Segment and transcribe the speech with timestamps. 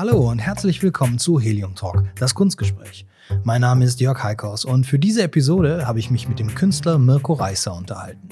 [0.00, 3.06] Hallo und herzlich willkommen zu Helium Talk, das Kunstgespräch.
[3.44, 6.98] Mein Name ist Jörg Heikhaus und für diese Episode habe ich mich mit dem Künstler
[6.98, 8.30] Mirko Reißer unterhalten.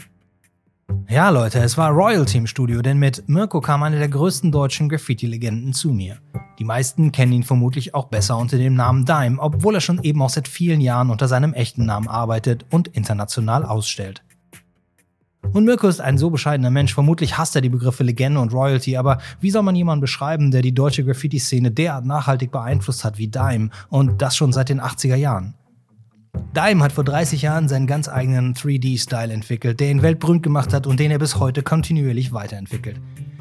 [1.11, 4.89] Ja, Leute, es war Royalty im Studio, denn mit Mirko kam eine der größten deutschen
[4.89, 6.17] Graffiti-Legenden zu mir.
[6.59, 10.23] Die meisten kennen ihn vermutlich auch besser unter dem Namen Dime, obwohl er schon eben
[10.23, 14.23] auch seit vielen Jahren unter seinem echten Namen arbeitet und international ausstellt.
[15.53, 18.97] Und Mirko ist ein so bescheidener Mensch, vermutlich hasst er die Begriffe Legende und Royalty,
[18.97, 23.29] aber wie soll man jemanden beschreiben, der die deutsche Graffiti-Szene derart nachhaltig beeinflusst hat wie
[23.29, 25.55] Dime und das schon seit den 80er Jahren?
[26.55, 30.87] Dime hat vor 30 Jahren seinen ganz eigenen 3D-Style entwickelt, der ihn weltberühmt gemacht hat
[30.87, 33.01] und den er bis heute kontinuierlich weiterentwickelt.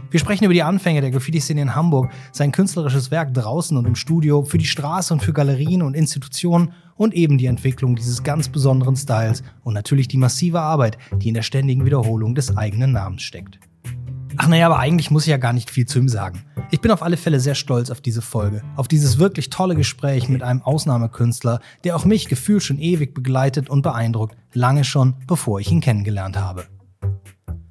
[0.10, 3.96] Wir sprechen über die Anfänge der Graffiti-Szene in Hamburg, sein künstlerisches Werk draußen und im
[3.96, 8.48] Studio, für die Straße und für Galerien und Institutionen und eben die Entwicklung dieses ganz
[8.48, 13.24] besonderen Styles und natürlich die massive Arbeit, die in der ständigen Wiederholung des eigenen Namens
[13.24, 13.60] steckt.
[14.38, 16.44] Ach naja, aber eigentlich muss ich ja gar nicht viel zu ihm sagen.
[16.72, 20.30] Ich bin auf alle Fälle sehr stolz auf diese Folge, auf dieses wirklich tolle Gespräch
[20.30, 25.60] mit einem Ausnahmekünstler, der auch mich gefühlt schon ewig begleitet und beeindruckt, lange schon, bevor
[25.60, 26.68] ich ihn kennengelernt habe.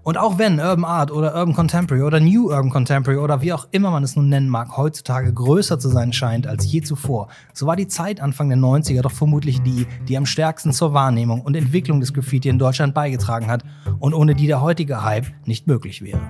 [0.06, 3.66] Und auch wenn Urban Art oder Urban Contemporary oder New Urban Contemporary oder wie auch
[3.72, 7.66] immer man es nun nennen mag, heutzutage größer zu sein scheint als je zuvor, so
[7.66, 11.56] war die Zeit Anfang der 90er doch vermutlich die, die am stärksten zur Wahrnehmung und
[11.56, 13.64] Entwicklung des Graffiti in Deutschland beigetragen hat
[13.98, 16.20] und ohne die der heutige Hype nicht möglich wäre.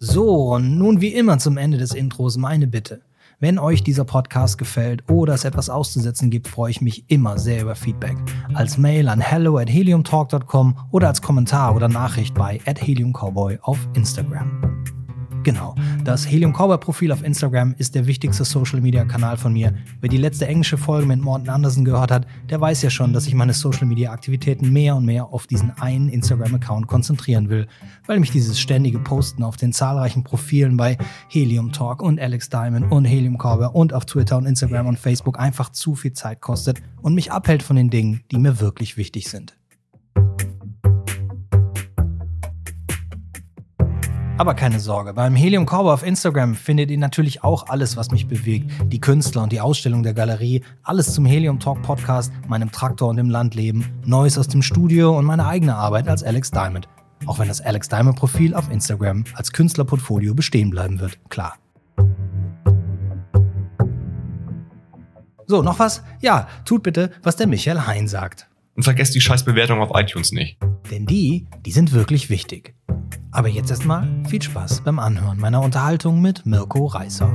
[0.00, 3.02] So, und nun wie immer zum Ende des Intros meine Bitte.
[3.44, 7.60] Wenn euch dieser Podcast gefällt oder es etwas auszusetzen gibt, freue ich mich immer sehr
[7.60, 8.16] über Feedback.
[8.54, 13.86] Als Mail an hello at heliumtalk.com oder als Kommentar oder Nachricht bei at heliumcowboy auf
[13.92, 14.93] Instagram.
[15.44, 15.74] Genau.
[16.04, 19.74] Das Helium Cowboy Profil auf Instagram ist der wichtigste Social Media Kanal von mir.
[20.00, 23.26] Wer die letzte englische Folge mit Morten Anderson gehört hat, der weiß ja schon, dass
[23.26, 27.66] ich meine Social Media Aktivitäten mehr und mehr auf diesen einen Instagram Account konzentrieren will,
[28.06, 30.96] weil mich dieses ständige Posten auf den zahlreichen Profilen bei
[31.28, 35.38] Helium Talk und Alex Diamond und Helium Cowboy und auf Twitter und Instagram und Facebook
[35.38, 39.28] einfach zu viel Zeit kostet und mich abhält von den Dingen, die mir wirklich wichtig
[39.28, 39.54] sind.
[44.36, 48.26] Aber keine Sorge, beim Helium Cowboy auf Instagram findet ihr natürlich auch alles, was mich
[48.26, 48.68] bewegt.
[48.86, 53.16] Die Künstler und die Ausstellung der Galerie, alles zum Helium Talk Podcast, meinem Traktor und
[53.16, 56.88] dem Landleben, Neues aus dem Studio und meine eigene Arbeit als Alex Diamond.
[57.26, 61.54] Auch wenn das Alex Diamond Profil auf Instagram als Künstlerportfolio bestehen bleiben wird, klar.
[65.46, 66.02] So, noch was?
[66.20, 68.48] Ja, tut bitte, was der Michael Hein sagt.
[68.74, 70.58] Und vergesst die Scheißbewertung auf iTunes nicht.
[70.90, 72.74] Denn die, die sind wirklich wichtig.
[73.30, 77.30] Aber jetzt erstmal viel Spaß beim Anhören meiner Unterhaltung mit Mirko Reißer.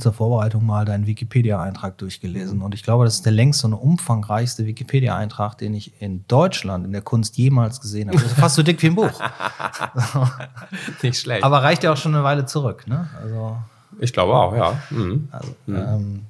[0.00, 3.74] Mir zur Vorbereitung mal deinen Wikipedia-Eintrag durchgelesen und ich glaube, das ist der längste und
[3.74, 8.18] umfangreichste Wikipedia-Eintrag, den ich in Deutschland in der Kunst jemals gesehen habe.
[8.18, 9.10] Das ist fast so dick wie ein Buch.
[11.02, 11.44] Nicht schlecht.
[11.44, 13.08] Aber reicht ja auch schon eine Weile zurück, ne?
[13.22, 13.56] Also,
[13.98, 14.80] ich glaube auch, ja.
[14.90, 15.28] Mhm.
[15.30, 15.76] Also, mhm.
[15.76, 16.20] ähm,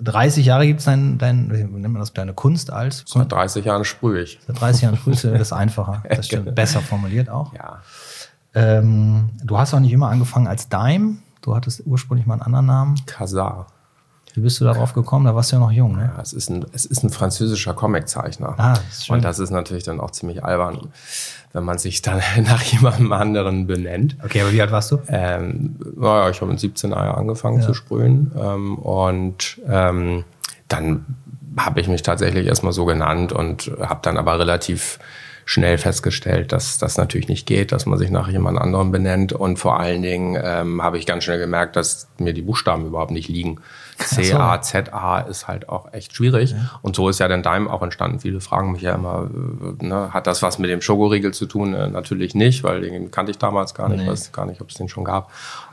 [0.00, 3.04] 30 Jahre gibt es dein, dein, wie nennt man das, deine Kunst als?
[3.06, 4.38] Seit 30 Jahren sprühe ich.
[4.46, 6.02] Seit 30 Jahren sprühst du, das ist einfacher.
[6.08, 6.54] Das stimmt.
[6.54, 7.54] Besser formuliert auch.
[7.54, 7.80] Ja.
[8.54, 12.66] Ähm, du hast auch nicht immer angefangen als Dime, Du hattest ursprünglich mal einen anderen
[12.66, 12.94] Namen.
[13.04, 13.66] Kazar.
[14.32, 15.26] Wie bist du darauf gekommen?
[15.26, 16.10] Da warst du ja noch jung, ne?
[16.16, 18.54] Ja, es ist ein, es ist ein französischer Comiczeichner.
[18.56, 19.16] Ah, das ist schön.
[19.16, 20.88] Und das ist natürlich dann auch ziemlich albern,
[21.52, 24.16] wenn man sich dann nach jemandem anderen benennt.
[24.24, 25.00] Okay, aber wie alt warst du?
[25.06, 27.66] Ähm, naja, ich habe mit 17 Jahren angefangen ja.
[27.66, 28.32] zu sprühen.
[28.36, 30.24] Ähm, und ähm,
[30.68, 31.04] dann
[31.58, 34.98] habe ich mich tatsächlich erstmal so genannt und habe dann aber relativ
[35.44, 39.32] schnell festgestellt, dass das natürlich nicht geht, dass man sich nach jemand anderem benennt.
[39.32, 43.10] Und vor allen Dingen ähm, habe ich ganz schnell gemerkt, dass mir die Buchstaben überhaupt
[43.10, 43.58] nicht liegen.
[43.98, 46.52] C, A, Z, A ist halt auch echt schwierig.
[46.52, 46.78] Ja.
[46.82, 48.20] Und so ist ja dann Daim auch entstanden.
[48.20, 49.28] Viele fragen mich ja immer,
[49.80, 51.74] äh, ne, hat das was mit dem Schokoriegel zu tun?
[51.74, 54.08] Äh, natürlich nicht, weil den kannte ich damals gar nicht, nee.
[54.08, 55.30] weiß gar nicht, ob es den schon gab.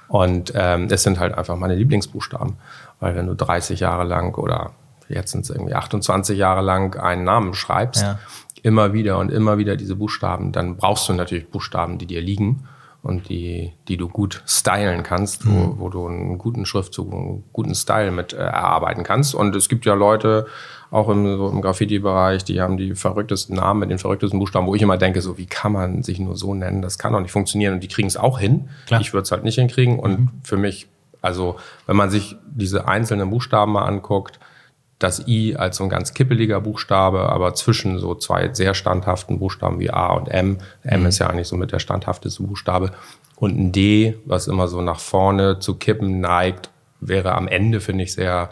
[0.09, 2.57] Und ähm, es sind halt einfach meine Lieblingsbuchstaben.
[2.99, 4.71] Weil wenn du 30 Jahre lang oder
[5.07, 8.19] jetzt sind es irgendwie 28 Jahre lang einen Namen schreibst, ja
[8.63, 12.67] immer wieder und immer wieder diese Buchstaben, dann brauchst du natürlich Buchstaben, die dir liegen
[13.03, 15.55] und die, die du gut stylen kannst, mhm.
[15.55, 19.33] wo, wo du einen guten Schriftzug, einen guten Style mit äh, erarbeiten kannst.
[19.33, 20.45] Und es gibt ja Leute,
[20.91, 24.75] auch im, so im Graffiti-Bereich, die haben die verrücktesten Namen mit den verrücktesten Buchstaben, wo
[24.75, 26.81] ich immer denke, so wie kann man sich nur so nennen?
[26.81, 27.75] Das kann doch nicht funktionieren.
[27.75, 28.69] Und die kriegen es auch hin.
[28.87, 28.99] Klar.
[28.99, 29.97] Ich würde es halt nicht hinkriegen.
[29.97, 30.29] Und mhm.
[30.43, 30.87] für mich,
[31.21, 31.55] also
[31.87, 34.39] wenn man sich diese einzelnen Buchstaben mal anguckt,
[35.03, 39.79] das I als so ein ganz kippeliger Buchstabe, aber zwischen so zwei sehr standhaften Buchstaben
[39.79, 40.57] wie A und M.
[40.83, 41.05] M mhm.
[41.07, 42.91] ist ja eigentlich so mit der standhafteste Buchstabe.
[43.35, 46.69] Und ein D, was immer so nach vorne zu kippen neigt,
[46.99, 48.51] wäre am Ende, finde ich, sehr,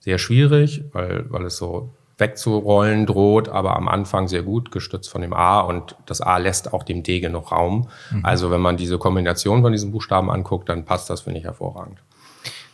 [0.00, 5.20] sehr schwierig, weil, weil es so wegzurollen droht, aber am Anfang sehr gut, gestützt von
[5.20, 7.88] dem A und das A lässt auch dem D genug Raum.
[8.10, 8.24] Mhm.
[8.24, 11.98] Also wenn man diese Kombination von diesen Buchstaben anguckt, dann passt das, finde ich, hervorragend.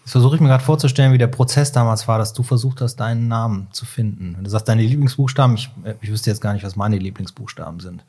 [0.09, 2.97] Jetzt versuche ich mir gerade vorzustellen, wie der Prozess damals war, dass du versucht hast,
[2.97, 4.37] deinen Namen zu finden.
[4.39, 7.79] Wenn du sagst, deine Lieblingsbuchstaben, ich, äh, ich wüsste jetzt gar nicht, was meine Lieblingsbuchstaben
[7.81, 8.07] sind.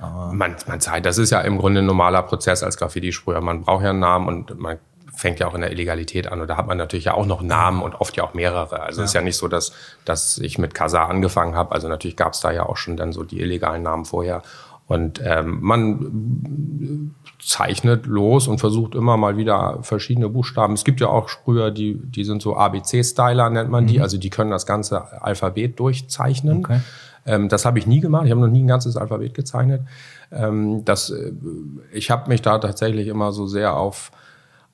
[0.00, 3.40] Aber man, man sagt, das ist ja im Grunde ein normaler Prozess als Graffiti-Sprüher.
[3.40, 4.78] Man braucht ja einen Namen und man
[5.16, 6.40] fängt ja auch in der Illegalität an.
[6.40, 8.78] Und da hat man natürlich ja auch noch Namen und oft ja auch mehrere.
[8.82, 9.04] Also es ja.
[9.04, 9.72] ist ja nicht so, dass,
[10.04, 11.72] dass ich mit Kazar angefangen habe.
[11.72, 14.42] Also natürlich gab es da ja auch schon dann so die illegalen Namen vorher.
[14.86, 20.74] Und ähm, man zeichnet los und versucht immer mal wieder verschiedene Buchstaben.
[20.74, 23.96] Es gibt ja auch Sprüher, die, die sind so ABC-Styler, nennt man die.
[23.96, 24.02] Mhm.
[24.02, 26.58] Also die können das ganze Alphabet durchzeichnen.
[26.58, 26.80] Okay.
[27.26, 28.26] Ähm, das habe ich nie gemacht.
[28.26, 29.82] Ich habe noch nie ein ganzes Alphabet gezeichnet.
[30.30, 31.32] Ähm, das, äh,
[31.92, 34.12] ich habe mich da tatsächlich immer so sehr auf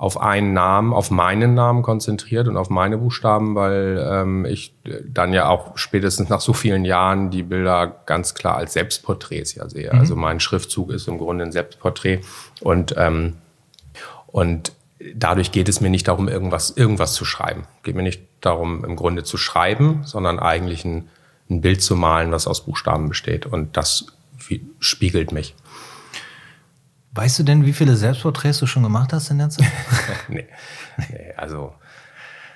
[0.02, 4.75] auf einen Namen, auf meinen Namen konzentriert und auf meine Buchstaben, weil ähm, ich
[5.06, 9.69] dann ja auch spätestens nach so vielen Jahren die Bilder ganz klar als Selbstporträts ja
[9.69, 9.93] sehe.
[9.93, 10.00] Mhm.
[10.00, 12.19] Also mein Schriftzug ist im Grunde ein Selbstporträt
[12.60, 13.34] und ähm,
[14.26, 14.72] und
[15.14, 17.69] dadurch geht es mir nicht darum, irgendwas, irgendwas zu schreiben.
[17.84, 21.10] Geht mir nicht darum, im Grunde zu schreiben, sondern eigentlich ein,
[21.49, 23.46] ein Bild zu malen, was aus Buchstaben besteht.
[23.46, 24.06] Und das
[24.81, 25.54] spiegelt mich.
[27.12, 29.67] Weißt du denn, wie viele Selbstporträts du schon gemacht hast in der Zeit?
[30.29, 30.47] nee.
[30.97, 31.75] nee, also.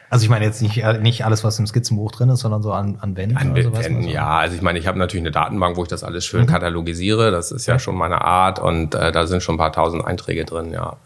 [0.09, 2.97] Also ich meine jetzt nicht, nicht alles, was im Skizzenbuch drin ist, sondern so an,
[3.01, 3.37] an Wänden.
[3.37, 4.09] An oder Wänden, so.
[4.09, 4.39] ja.
[4.39, 6.47] Also ich meine, ich habe natürlich eine Datenbank, wo ich das alles schön mhm.
[6.47, 7.31] katalogisiere.
[7.31, 10.07] Das ist ja, ja schon meine Art und äh, da sind schon ein paar tausend
[10.07, 10.97] Einträge drin, ja.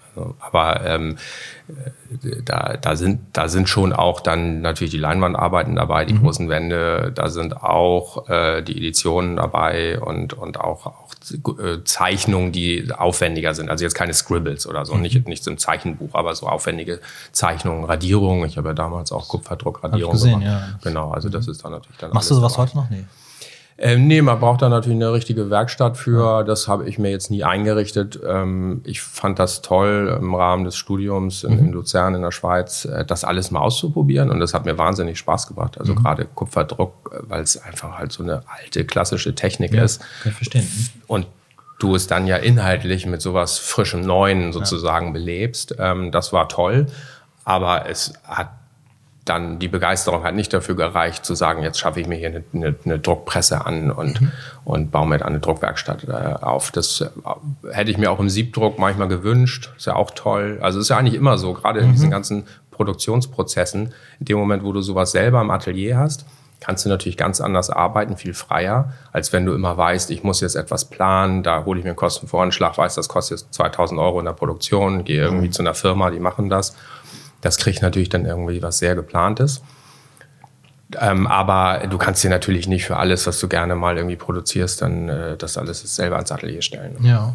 [0.41, 1.17] Aber ähm,
[2.45, 6.23] da, da, sind, da sind schon auch dann natürlich die Leinwandarbeiten dabei, die mhm.
[6.23, 11.09] großen Wände, da sind auch äh, die Editionen dabei und, und auch, auch
[11.59, 13.71] äh, Zeichnungen, die aufwendiger sind.
[13.71, 15.03] Also jetzt keine Scribbles oder so, mhm.
[15.03, 17.01] nicht, nicht so ein Zeichenbuch, aber so aufwendige
[17.33, 18.49] Zeichnungen, Radierungen.
[18.49, 20.43] Ich habe ja damals auch Kupferdruckradierungen gemacht.
[20.43, 20.69] Ja.
[20.83, 22.13] Genau, also das ist dann natürlich dann.
[22.13, 22.91] Machst du sowas heute noch?
[22.91, 23.05] Nee.
[23.83, 26.45] Ähm, nee, man braucht da natürlich eine richtige Werkstatt für.
[26.45, 28.21] Das habe ich mir jetzt nie eingerichtet.
[28.27, 31.59] Ähm, ich fand das toll im Rahmen des Studiums in, mhm.
[31.59, 34.29] in Luzern in der Schweiz, äh, das alles mal auszuprobieren.
[34.31, 35.81] Und das hat mir wahnsinnig Spaß gemacht.
[35.81, 36.03] Also mhm.
[36.03, 40.01] gerade Kupferdruck, weil es einfach halt so eine alte klassische Technik ja, ist.
[40.23, 40.69] Kann ich verstehen.
[41.07, 41.27] Und
[41.79, 45.13] du es dann ja inhaltlich mit sowas frischem Neuen sozusagen ja.
[45.13, 45.77] belebst.
[45.79, 46.87] Ähm, das war toll.
[47.45, 48.51] Aber es hat
[49.31, 52.45] dann die Begeisterung hat nicht dafür gereicht, zu sagen, jetzt schaffe ich mir hier eine,
[52.53, 54.33] eine, eine Druckpresse an und, mhm.
[54.65, 56.73] und baue mir eine Druckwerkstatt äh, auf.
[56.73, 57.09] Das äh,
[57.73, 59.71] hätte ich mir auch im Siebdruck manchmal gewünscht.
[59.77, 60.59] Ist ja auch toll.
[60.61, 61.93] Also ist ja eigentlich immer so, gerade in mhm.
[61.93, 63.95] diesen ganzen Produktionsprozessen.
[64.19, 66.27] In dem Moment, wo du sowas selber im Atelier hast,
[66.59, 70.41] kannst du natürlich ganz anders arbeiten, viel freier, als wenn du immer weißt, ich muss
[70.41, 74.19] jetzt etwas planen, da hole ich mir einen Kostenvoranschlag, weiß, das kostet jetzt 2000 Euro
[74.19, 75.53] in der Produktion, gehe irgendwie mhm.
[75.53, 76.77] zu einer Firma, die machen das
[77.41, 79.63] das kriegt natürlich dann irgendwie was sehr geplantes.
[80.99, 84.83] Ähm, aber du kannst dir natürlich nicht für alles, was du gerne mal irgendwie produzierst,
[84.83, 86.97] dann äh, das alles selber ans Atelier stellen.
[87.03, 87.35] Ja.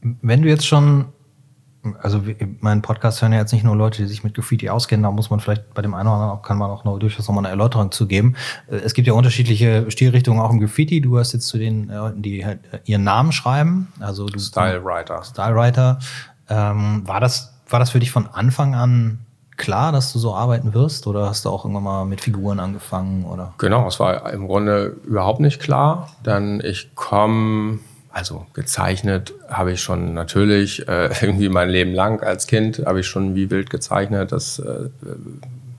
[0.00, 1.06] Wenn du jetzt schon,
[2.00, 2.22] also
[2.60, 5.28] meinen Podcast hören ja jetzt nicht nur Leute, die sich mit Graffiti auskennen, da muss
[5.28, 7.50] man vielleicht bei dem einen oder anderen auch, kann man auch noch durchaus nochmal eine
[7.50, 8.36] Erläuterung zu geben.
[8.68, 11.02] Äh, es gibt ja unterschiedliche Stilrichtungen auch im Graffiti.
[11.02, 15.22] Du hast jetzt zu den Leuten, die halt ihren Namen schreiben, also du Style Writer.
[15.24, 15.98] Style Writer.
[16.48, 19.18] Ähm, war das war das für dich von Anfang an
[19.56, 21.06] klar, dass du so arbeiten wirst?
[21.06, 23.24] Oder hast du auch irgendwann mal mit Figuren angefangen?
[23.24, 23.54] Oder?
[23.58, 26.10] Genau, es war im Grunde überhaupt nicht klar.
[26.24, 27.78] Denn ich komme,
[28.10, 33.06] also gezeichnet habe ich schon natürlich, äh, irgendwie mein Leben lang als Kind habe ich
[33.06, 34.32] schon wie wild gezeichnet.
[34.32, 34.90] Das äh,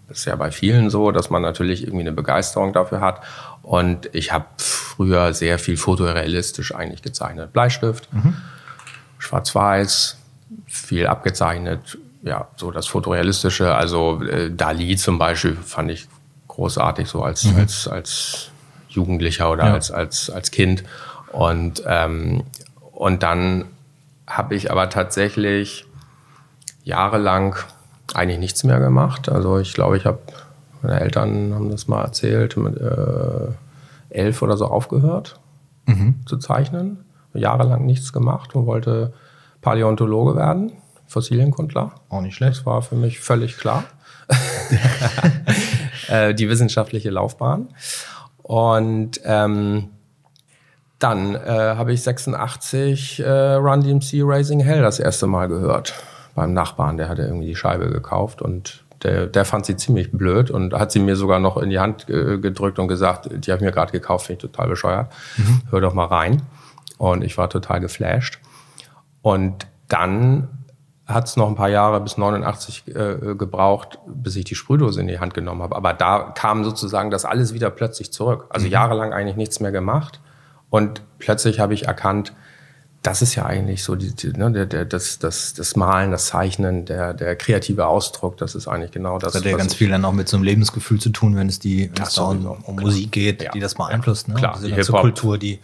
[0.09, 3.21] ist ja bei vielen so, dass man natürlich irgendwie eine Begeisterung dafür hat.
[3.61, 7.51] Und ich habe früher sehr viel fotorealistisch eigentlich gezeichnet.
[7.51, 8.35] Bleistift, mhm.
[9.17, 10.17] schwarz-weiß,
[10.65, 11.97] viel abgezeichnet.
[12.23, 13.75] Ja, so das Fotorealistische.
[13.75, 16.07] Also äh, Dali zum Beispiel fand ich
[16.47, 17.57] großartig, so als, mhm.
[17.57, 18.49] als, als
[18.89, 19.73] Jugendlicher oder ja.
[19.73, 20.83] als, als, als Kind.
[21.31, 22.43] Und, ähm,
[22.91, 23.65] und dann
[24.25, 25.85] habe ich aber tatsächlich
[26.83, 27.55] jahrelang
[28.13, 29.29] eigentlich nichts mehr gemacht.
[29.29, 30.19] Also ich glaube, ich habe,
[30.81, 33.47] meine Eltern haben das mal erzählt, mit äh,
[34.09, 35.39] elf oder so aufgehört
[35.85, 36.21] mhm.
[36.25, 37.03] zu zeichnen.
[37.33, 39.13] Jahrelang nichts gemacht und wollte
[39.65, 40.73] Paläontologe werden,
[41.07, 41.91] Fossilienkundler.
[42.09, 42.59] Auch nicht schlecht.
[42.59, 43.83] Das war für mich völlig klar.
[46.07, 47.69] äh, die wissenschaftliche Laufbahn.
[48.43, 49.89] Und ähm,
[50.99, 55.95] dann äh, habe ich 86 äh, Run DMC Raising Hell das erste Mal gehört.
[56.35, 60.51] Beim Nachbarn, der hatte irgendwie die Scheibe gekauft und der, der fand sie ziemlich blöd
[60.51, 63.63] und hat sie mir sogar noch in die Hand äh, gedrückt und gesagt, die habe
[63.63, 65.11] ich mir gerade gekauft, finde ich total bescheuert.
[65.37, 65.61] Mhm.
[65.71, 66.43] Hör doch mal rein.
[66.99, 68.39] Und ich war total geflasht.
[69.25, 70.49] Und dann
[71.07, 75.07] hat es noch ein paar Jahre bis 89 äh, gebraucht, bis ich die Sprühdose in
[75.07, 75.75] die Hand genommen habe.
[75.75, 78.45] Aber da kam sozusagen das alles wieder plötzlich zurück.
[78.49, 78.73] Also mhm.
[78.73, 80.21] jahrelang eigentlich nichts mehr gemacht.
[80.69, 82.33] Und plötzlich habe ich erkannt,
[83.01, 86.27] das ist ja eigentlich so die, die, ne, der, der, das, das, das Malen, das
[86.27, 89.33] Zeichnen, der, der kreative Ausdruck, das ist eigentlich genau das.
[89.33, 91.57] Das hat ja ganz viel dann auch mit so einem Lebensgefühl zu tun, wenn es
[91.57, 93.51] die wenn es da um, um Musik geht, ja.
[93.51, 94.27] die das beeinflusst.
[94.27, 94.35] Ne?
[94.35, 95.59] Klar, Diese die ganze Kultur, die,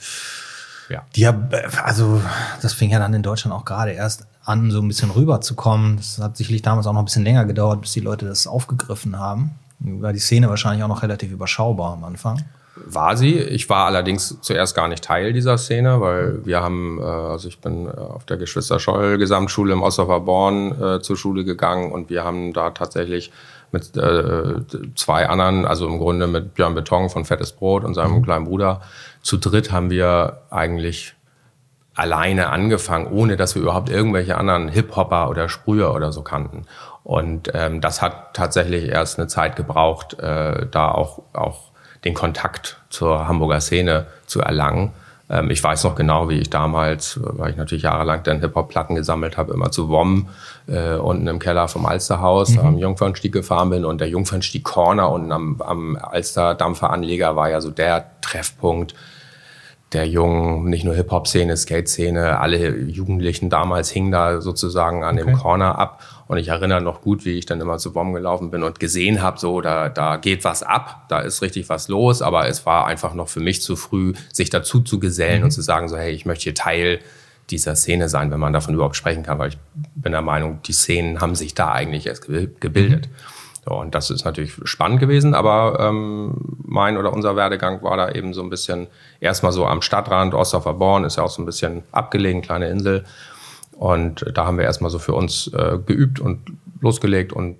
[0.91, 1.03] ja.
[1.15, 1.36] die ja,
[1.83, 2.21] also
[2.62, 5.98] das fing ja dann in Deutschland auch gerade erst an, so ein bisschen rüberzukommen.
[5.98, 9.17] Das hat sicherlich damals auch noch ein bisschen länger gedauert, bis die Leute das aufgegriffen
[9.17, 9.51] haben.
[9.79, 12.43] War die Szene wahrscheinlich auch noch relativ überschaubar am Anfang
[12.86, 13.38] war sie.
[13.38, 17.60] Ich war allerdings zuerst gar nicht Teil dieser Szene, weil wir haben, äh, also ich
[17.60, 22.53] bin äh, auf der Geschwister-Scholl Gesamtschule im Born äh, zur Schule gegangen und wir haben
[22.53, 23.31] da tatsächlich
[23.71, 24.55] mit äh,
[24.95, 28.24] zwei anderen, also im Grunde mit Björn Beton von Fettes Brot und seinem mhm.
[28.24, 28.81] kleinen Bruder,
[29.21, 31.15] zu dritt haben wir eigentlich
[31.95, 36.65] alleine angefangen, ohne dass wir überhaupt irgendwelche anderen Hip-Hopper oder Sprüher oder so kannten.
[37.03, 41.71] Und ähm, das hat tatsächlich erst eine Zeit gebraucht, äh, da auch, auch
[42.05, 44.93] den Kontakt zur Hamburger Szene zu erlangen.
[45.29, 49.37] Ähm, ich weiß noch genau, wie ich damals, weil ich natürlich jahrelang dann Hip-Hop-Platten gesammelt
[49.37, 50.29] habe, immer zu WOM
[50.67, 52.59] äh, unten im Keller vom Alsterhaus mhm.
[52.59, 57.61] am Jungfernstieg gefahren bin und der Jungfernstieg Corner unten am, am Alster Dampferanleger war ja
[57.61, 58.93] so der Treffpunkt
[59.93, 65.25] der jungen, nicht nur Hip-Hop-Szene, Skate-Szene, alle Jugendlichen damals hingen da sozusagen an okay.
[65.25, 66.01] dem Corner ab.
[66.27, 69.21] Und ich erinnere noch gut, wie ich dann immer zu Bomben gelaufen bin und gesehen
[69.21, 72.21] habe, so, da, da geht was ab, da ist richtig was los.
[72.21, 75.45] Aber es war einfach noch für mich zu früh, sich dazu zu gesellen mhm.
[75.45, 77.00] und zu sagen, so, hey, ich möchte hier Teil
[77.50, 79.57] dieser Szene sein, wenn man davon überhaupt sprechen kann, weil ich
[79.95, 83.07] bin der Meinung, die Szenen haben sich da eigentlich erst gebildet.
[83.07, 83.40] Mhm.
[83.63, 86.34] So, und das ist natürlich spannend gewesen, aber ähm,
[86.65, 88.88] mein oder unser Werdegang war da eben so ein bisschen
[89.20, 93.06] erstmal so am Stadtrand, Ostdorfer Born ist ja auch so ein bisschen abgelegen, kleine Insel.
[93.77, 96.39] Und da haben wir erstmal so für uns äh, geübt und
[96.82, 97.58] losgelegt und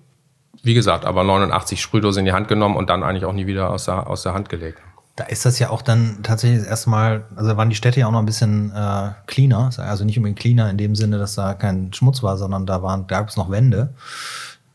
[0.64, 3.72] wie gesagt, aber 89 Sprühdose in die Hand genommen und dann eigentlich auch nie wieder
[3.72, 4.80] aus der, aus der Hand gelegt.
[5.16, 8.08] Da ist das ja auch dann tatsächlich das erste Mal, also waren die Städte ja
[8.08, 11.54] auch noch ein bisschen äh, cleaner, also nicht unbedingt cleaner in dem Sinne, dass da
[11.54, 13.94] kein Schmutz war, sondern da waren, da gab es noch Wände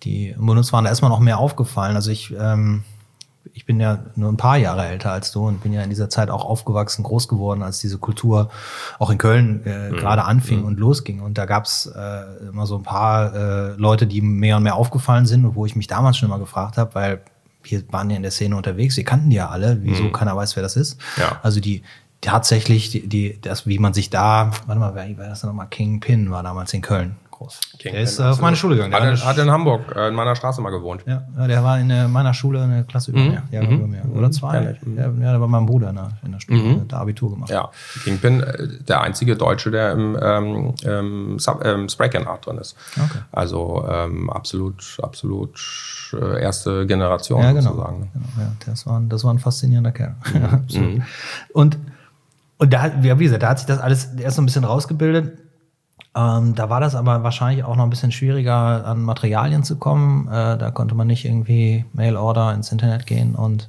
[0.07, 1.97] die uns waren da erstmal noch mehr aufgefallen.
[1.97, 2.85] Also ich, ähm,
[3.53, 6.09] ich bin ja nur ein paar Jahre älter als du und bin ja in dieser
[6.09, 8.51] Zeit auch aufgewachsen, groß geworden, als diese Kultur
[8.99, 9.97] auch in Köln äh, mhm.
[9.97, 10.67] gerade anfing mhm.
[10.67, 11.21] und losging.
[11.21, 15.27] Und da gab's äh, immer so ein paar äh, Leute, die mehr und mehr aufgefallen
[15.27, 17.23] sind und wo ich mich damals schon mal gefragt habe, weil
[17.65, 20.13] wir waren ja in der Szene unterwegs, wir kannten die ja alle, wieso mhm.
[20.13, 21.01] keiner weiß, wer das ist.
[21.17, 21.41] Ja.
[21.43, 21.83] Also die
[22.21, 25.67] tatsächlich, die, die, das, wie man sich da, warte mal, wer war das nochmal?
[25.69, 27.61] King Pin war damals in Köln groß.
[27.79, 28.95] King der ist äh, auf meine Schule gegangen.
[28.95, 31.03] Hat, in, hat in Hamburg äh, in meiner Straße mal gewohnt.
[31.07, 33.31] Ja, der war in äh, meiner Schule eine Klasse über mhm.
[33.31, 33.43] mir.
[33.51, 33.77] Ja, mhm.
[33.77, 34.05] über mir.
[34.15, 34.77] Oder zwei.
[34.83, 34.97] Mhm.
[34.97, 36.89] Ja, ja, der war mein Bruder in der, in der Schule, mhm.
[36.89, 37.51] der Abitur gemacht.
[37.51, 37.71] Ja,
[38.05, 38.45] Kingpin,
[38.89, 42.77] der einzige Deutsche, der im ähm, ähm, ähm, Spraycan Art drin ist.
[42.97, 43.19] Okay.
[43.33, 45.61] Also ähm, absolut, absolut
[46.41, 47.71] erste Generation ja, genau.
[47.71, 48.11] sozusagen.
[48.13, 48.53] Genau, ja.
[48.65, 50.15] Das, war, das war ein faszinierender Kerl.
[50.73, 51.03] Mhm.
[51.53, 51.79] Und
[52.59, 55.39] und da, wie gesagt, da hat sich das alles erst so ein bisschen rausgebildet.
[56.17, 60.29] Ähm, da war das aber wahrscheinlich auch noch ein bisschen schwieriger, an Materialien zu kommen.
[60.29, 63.69] Äh, da konnte man nicht irgendwie Mail-Order ins Internet gehen und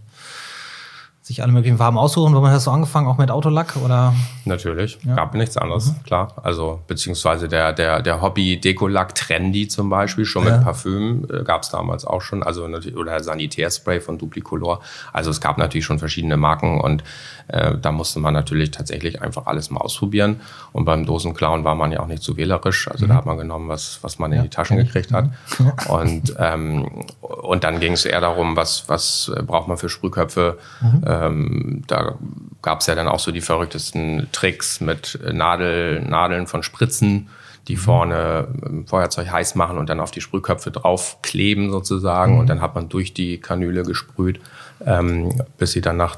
[1.27, 2.33] sich alle möglichen Farben aussuchen.
[2.33, 4.13] Warum hast du angefangen, auch mit Autolack oder?
[4.45, 5.15] Natürlich, ja.
[5.15, 6.03] gab nichts anderes, mhm.
[6.03, 6.33] klar.
[6.41, 10.53] Also beziehungsweise der, der, der Hobby-Dekolack Trendy zum Beispiel, schon ja.
[10.53, 12.65] mit Parfüm äh, gab es damals auch schon, also
[12.95, 14.79] oder Sanitärspray von Duplicolor.
[15.11, 17.03] Also es gab natürlich schon verschiedene Marken und
[17.49, 20.39] äh, da musste man natürlich tatsächlich einfach alles mal ausprobieren.
[20.71, 22.89] Und beim Dosenklauen war man ja auch nicht zu wählerisch.
[22.89, 23.09] Also mhm.
[23.09, 25.25] da hat man genommen, was, was man in die Taschen gekriegt hat.
[25.59, 25.71] Mhm.
[25.89, 30.57] Und, ähm, und dann ging es eher darum, was, was braucht man für Sprühköpfe.
[30.79, 31.03] Mhm.
[31.25, 32.17] Ähm, da
[32.61, 37.29] gab es ja dann auch so die verrücktesten Tricks mit Nadel, Nadeln von Spritzen
[37.67, 37.79] die mhm.
[37.79, 38.47] vorne
[38.85, 42.33] Feuerzeug heiß machen und dann auf die Sprühköpfe draufkleben sozusagen.
[42.33, 42.39] Mhm.
[42.39, 44.39] Und dann hat man durch die Kanüle gesprüht,
[44.85, 46.17] ähm, bis sie dann nach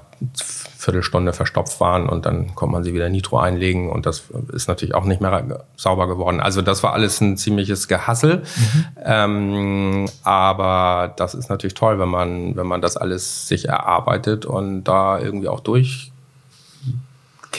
[0.77, 4.93] Viertelstunde verstopft waren und dann konnte man sie wieder Nitro einlegen und das ist natürlich
[4.95, 6.41] auch nicht mehr sauber geworden.
[6.41, 8.37] Also das war alles ein ziemliches Gehassel.
[8.37, 8.85] Mhm.
[9.03, 14.83] Ähm, aber das ist natürlich toll, wenn man, wenn man das alles sich erarbeitet und
[14.83, 16.11] da irgendwie auch durch,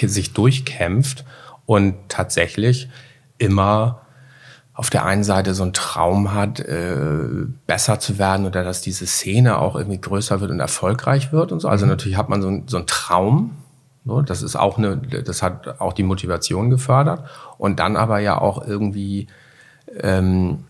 [0.03, 1.25] sich durchkämpft
[1.67, 2.89] und tatsächlich
[3.39, 4.01] immer
[4.75, 7.29] auf der einen Seite so einen Traum hat, äh,
[7.67, 11.61] besser zu werden oder dass diese Szene auch irgendwie größer wird und erfolgreich wird und
[11.61, 11.69] so.
[11.69, 11.91] Also mhm.
[11.91, 13.57] natürlich hat man so, ein, so einen Traum.
[14.07, 17.25] So, das ist auch eine, das hat auch die Motivation gefördert.
[17.59, 19.27] Und dann aber ja auch irgendwie
[20.01, 20.65] ähm,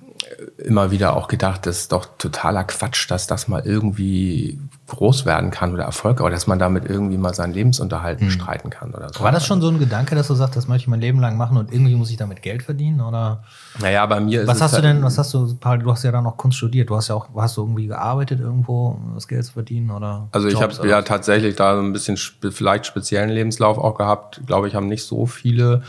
[0.58, 5.50] immer wieder auch gedacht, das ist doch totaler Quatsch, dass das mal irgendwie groß werden
[5.50, 8.30] kann oder Erfolg, aber dass man damit irgendwie mal seinen Lebensunterhalt mhm.
[8.30, 9.22] streiten kann oder so.
[9.22, 11.36] War das schon so ein Gedanke, dass du sagst, das möchte ich mein Leben lang
[11.36, 13.44] machen und irgendwie muss ich damit Geld verdienen oder?
[13.78, 16.12] Naja, bei mir ist Was hast du denn, was hast du, Paul, du hast ja
[16.12, 19.28] dann noch Kunst studiert, du hast ja auch, hast du irgendwie gearbeitet irgendwo, um das
[19.28, 20.28] Geld zu verdienen oder?
[20.32, 24.68] Also ich habe ja tatsächlich da so ein bisschen vielleicht speziellen Lebenslauf auch gehabt, glaube
[24.68, 25.82] ich, haben nicht so viele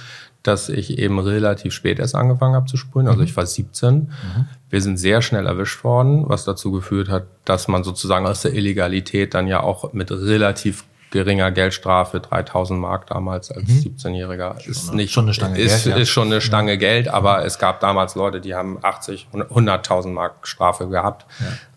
[0.44, 3.08] dass ich eben relativ spät erst angefangen habe zu sprühen.
[3.08, 3.26] Also mhm.
[3.26, 3.94] ich war 17.
[3.94, 4.10] Mhm.
[4.70, 8.54] Wir sind sehr schnell erwischt worden, was dazu geführt hat, dass man sozusagen aus der
[8.54, 13.96] Illegalität dann ja auch mit relativ geringer Geldstrafe, 3000 Mark damals als mhm.
[13.98, 16.02] 17-Jähriger, ist nicht schon eine Stange ist, Geld, ja.
[16.02, 16.78] ist schon eine Stange ja.
[16.78, 21.26] Geld, aber es gab damals Leute, die haben 80, 100.000 Mark Strafe gehabt,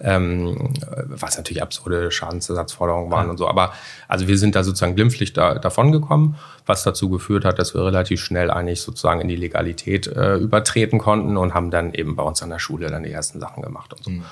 [0.00, 0.16] ja.
[0.16, 0.72] ähm,
[1.06, 3.48] was natürlich absurde Schadensersatzforderungen waren und so.
[3.48, 3.72] Aber
[4.06, 7.84] also wir sind da sozusagen glimpflich da, davon gekommen, was dazu geführt hat, dass wir
[7.84, 12.22] relativ schnell eigentlich sozusagen in die Legalität äh, übertreten konnten und haben dann eben bei
[12.22, 14.10] uns an der Schule dann die ersten Sachen gemacht und so.
[14.10, 14.24] Mhm.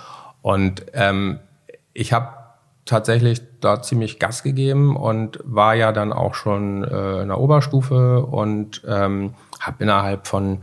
[0.43, 1.41] Und ähm,
[1.93, 2.42] ich habe
[2.93, 8.21] tatsächlich da ziemlich Gas gegeben und war ja dann auch schon äh, in der Oberstufe
[8.27, 10.61] und ähm, habe innerhalb von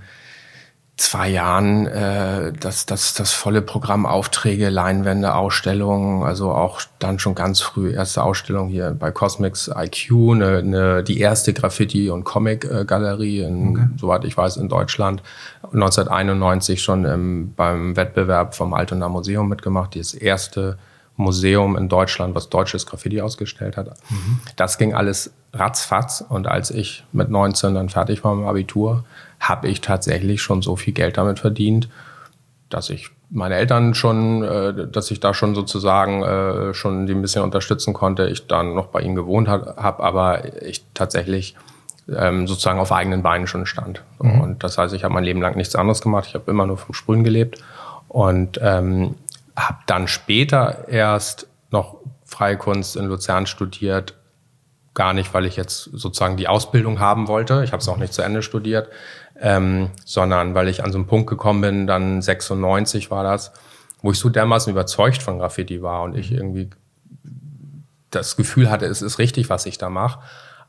[0.96, 7.34] zwei Jahren äh, das, das, das volle Programm Aufträge, Leinwände, Ausstellungen, also auch dann schon
[7.34, 13.46] ganz früh erste Ausstellung hier bei Cosmics IQ, eine, eine, die erste Graffiti- und Comic-Galerie,
[13.46, 13.88] okay.
[13.98, 15.24] soweit ich weiß, in Deutschland.
[15.64, 20.78] 1991 schon im, beim Wettbewerb vom Altona Museum mitgemacht, das erste
[21.20, 23.88] Museum in Deutschland, was deutsches Graffiti ausgestellt hat.
[24.10, 24.40] Mhm.
[24.56, 26.24] Das ging alles ratzfatz.
[26.28, 29.04] Und als ich mit 19 dann fertig war mit dem Abitur,
[29.40, 31.90] habe ich tatsächlich schon so viel Geld damit verdient,
[32.70, 37.22] dass ich meine Eltern schon, äh, dass ich da schon sozusagen äh, schon die ein
[37.22, 38.28] bisschen unterstützen konnte.
[38.30, 41.56] Ich dann noch bei ihnen gewohnt habe, aber ich tatsächlich
[42.16, 44.04] ähm, sozusagen auf eigenen Beinen schon stand.
[44.22, 44.40] Mhm.
[44.40, 46.28] Und das heißt, ich habe mein Leben lang nichts anderes gemacht.
[46.30, 47.62] Ich habe immer nur vom Sprühen gelebt.
[48.08, 49.16] Und ähm,
[49.68, 54.16] habe dann später erst noch Freikunst in Luzern studiert.
[54.94, 57.64] Gar nicht, weil ich jetzt sozusagen die Ausbildung haben wollte.
[57.64, 58.90] Ich habe es auch nicht zu Ende studiert,
[59.40, 63.52] ähm, sondern weil ich an so einen Punkt gekommen bin, dann 96 war das,
[64.02, 66.70] wo ich so dermaßen überzeugt von Graffiti war und ich irgendwie
[68.12, 70.20] das Gefühl hatte, es ist richtig, was ich da mache.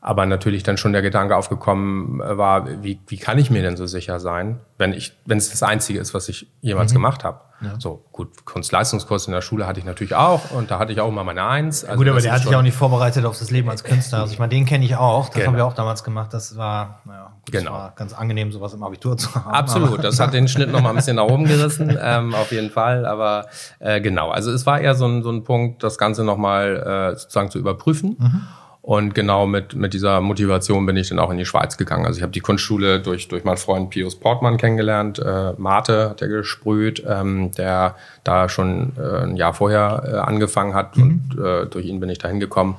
[0.03, 3.85] Aber natürlich dann schon der Gedanke aufgekommen war, wie, wie kann ich mir denn so
[3.85, 6.95] sicher sein, wenn ich, wenn es das Einzige ist, was ich jemals mhm.
[6.95, 7.41] gemacht habe.
[7.61, 7.79] Ja.
[7.79, 11.09] So, gut, Kunstleistungskurs in der Schule hatte ich natürlich auch und da hatte ich auch
[11.09, 11.85] immer meine Eins.
[11.85, 14.21] Also gut, aber der hat sich auch nicht vorbereitet auf das Leben als Künstler.
[14.21, 15.27] Also ich meine, den kenne ich auch.
[15.27, 15.47] Das genau.
[15.47, 16.33] haben wir auch damals gemacht.
[16.33, 17.71] Das war, naja, gut, genau.
[17.71, 19.53] das war ganz angenehm, sowas im Abitur zu haben.
[19.53, 22.71] Absolut, das hat den Schnitt noch mal ein bisschen nach oben gerissen, ähm, auf jeden
[22.71, 23.05] Fall.
[23.05, 23.45] Aber
[23.77, 27.11] äh, genau, also es war eher so ein, so ein Punkt, das Ganze noch mal
[27.13, 28.15] äh, sozusagen zu überprüfen.
[28.17, 28.47] Mhm.
[28.81, 32.05] Und genau mit, mit dieser Motivation bin ich dann auch in die Schweiz gegangen.
[32.05, 35.19] Also ich habe die Kunstschule durch, durch meinen Freund Pius Portmann kennengelernt.
[35.19, 40.73] Äh, Mate hat er gesprüht, ähm, der da schon äh, ein Jahr vorher äh, angefangen
[40.73, 41.03] hat mhm.
[41.03, 42.75] und äh, durch ihn bin ich da hingekommen.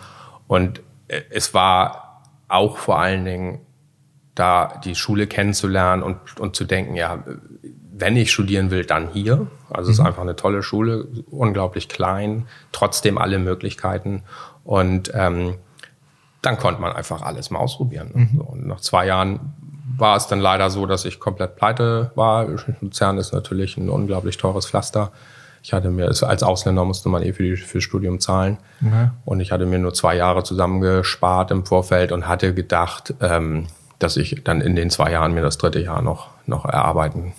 [0.48, 3.60] Und äh, es war auch vor allen Dingen
[4.34, 7.22] da die Schule kennenzulernen und, und zu denken, ja,
[7.94, 9.46] wenn ich studieren will, dann hier.
[9.70, 9.82] Also mhm.
[9.82, 10.06] es ist mhm.
[10.06, 14.24] einfach eine tolle Schule, unglaublich klein, trotzdem alle Möglichkeiten.
[14.64, 15.58] Und ähm,
[16.42, 18.10] dann konnte man einfach alles mal ausprobieren.
[18.12, 18.40] Mhm.
[18.40, 19.54] Und nach zwei Jahren
[19.96, 22.46] war es dann leider so, dass ich komplett pleite war.
[22.80, 25.12] Luzern ist natürlich ein unglaublich teures Pflaster.
[25.62, 28.58] Ich hatte mir, als Ausländer musste man eh für, die, für das Studium zahlen.
[28.80, 29.12] Mhm.
[29.24, 33.68] Und ich hatte mir nur zwei Jahre zusammengespart im Vorfeld und hatte gedacht, ähm,
[34.00, 37.34] dass ich dann in den zwei Jahren mir das dritte Jahr noch, noch erarbeiten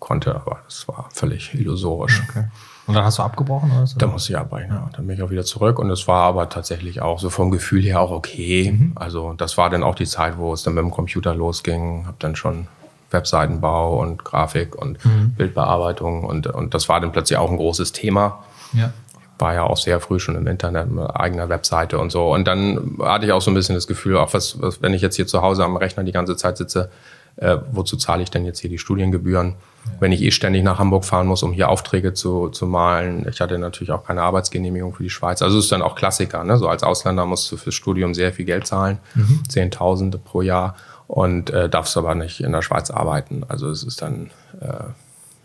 [0.00, 0.34] konnte.
[0.34, 2.22] Aber das war völlig illusorisch.
[2.28, 2.46] Okay.
[2.90, 3.70] Und dann hast du abgebrochen?
[3.70, 3.98] Oder so?
[3.98, 4.90] Da musste ich abbrechen, ja.
[4.94, 7.82] Dann bin ich auch wieder zurück und es war aber tatsächlich auch so vom Gefühl
[7.82, 8.72] her auch okay.
[8.72, 8.92] Mhm.
[8.96, 12.06] Also das war dann auch die Zeit, wo es dann mit dem Computer losging.
[12.06, 12.66] Habe dann schon
[13.10, 15.34] Webseitenbau und Grafik und mhm.
[15.36, 18.44] Bildbearbeitung und, und das war dann plötzlich auch ein großes Thema.
[18.72, 18.92] Ja.
[19.38, 22.32] War ja auch sehr früh schon im Internet mit eigener Webseite und so.
[22.32, 25.02] Und dann hatte ich auch so ein bisschen das Gefühl, auch was, was wenn ich
[25.02, 26.90] jetzt hier zu Hause am Rechner die ganze Zeit sitze,
[27.36, 29.54] äh, wozu zahle ich denn jetzt hier die Studiengebühren?
[29.98, 33.26] Wenn ich eh ständig nach Hamburg fahren muss, um hier Aufträge zu, zu malen.
[33.28, 35.40] Ich hatte natürlich auch keine Arbeitsgenehmigung für die Schweiz.
[35.40, 36.44] Also es ist dann auch Klassiker.
[36.44, 36.58] Ne?
[36.58, 39.42] So als Ausländer musst du fürs Studium sehr viel Geld zahlen, mhm.
[39.48, 43.42] Zehntausende pro Jahr und äh, darfst aber nicht in der Schweiz arbeiten.
[43.48, 44.84] Also es ist dann äh,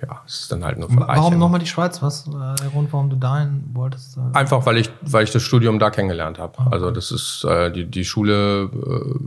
[0.01, 2.01] ja, es ist dann halt nur für Warum nochmal die Schweiz?
[2.01, 4.17] Was äh, der Grund, warum du dahin wolltest?
[4.17, 4.37] Äh?
[4.37, 6.53] Einfach, weil ich, weil ich das Studium da kennengelernt habe.
[6.59, 6.69] Okay.
[6.71, 9.19] Also das ist äh, die, die Schule äh,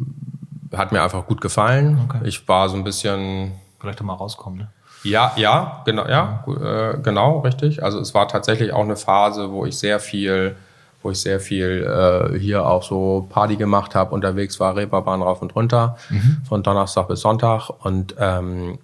[0.76, 1.98] hat mir einfach gut gefallen.
[2.08, 2.20] Okay.
[2.24, 3.52] Ich war so ein bisschen.
[3.80, 4.68] Vielleicht mal rauskommen, ne?
[5.04, 7.82] Ja, ja, genau, ja, äh, genau, richtig.
[7.82, 10.56] Also es war tatsächlich auch eine Phase, wo ich sehr viel,
[11.02, 15.40] wo ich sehr viel äh, hier auch so Party gemacht habe, unterwegs war, Reeperbahn rauf
[15.40, 16.38] und runter, mhm.
[16.48, 17.70] von Donnerstag bis Sonntag.
[17.70, 18.78] Und ähm,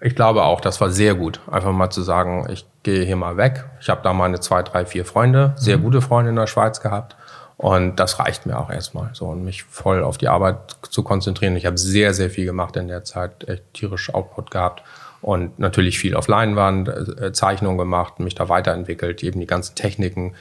[0.00, 3.36] ich glaube auch, das war sehr gut, einfach mal zu sagen, ich gehe hier mal
[3.36, 3.64] weg.
[3.80, 5.84] Ich habe da meine zwei, drei, vier Freunde, sehr mhm.
[5.84, 7.16] gute Freunde in der Schweiz gehabt.
[7.58, 11.56] Und das reicht mir auch erstmal, so und mich voll auf die Arbeit zu konzentrieren.
[11.56, 14.82] Ich habe sehr, sehr viel gemacht in der Zeit, echt tierisch Output gehabt
[15.22, 20.34] und natürlich viel auf Leinwand, äh, Zeichnungen gemacht, mich da weiterentwickelt, eben die ganzen Techniken,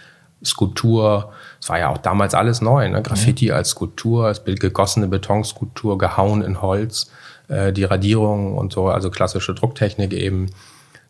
[0.44, 1.32] Skulptur.
[1.62, 3.02] Es war ja auch damals alles neu, ne?
[3.02, 7.10] Graffiti als Skulptur, als gegossene Betonskulptur, gehauen in Holz,
[7.48, 10.52] äh, die Radierung und so, also klassische Drucktechnik eben.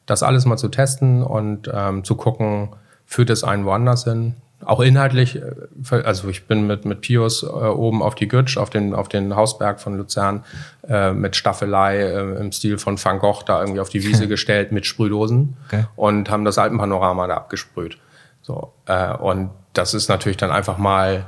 [0.05, 2.69] Das alles mal zu testen und ähm, zu gucken,
[3.07, 4.35] führt es einen woanders hin?
[4.63, 8.69] Auch inhaltlich, äh, also ich bin mit, mit Pius äh, oben auf die Götsch, auf
[8.69, 10.43] den, auf den Hausberg von Luzern,
[10.87, 14.71] äh, mit Staffelei äh, im Stil von Van Gogh da irgendwie auf die Wiese gestellt
[14.71, 15.85] mit Sprühdosen okay.
[15.95, 17.97] und haben das Alpenpanorama da abgesprüht.
[18.41, 21.25] So, äh, und das ist natürlich dann einfach mal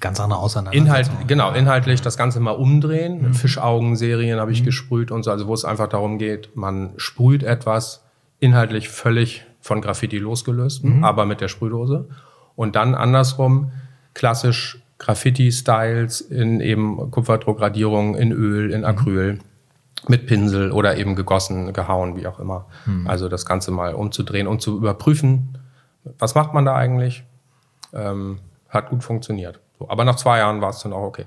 [0.00, 0.86] ganz andere Auseinandersetzung.
[0.86, 3.22] Inhalt, genau, inhaltlich das Ganze mal umdrehen.
[3.22, 3.34] Mhm.
[3.34, 4.66] Fischaugen-Serien habe ich mhm.
[4.66, 8.02] gesprüht und so, also wo es einfach darum geht, man sprüht etwas
[8.40, 11.04] inhaltlich völlig von Graffiti losgelöst, mhm.
[11.04, 12.08] aber mit der Sprühdose
[12.60, 13.72] und dann andersrum
[14.12, 19.34] klassisch Graffiti-Styles in eben Kupferdruckradierung, in Öl, in Acryl.
[19.34, 19.40] Mhm.
[20.08, 22.66] Mit Pinsel oder eben gegossen, gehauen, wie auch immer.
[22.86, 23.06] Mhm.
[23.06, 25.58] Also das Ganze mal umzudrehen und zu überprüfen,
[26.18, 27.22] was macht man da eigentlich?
[27.92, 29.60] Ähm, hat gut funktioniert.
[29.78, 31.26] So, aber nach zwei Jahren war es dann auch okay.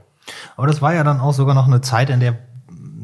[0.56, 2.38] Aber das war ja dann auch sogar noch eine Zeit, in der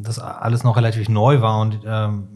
[0.02, 2.28] das alles noch relativ neu war und ähm,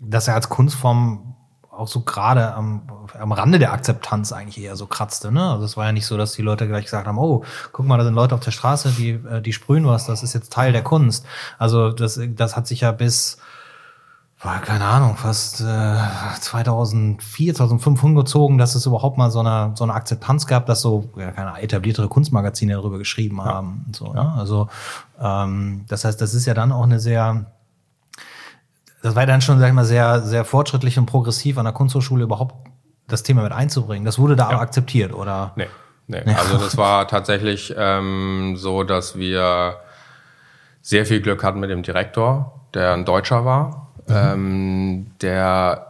[0.00, 1.33] dass er als Kunstform
[1.76, 2.82] auch so gerade am,
[3.18, 5.32] am Rande der Akzeptanz eigentlich eher so kratzte.
[5.32, 5.50] Ne?
[5.50, 7.98] Also es war ja nicht so, dass die Leute gleich gesagt haben, oh, guck mal,
[7.98, 10.72] da sind Leute auf der Straße, die, äh, die sprühen was, das ist jetzt Teil
[10.72, 11.26] der Kunst.
[11.58, 13.38] Also das, das hat sich ja bis,
[14.40, 15.96] keine Ahnung, fast äh,
[16.40, 21.10] 2004, 2005 hingezogen, dass es überhaupt mal so eine, so eine Akzeptanz gab, dass so
[21.16, 23.44] ja, keine etabliertere Kunstmagazine darüber geschrieben ja.
[23.44, 23.84] haben.
[23.86, 24.34] Und so, ne?
[24.36, 24.68] Also
[25.20, 27.46] ähm, das heißt, das ist ja dann auch eine sehr
[29.04, 32.24] das war dann schon, sag ich mal, sehr, sehr fortschrittlich und progressiv an der Kunsthochschule
[32.24, 32.54] überhaupt
[33.06, 34.06] das Thema mit einzubringen.
[34.06, 34.60] Das wurde da ja.
[34.60, 35.52] akzeptiert, oder?
[35.56, 35.66] Nee,
[36.06, 36.22] nee.
[36.24, 36.32] nee.
[36.32, 39.76] Also das war tatsächlich ähm, so, dass wir
[40.80, 44.14] sehr viel Glück hatten mit dem Direktor, der ein Deutscher war, mhm.
[44.16, 45.86] ähm, der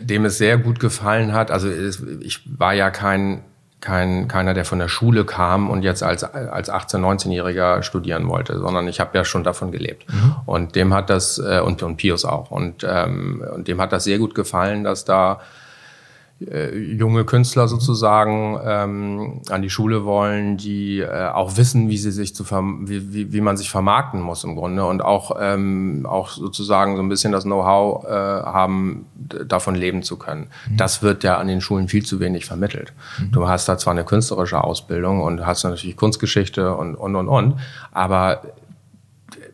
[0.00, 1.52] dem es sehr gut gefallen hat.
[1.52, 3.44] Also ich war ja kein
[3.86, 8.58] kein, keiner, der von der Schule kam und jetzt als, als 18-, 19-Jähriger studieren wollte,
[8.58, 10.12] sondern ich habe ja schon davon gelebt.
[10.12, 10.34] Mhm.
[10.44, 14.02] Und dem hat das, äh, und, und Pius auch, und, ähm, und dem hat das
[14.02, 15.40] sehr gut gefallen, dass da
[16.38, 22.10] äh, junge Künstler sozusagen ähm, an die Schule wollen, die äh, auch wissen, wie sie
[22.10, 26.28] sich zu wie, wie, wie man sich vermarkten muss im Grunde und auch ähm, auch
[26.28, 30.48] sozusagen so ein bisschen das Know-how äh, haben, davon leben zu können.
[30.68, 30.76] Mhm.
[30.76, 32.92] Das wird ja an den Schulen viel zu wenig vermittelt.
[33.18, 33.32] Mhm.
[33.32, 37.54] Du hast da zwar eine künstlerische Ausbildung und hast natürlich Kunstgeschichte und und und und,
[37.92, 38.42] aber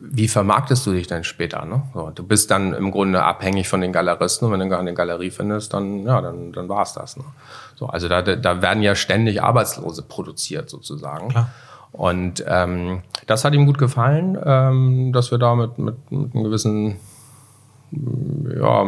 [0.05, 1.65] wie vermarktest du dich denn später?
[1.65, 1.83] Ne?
[1.95, 5.31] So, du bist dann im Grunde abhängig von den Galeristen und wenn du eine Galerie
[5.31, 7.17] findest, dann, ja, dann, dann war es das.
[7.17, 7.25] Ne?
[7.77, 11.29] So, also da, da werden ja ständig Arbeitslose produziert sozusagen.
[11.29, 11.51] Klar.
[11.93, 16.45] Und ähm, das hat ihm gut gefallen, ähm, dass wir da mit, mit, mit einem
[16.45, 16.97] gewissen
[17.93, 18.85] ja,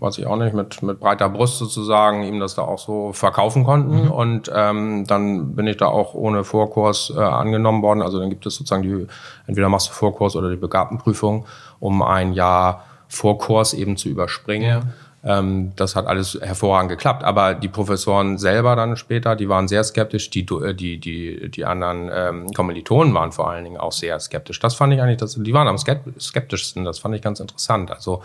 [0.00, 3.64] weiß ich auch nicht, mit, mit breiter Brust sozusagen ihm das da auch so verkaufen
[3.64, 4.04] konnten.
[4.04, 4.10] Mhm.
[4.10, 8.02] Und ähm, dann bin ich da auch ohne Vorkurs äh, angenommen worden.
[8.02, 9.06] Also dann gibt es sozusagen die,
[9.46, 11.46] entweder machst du Vorkurs oder die Begabtenprüfung,
[11.80, 14.68] um ein Jahr Vorkurs eben zu überspringen.
[14.68, 14.82] Ja.
[15.26, 17.24] Ähm, das hat alles hervorragend geklappt.
[17.24, 20.30] Aber die Professoren selber dann später, die waren sehr skeptisch.
[20.30, 24.60] Die, äh, die, die, die anderen ähm, Kommilitonen waren vor allen Dingen auch sehr skeptisch.
[24.60, 26.84] Das fand ich eigentlich, das, die waren am skeptischsten.
[26.84, 27.90] Das fand ich ganz interessant.
[27.90, 28.22] Also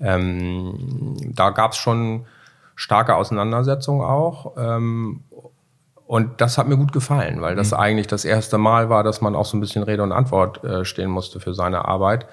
[0.00, 2.26] ähm, da gab es schon
[2.74, 4.56] starke Auseinandersetzungen auch.
[4.56, 5.22] Ähm,
[6.08, 7.76] und das hat mir gut gefallen, weil das mhm.
[7.76, 10.84] eigentlich das erste Mal war, dass man auch so ein bisschen Rede und Antwort äh,
[10.84, 12.26] stehen musste für seine Arbeit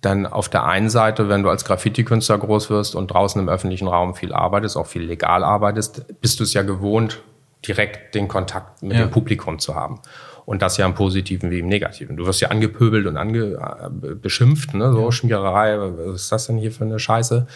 [0.00, 3.86] dann auf der einen Seite, wenn du als Graffiti-Künstler groß wirst und draußen im öffentlichen
[3.86, 7.22] Raum viel arbeitest, auch viel legal arbeitest, bist du es ja gewohnt,
[7.66, 9.04] direkt den Kontakt mit ja.
[9.04, 10.00] dem Publikum zu haben.
[10.46, 12.16] Und das ja im Positiven wie im Negativen.
[12.16, 14.90] Du wirst ja angepöbelt und ange, äh, beschimpft, ne?
[14.92, 15.12] so ja.
[15.12, 17.46] Schmiererei, was ist das denn hier für eine Scheiße?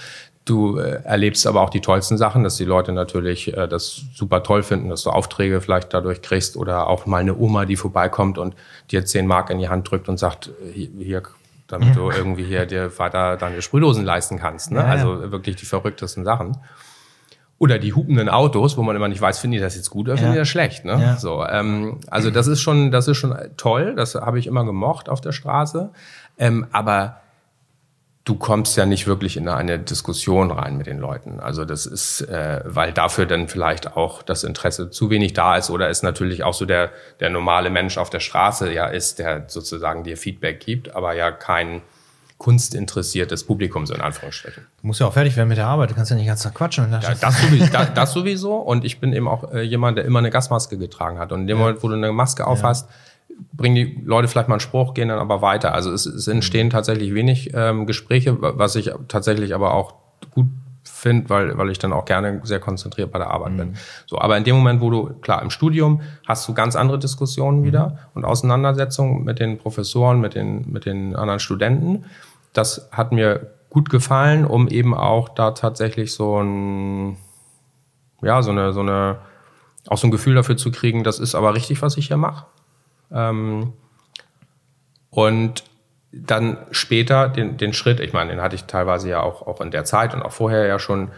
[0.45, 4.43] Du äh, erlebst aber auch die tollsten Sachen, dass die Leute natürlich äh, das super
[4.43, 8.37] toll finden, dass du Aufträge vielleicht dadurch kriegst oder auch mal eine Oma, die vorbeikommt
[8.37, 8.55] und
[8.91, 11.23] dir 10 Mark in die Hand drückt und sagt, hier, hier
[11.75, 14.71] damit du irgendwie hier dir Vater deine Sprühdosen leisten kannst.
[14.71, 14.79] Ne?
[14.79, 16.57] Ja, also wirklich die verrücktesten Sachen.
[17.59, 20.17] Oder die hupenden Autos, wo man immer nicht weiß, finde ich das jetzt gut oder
[20.17, 20.85] finde ich das schlecht.
[20.85, 20.99] Ne?
[21.01, 21.17] Ja.
[21.17, 23.95] So, ähm, also das ist schon, das ist schon toll.
[23.97, 25.91] Das habe ich immer gemocht auf der Straße.
[26.39, 27.21] Ähm, aber
[28.25, 31.41] du kommst ja nicht wirklich in eine Diskussion rein mit den Leuten.
[31.41, 35.69] Also das ist, äh, weil dafür dann vielleicht auch das Interesse zu wenig da ist
[35.69, 39.45] oder ist natürlich auch so der, der normale Mensch auf der Straße ja ist, der
[39.49, 41.83] sozusagen dir Feedback gibt, aber ja kein
[42.39, 44.67] kunstinteressiertes Publikum, so in Anführungsstrichen.
[44.81, 46.55] Du musst ja auch fertig werden mit der Arbeit, du kannst ja nicht ganz Tag
[46.55, 46.91] quatschen.
[46.91, 50.19] Ja, das, sowieso, das, das, sowieso und ich bin eben auch äh, jemand, der immer
[50.19, 51.63] eine Gasmaske getragen hat und in dem ja.
[51.63, 52.97] Moment, wo du eine Maske aufhast, ja
[53.53, 55.75] bringen die Leute vielleicht mal einen Spruch, gehen dann aber weiter.
[55.75, 59.95] Also es, es entstehen tatsächlich wenig ähm, Gespräche, was ich tatsächlich aber auch
[60.31, 60.47] gut
[60.83, 63.57] finde, weil, weil ich dann auch gerne sehr konzentriert bei der Arbeit mhm.
[63.57, 63.77] bin.
[64.07, 67.61] So, aber in dem Moment, wo du, klar, im Studium hast du ganz andere Diskussionen
[67.61, 67.65] mhm.
[67.65, 72.05] wieder und Auseinandersetzungen mit den Professoren, mit den, mit den anderen Studenten.
[72.53, 77.17] Das hat mir gut gefallen, um eben auch da tatsächlich so ein,
[78.23, 79.19] ja, so eine, so eine,
[79.89, 82.47] auch so ein Gefühl dafür zu kriegen, das ist aber richtig, was ich hier mache.
[83.13, 83.73] Ähm,
[85.11, 85.65] und
[86.13, 89.71] dann später den, den Schritt, ich meine, den hatte ich teilweise ja auch, auch in
[89.71, 91.11] der Zeit und auch vorher ja schon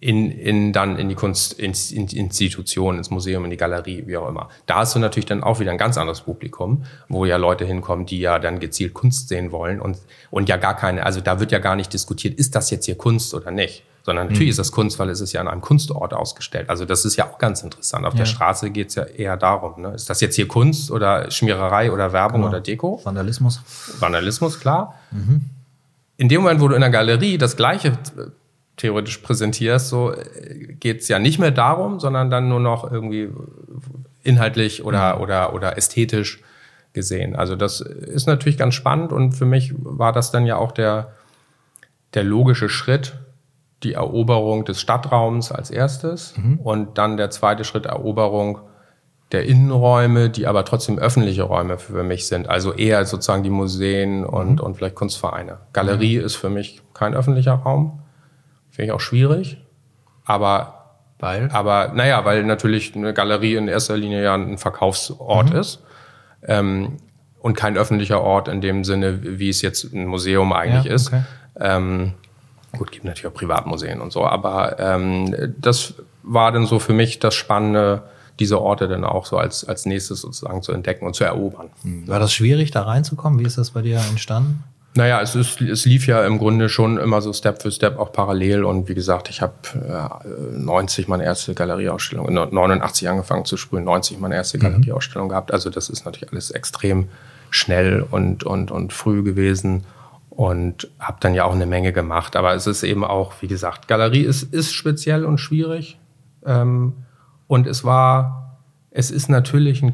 [0.00, 4.50] in, in dann in die Kunstinstitution, ins Museum, in die Galerie, wie auch immer.
[4.66, 8.06] Da hast du natürlich dann auch wieder ein ganz anderes Publikum, wo ja Leute hinkommen,
[8.06, 9.98] die ja dann gezielt Kunst sehen wollen und,
[10.30, 12.96] und ja gar keine, also da wird ja gar nicht diskutiert, ist das jetzt hier
[12.96, 13.84] Kunst oder nicht?
[14.02, 14.50] Sondern natürlich mhm.
[14.50, 16.70] ist das Kunst, weil es ist ja an einem Kunstort ausgestellt.
[16.70, 18.06] Also das ist ja auch ganz interessant.
[18.06, 18.18] Auf ja.
[18.18, 19.92] der Straße geht es ja eher darum, ne?
[19.94, 22.48] ist das jetzt hier Kunst oder Schmiererei oder Werbung genau.
[22.48, 23.00] oder Deko?
[23.04, 23.60] Vandalismus.
[23.98, 24.94] Vandalismus, klar.
[25.10, 25.42] Mhm.
[26.16, 28.30] In dem Moment, wo du in der Galerie das Gleiche äh,
[28.76, 33.30] theoretisch präsentierst, so äh, geht es ja nicht mehr darum, sondern dann nur noch irgendwie
[34.22, 35.22] inhaltlich oder, mhm.
[35.22, 36.42] oder, oder ästhetisch
[36.92, 37.36] gesehen.
[37.36, 41.12] Also das ist natürlich ganz spannend und für mich war das dann ja auch der,
[42.14, 43.14] der logische Schritt,
[43.82, 46.58] die Eroberung des Stadtraums als erstes mhm.
[46.58, 48.60] und dann der zweite Schritt Eroberung
[49.32, 52.48] der Innenräume, die aber trotzdem öffentliche Räume für mich sind.
[52.48, 54.60] Also eher sozusagen die Museen und, mhm.
[54.60, 55.58] und vielleicht Kunstvereine.
[55.72, 56.24] Galerie mhm.
[56.24, 58.00] ist für mich kein öffentlicher Raum.
[58.70, 59.64] Finde ich auch schwierig.
[60.24, 60.80] Aber
[61.20, 61.48] weil?
[61.52, 65.56] Aber naja, weil natürlich eine Galerie in erster Linie ja ein Verkaufsort mhm.
[65.56, 65.82] ist.
[66.42, 66.96] Ähm,
[67.40, 70.94] und kein öffentlicher Ort in dem Sinne, wie es jetzt ein Museum eigentlich ja, okay.
[70.94, 71.12] ist.
[71.58, 72.14] Ähm,
[72.76, 77.18] Gut, gibt natürlich auch Privatmuseen und so, aber ähm, das war dann so für mich
[77.18, 78.02] das Spannende,
[78.38, 81.70] diese Orte dann auch so als, als nächstes sozusagen zu entdecken und zu erobern.
[81.82, 82.08] Hm.
[82.08, 83.38] War das schwierig, da reinzukommen?
[83.38, 84.64] Wie ist das bei dir entstanden?
[84.94, 88.12] Naja, es, ist, es lief ja im Grunde schon immer so Step für Step auch
[88.12, 93.84] parallel und wie gesagt, ich habe äh, 90 meine erste Galerieausstellung, 89 angefangen zu sprühen,
[93.84, 94.62] 90 meine erste mhm.
[94.62, 95.52] Galerieausstellung gehabt.
[95.52, 97.08] Also das ist natürlich alles extrem
[97.50, 99.84] schnell und, und, und früh gewesen
[100.40, 102.34] und habe dann ja auch eine Menge gemacht.
[102.34, 105.98] Aber es ist eben auch, wie gesagt, Galerie ist, ist speziell und schwierig.
[106.46, 106.94] Ähm,
[107.46, 108.58] und es war,
[108.90, 109.92] es ist natürlich ein,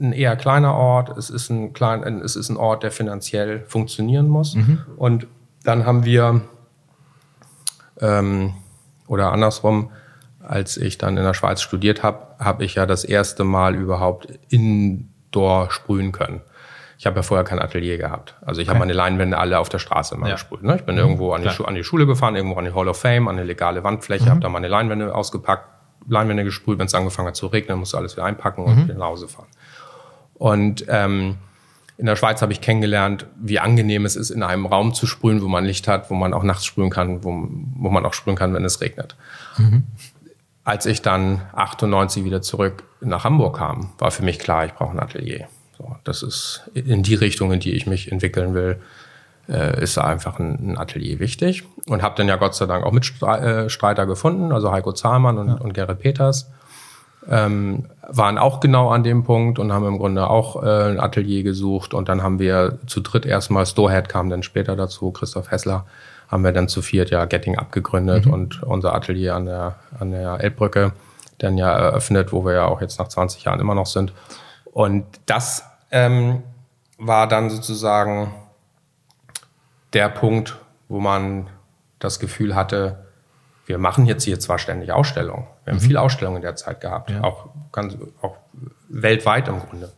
[0.00, 1.18] ein, eher kleiner Ort.
[1.18, 4.54] Es ist ein, klein, es ist ein Ort, der finanziell funktionieren muss.
[4.54, 4.82] Mhm.
[4.96, 5.26] Und
[5.64, 6.42] dann haben wir,
[8.00, 8.54] ähm,
[9.08, 9.90] oder andersrum,
[10.46, 14.28] als ich dann in der Schweiz studiert habe, habe ich ja das erste Mal überhaupt
[14.48, 16.40] indoor sprühen können
[16.98, 18.34] ich habe ja vorher kein Atelier gehabt.
[18.44, 18.74] Also ich okay.
[18.74, 20.34] habe meine Leinwände alle auf der Straße immer ja.
[20.34, 20.62] gesprüht.
[20.62, 20.76] Ne?
[20.76, 21.00] Ich bin mhm.
[21.00, 23.44] irgendwo an die, an die, Schule gefahren, irgendwo an die Hall of Fame, an eine
[23.44, 24.30] legale Wandfläche, mhm.
[24.30, 25.68] habe da meine Leinwände ausgepackt,
[26.08, 26.78] Leinwände gesprüht.
[26.78, 28.84] Wenn es angefangen hat zu regnen, musste alles wieder einpacken und mhm.
[28.84, 29.48] wieder nach Hause fahren.
[30.34, 31.36] Und ähm,
[31.98, 35.42] in der Schweiz habe ich kennengelernt, wie angenehm es ist, in einem Raum zu sprühen,
[35.42, 38.36] wo man Licht hat, wo man auch nachts sprühen kann, wo, wo man auch sprühen
[38.36, 39.16] kann, wenn es regnet.
[39.56, 39.84] Mhm.
[40.64, 44.92] Als ich dann 98 wieder zurück nach Hamburg kam, war für mich klar, ich brauche
[44.92, 45.48] ein Atelier.
[45.76, 48.78] So, das ist in die Richtung, in die ich mich entwickeln will,
[49.48, 51.64] äh, ist einfach ein, ein, Atelier wichtig.
[51.88, 55.48] Und habe dann ja Gott sei Dank auch Mitstreiter äh, gefunden, also Heiko Zahlmann und,
[55.48, 55.54] ja.
[55.54, 56.50] und Gerrit Peters.
[57.28, 61.42] Ähm, waren auch genau an dem Punkt und haben im Grunde auch äh, ein Atelier
[61.42, 61.92] gesucht.
[61.92, 65.86] Und dann haben wir zu dritt erstmal, Storehead kam dann später dazu, Christoph Hessler,
[66.28, 68.32] haben wir dann zu viert ja Getting abgegründet mhm.
[68.32, 70.92] und unser Atelier an der, an der Elbbrücke
[71.38, 74.12] dann ja eröffnet, wo wir ja auch jetzt nach 20 Jahren immer noch sind.
[74.76, 76.42] Und das ähm,
[76.98, 78.34] war dann sozusagen
[79.94, 80.58] der Punkt,
[80.88, 81.48] wo man
[81.98, 83.06] das Gefühl hatte,
[83.64, 85.46] wir machen jetzt hier zwar ständig Ausstellungen.
[85.64, 85.86] Wir haben mhm.
[85.86, 87.24] viele Ausstellungen in der Zeit gehabt, ja.
[87.24, 88.36] auch, ganz, auch
[88.90, 89.94] weltweit im Grunde.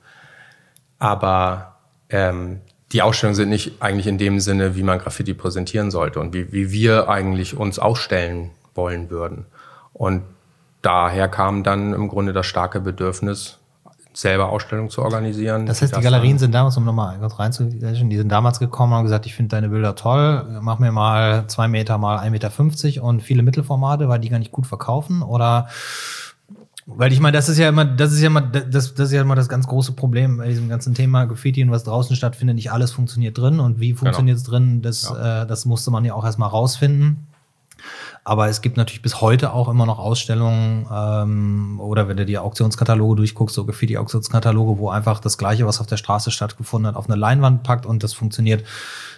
[1.01, 1.75] Aber
[2.09, 2.61] ähm,
[2.93, 6.53] die Ausstellungen sind nicht eigentlich in dem Sinne, wie man Graffiti präsentieren sollte und wie,
[6.53, 9.47] wie wir eigentlich uns ausstellen wollen würden.
[9.93, 10.23] Und
[10.83, 13.58] daher kam dann im Grunde das starke Bedürfnis,
[14.12, 15.66] selber Ausstellungen zu organisieren.
[15.66, 18.99] Das heißt, die Galerien sind damals, um nochmal ganz reinzugehen, die sind damals gekommen und
[18.99, 23.05] haben gesagt, ich finde deine Bilder toll, mach mir mal zwei Meter mal 1,50 Meter
[23.05, 25.68] und viele Mittelformate, weil die gar nicht gut verkaufen oder
[26.90, 29.21] Weil ich meine, das ist ja immer, das ist ja immer, das, das ist ja
[29.21, 32.57] immer das ganz große Problem bei diesem ganzen Thema Graffiti und was draußen stattfindet.
[32.57, 34.59] Nicht alles funktioniert drin und wie funktioniert es genau.
[34.59, 35.42] drin, das, ja.
[35.42, 37.28] äh, das musste man ja auch erstmal rausfinden.
[38.25, 42.38] Aber es gibt natürlich bis heute auch immer noch Ausstellungen ähm, oder wenn du die
[42.38, 47.09] Auktionskataloge durchguckst, so Graffiti-Auktionskataloge, wo einfach das Gleiche, was auf der Straße stattgefunden hat, auf
[47.09, 48.64] eine Leinwand packt und das funktioniert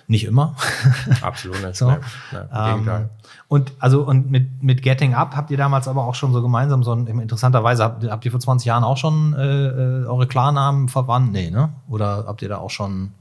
[0.07, 0.57] nicht immer.
[1.23, 1.77] Absolut nicht.
[1.77, 1.91] so.
[1.91, 1.99] Nee,
[2.33, 3.09] nee, ähm,
[3.49, 6.85] und also und mit, mit Getting Up habt ihr damals aber auch schon so gemeinsam
[6.85, 10.89] so ein, interessanterweise habt, habt ihr vor 20 Jahren auch schon äh, äh, eure Klarnamen
[10.89, 11.33] verwandt?
[11.33, 11.71] Nee, ne?
[11.89, 13.13] Oder habt ihr da auch schon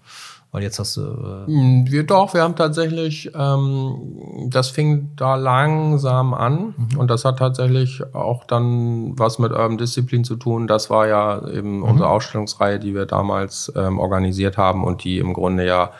[0.51, 1.01] weil jetzt hast du.
[1.01, 6.99] Äh hm, wir doch, wir haben tatsächlich, ähm, das fing da langsam an mhm.
[6.99, 10.67] und das hat tatsächlich auch dann was mit Urban Discipline zu tun.
[10.67, 11.83] Das war ja eben mhm.
[11.83, 15.91] unsere Ausstellungsreihe, die wir damals ähm, organisiert haben und die im Grunde ja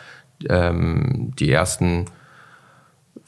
[0.48, 2.06] ähm, die ersten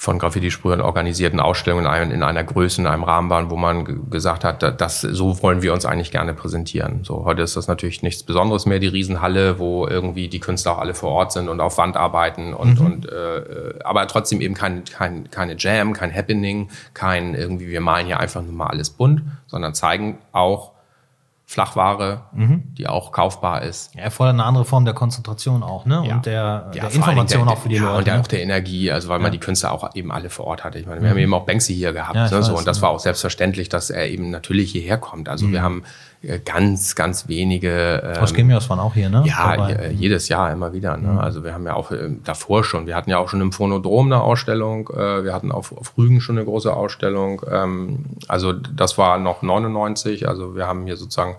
[0.03, 4.81] von Graffiti-Sprühern organisierten Ausstellungen in einer Größe, in einem Rahmen waren, wo man gesagt hat,
[4.81, 7.05] das, so wollen wir uns eigentlich gerne präsentieren.
[7.05, 10.79] So, heute ist das natürlich nichts Besonderes mehr, die Riesenhalle, wo irgendwie die Künstler auch
[10.79, 12.87] alle vor Ort sind und auf Wand arbeiten und, mhm.
[12.87, 18.07] und äh, aber trotzdem eben kein, kein, keine Jam, kein Happening, kein irgendwie, wir malen
[18.07, 20.72] hier einfach nur mal alles bunt, sondern zeigen auch,
[21.53, 22.63] Flachware, mhm.
[22.79, 23.95] die auch kaufbar ist.
[23.95, 26.03] Ja, erfordert eine andere Form der Konzentration auch, ne?
[26.07, 26.15] Ja.
[26.15, 27.99] Und der, ja, der Information der, auch für die ja, Leute.
[27.99, 28.21] Und der, ne?
[28.21, 30.79] auch der Energie, also weil man die Künstler auch eben alle vor Ort hatte.
[30.79, 31.11] Ich meine, wir mhm.
[31.11, 32.15] haben eben auch Banksy hier gehabt.
[32.15, 32.31] Ne?
[32.31, 35.29] Weiß, so, und das war auch selbstverständlich, dass er eben natürlich hierher kommt.
[35.29, 35.53] Also mhm.
[35.53, 35.85] wir haben
[36.45, 38.15] ganz, ganz wenige.
[38.17, 39.25] Ähm, Aus Chemios waren auch hier, ne?
[39.27, 39.91] Ja, Dabei.
[39.91, 40.97] jedes Jahr immer wieder.
[40.97, 41.13] Ne?
[41.13, 41.19] Mhm.
[41.19, 44.07] Also wir haben ja auch äh, davor schon, wir hatten ja auch schon im Phonodrom
[44.07, 47.43] eine Ausstellung, äh, wir hatten auf, auf Rügen schon eine große Ausstellung.
[47.51, 51.37] Ähm, also das war noch 99, also wir haben hier sozusagen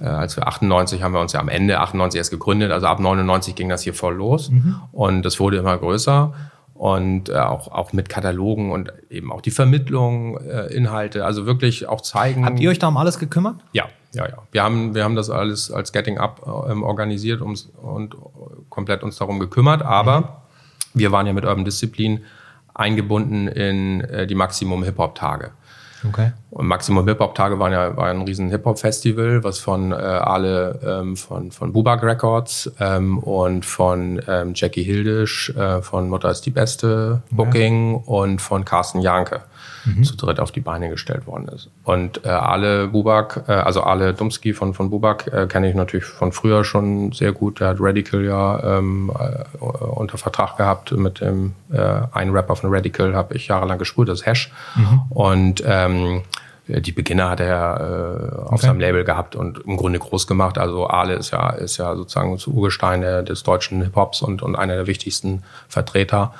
[0.00, 3.00] äh, als wir 98 haben wir uns ja am Ende 98 erst gegründet, also ab
[3.00, 4.76] 99 ging das hier voll los mhm.
[4.92, 6.32] und es wurde immer größer
[6.74, 11.88] und äh, auch, auch mit Katalogen und eben auch die Vermittlung, äh, Inhalte, also wirklich
[11.88, 12.44] auch zeigen.
[12.44, 13.56] Habt ihr euch da um alles gekümmert?
[13.72, 14.38] Ja, ja, ja.
[14.52, 18.16] Wir haben, wir haben das alles als Getting Up ähm, organisiert ums, und
[18.68, 20.26] komplett uns darum gekümmert, aber mhm.
[20.94, 22.20] wir waren ja mit Urban Discipline
[22.74, 25.52] eingebunden in äh, die Maximum Hip-Hop-Tage.
[26.06, 26.32] Okay.
[26.50, 31.50] Und Maximum Hip-Hop-Tage waren ja war ein riesen Hip-Hop-Festival, was von äh, Ale ähm, von,
[31.50, 37.22] von Bubak Records ähm, und von ähm, Jackie Hildisch äh, von Mutter ist die Beste
[37.30, 38.04] Booking okay.
[38.06, 39.42] und von Carsten Janke
[39.84, 40.04] mhm.
[40.04, 41.70] zu dritt auf die Beine gestellt worden ist.
[41.84, 46.04] Und äh, Ale Bubak, äh, also Ale Dumski von, von Bubak äh, kenne ich natürlich
[46.04, 47.60] von früher schon sehr gut.
[47.60, 51.78] Der hat Radical ja ähm, äh, unter Vertrag gehabt mit dem äh,
[52.12, 54.52] einen Rapper von Radical, habe ich jahrelang gespult, das ist Hash.
[54.76, 55.02] Mhm.
[55.10, 56.22] Und ähm,
[56.66, 58.66] die Beginner hat er äh, auf okay.
[58.66, 60.56] seinem Label gehabt und im Grunde groß gemacht.
[60.56, 64.74] Also Ale ist ja, ist ja sozusagen das Urgestein des deutschen Hip-Hops und, und einer
[64.74, 66.32] der wichtigsten Vertreter.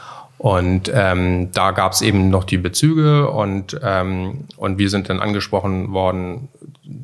[0.45, 5.21] Und ähm, da gab es eben noch die Bezüge und, ähm, und wir sind dann
[5.21, 6.51] angesprochen worden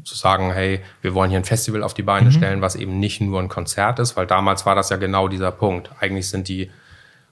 [0.05, 2.33] zu sagen, hey, wir wollen hier ein Festival auf die Beine mhm.
[2.33, 5.53] stellen, was eben nicht nur ein Konzert ist, weil damals war das ja genau dieser
[5.53, 5.89] Punkt.
[6.01, 6.69] Eigentlich sind die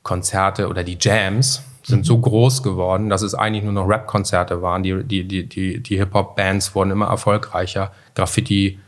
[0.03, 2.05] Konzerte oder die Jams sind mhm.
[2.05, 4.83] so groß geworden, dass es eigentlich nur noch Rap-Konzerte waren.
[4.83, 7.93] Die, die, die, die, die Hip-Hop-Bands wurden immer erfolgreicher.
[8.15, 8.79] Graffiti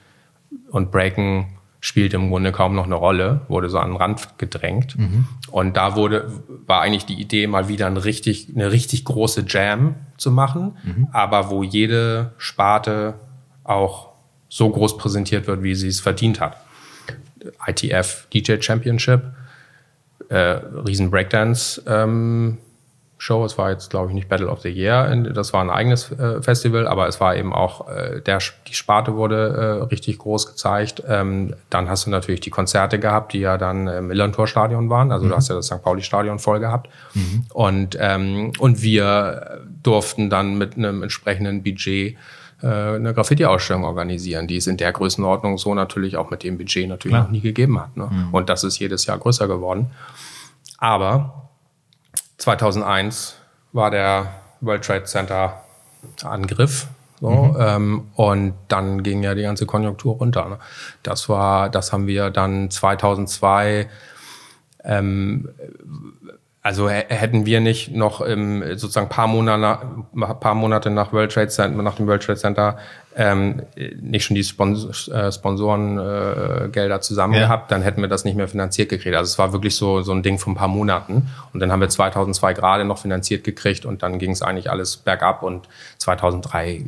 [0.71, 1.49] und Breaken
[1.81, 4.99] spielt im Grunde kaum noch eine Rolle, wurde so an den Rand gedrängt.
[4.99, 5.27] Mhm.
[5.51, 6.31] Und da wurde,
[6.67, 11.09] war eigentlich die Idee, mal wieder ein richtig, eine richtig große Jam zu machen, mhm.
[11.13, 13.15] aber wo jede Sparte
[13.65, 14.11] auch
[14.49, 16.57] so groß präsentiert wird, wie sie es verdient hat.
[17.67, 19.23] ITF DJ Championship,
[20.29, 22.59] äh, riesen Breakdance ähm,
[23.21, 23.45] Show.
[23.45, 25.15] Es war jetzt, glaube ich, nicht Battle of the Year.
[25.35, 29.15] Das war ein eigenes äh, Festival, aber es war eben auch, äh, der, die Sparte
[29.15, 31.03] wurde äh, richtig groß gezeigt.
[31.07, 35.13] Ähm, dann hast du natürlich die Konzerte gehabt, die ja dann im Millantor-Stadion waren.
[35.13, 35.29] Also mhm.
[35.29, 35.83] du hast ja das St.
[35.83, 36.89] Pauli-Stadion voll gehabt.
[37.13, 37.45] Mhm.
[37.53, 42.17] Und, ähm, und wir durften dann mit einem entsprechenden Budget
[42.63, 46.89] äh, eine Graffiti-Ausstellung organisieren, die es in der Größenordnung so natürlich auch mit dem Budget
[46.89, 47.25] natürlich Klar.
[47.25, 47.99] noch nie gegeben hat.
[47.99, 48.09] Ne?
[48.11, 48.33] Mhm.
[48.33, 49.91] Und das ist jedes Jahr größer geworden.
[50.79, 51.50] Aber
[52.41, 53.37] 2001
[53.73, 55.63] war der World Trade Center
[56.25, 56.89] Angriff.
[57.21, 57.57] So, mhm.
[57.61, 60.49] ähm, und dann ging ja die ganze Konjunktur runter.
[60.49, 60.59] Ne?
[61.03, 63.89] Das war, das haben wir dann 2002
[64.85, 65.51] ähm,
[66.63, 69.79] also hätten wir nicht noch im, sozusagen paar Monate,
[70.41, 72.77] paar Monate nach World Trade Center, nach dem World Trade Center
[73.17, 73.63] ähm,
[74.01, 77.41] nicht schon die Spons äh, Sponsorengelder äh, zusammen ja.
[77.41, 79.17] gehabt, dann hätten wir das nicht mehr finanziert gekriegt.
[79.17, 81.31] Also es war wirklich so so ein Ding von ein paar Monaten.
[81.55, 84.99] Und dann haben wir 2002 gerade noch finanziert gekriegt und dann ging es eigentlich alles
[84.99, 86.83] bergab und 2003 äh,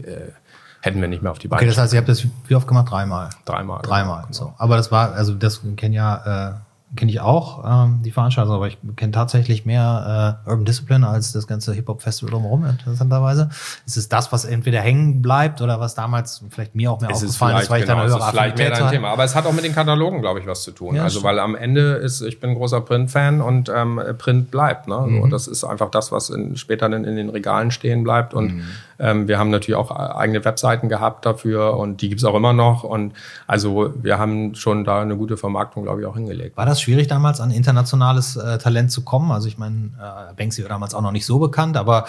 [0.82, 1.60] hätten wir nicht mehr auf die Beine.
[1.60, 2.90] Okay, das heißt, ihr habt das wie oft gemacht?
[2.90, 3.30] Dreimal.
[3.46, 3.80] Dreimal.
[3.82, 4.22] Dreimal.
[4.22, 4.32] Genau.
[4.32, 4.54] So.
[4.58, 8.66] Aber das war, also das kennen ja äh, kenne ich auch, ähm, die Veranstaltung, aber
[8.66, 13.48] ich kenne tatsächlich mehr äh, Urban Discipline als das ganze Hip-Hop-Festival drumherum, interessanterweise.
[13.86, 17.16] Ist es das, was entweder hängen bleibt oder was damals vielleicht mir auch mehr es
[17.16, 19.08] aufgefallen ist, weil ich genau, da eine höhere vielleicht mehr dein Thema.
[19.08, 20.96] Aber es hat auch mit den Katalogen, glaube ich, was zu tun.
[20.96, 21.30] Ja, also, stimmt.
[21.30, 24.86] weil am Ende ist, ich bin ein großer Print-Fan und ähm, Print bleibt.
[24.86, 24.98] Ne?
[24.98, 25.22] Mhm.
[25.22, 28.34] So, das ist einfach das, was in, später in, in den Regalen stehen bleibt.
[28.34, 28.64] Und mhm.
[28.98, 32.84] ähm, wir haben natürlich auch eigene Webseiten gehabt dafür und die gibt's auch immer noch.
[32.84, 33.14] Und
[33.46, 36.58] also wir haben schon da eine gute Vermarktung, glaube ich, auch hingelegt.
[36.58, 39.30] War das schwierig damals an internationales äh, Talent zu kommen?
[39.32, 42.06] Also ich meine, äh, Banksy war damals auch noch nicht so bekannt, aber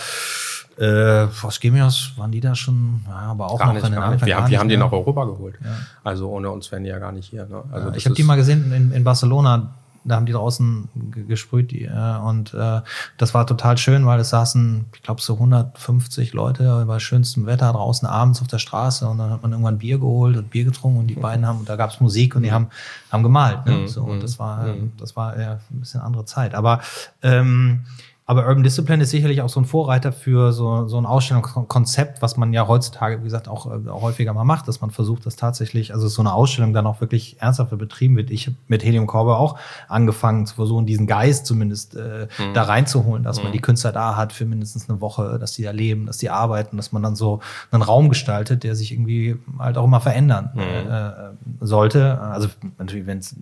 [0.77, 4.01] äh, was Gemios waren die da schon, ja, aber auch gar noch nicht, in den
[4.01, 4.27] Anfang.
[4.27, 5.55] Wir, haben, wir haben die nach Europa geholt.
[5.63, 5.69] Ja.
[6.03, 7.45] Also ohne uns wären die ja gar nicht hier.
[7.45, 7.63] Ne?
[7.71, 9.75] Also ja, ich habe die mal gesehen in, in Barcelona
[10.05, 10.89] da haben die draußen
[11.27, 12.81] gesprüht die, äh, und äh,
[13.17, 17.71] das war total schön, weil es saßen, ich glaube, so 150 Leute bei schönstem Wetter
[17.71, 20.99] draußen abends auf der Straße und dann hat man irgendwann Bier geholt und Bier getrunken
[20.99, 21.21] und die mhm.
[21.21, 22.67] beiden haben, und da gab's Musik und die haben,
[23.11, 23.65] haben gemalt.
[23.65, 23.79] Ne?
[23.79, 23.87] Mhm.
[23.87, 24.91] So, und das war, mhm.
[24.97, 26.55] das war ja, ein bisschen andere Zeit.
[26.55, 26.81] Aber
[27.21, 27.85] ähm,
[28.25, 32.37] aber Urban Discipline ist sicherlich auch so ein Vorreiter für so, so ein Ausstellungskonzept, was
[32.37, 35.35] man ja heutzutage, wie gesagt, auch, auch äh, häufiger mal macht, dass man versucht, das
[35.35, 38.31] tatsächlich, also so eine Ausstellung dann auch wirklich ernsthaft betrieben wird.
[38.31, 39.59] Ich habe mit Helium Corber auch
[39.89, 42.53] angefangen zu versuchen, diesen Geist zumindest äh, mhm.
[42.53, 43.43] da reinzuholen, dass mhm.
[43.43, 46.29] man die Künstler da hat für mindestens eine Woche, dass die da leben, dass die
[46.29, 50.51] arbeiten, dass man dann so einen Raum gestaltet, der sich irgendwie halt auch immer verändern
[50.53, 50.61] mhm.
[50.61, 51.11] äh,
[51.59, 52.21] sollte.
[52.21, 52.47] Also
[52.77, 53.35] natürlich, wenn es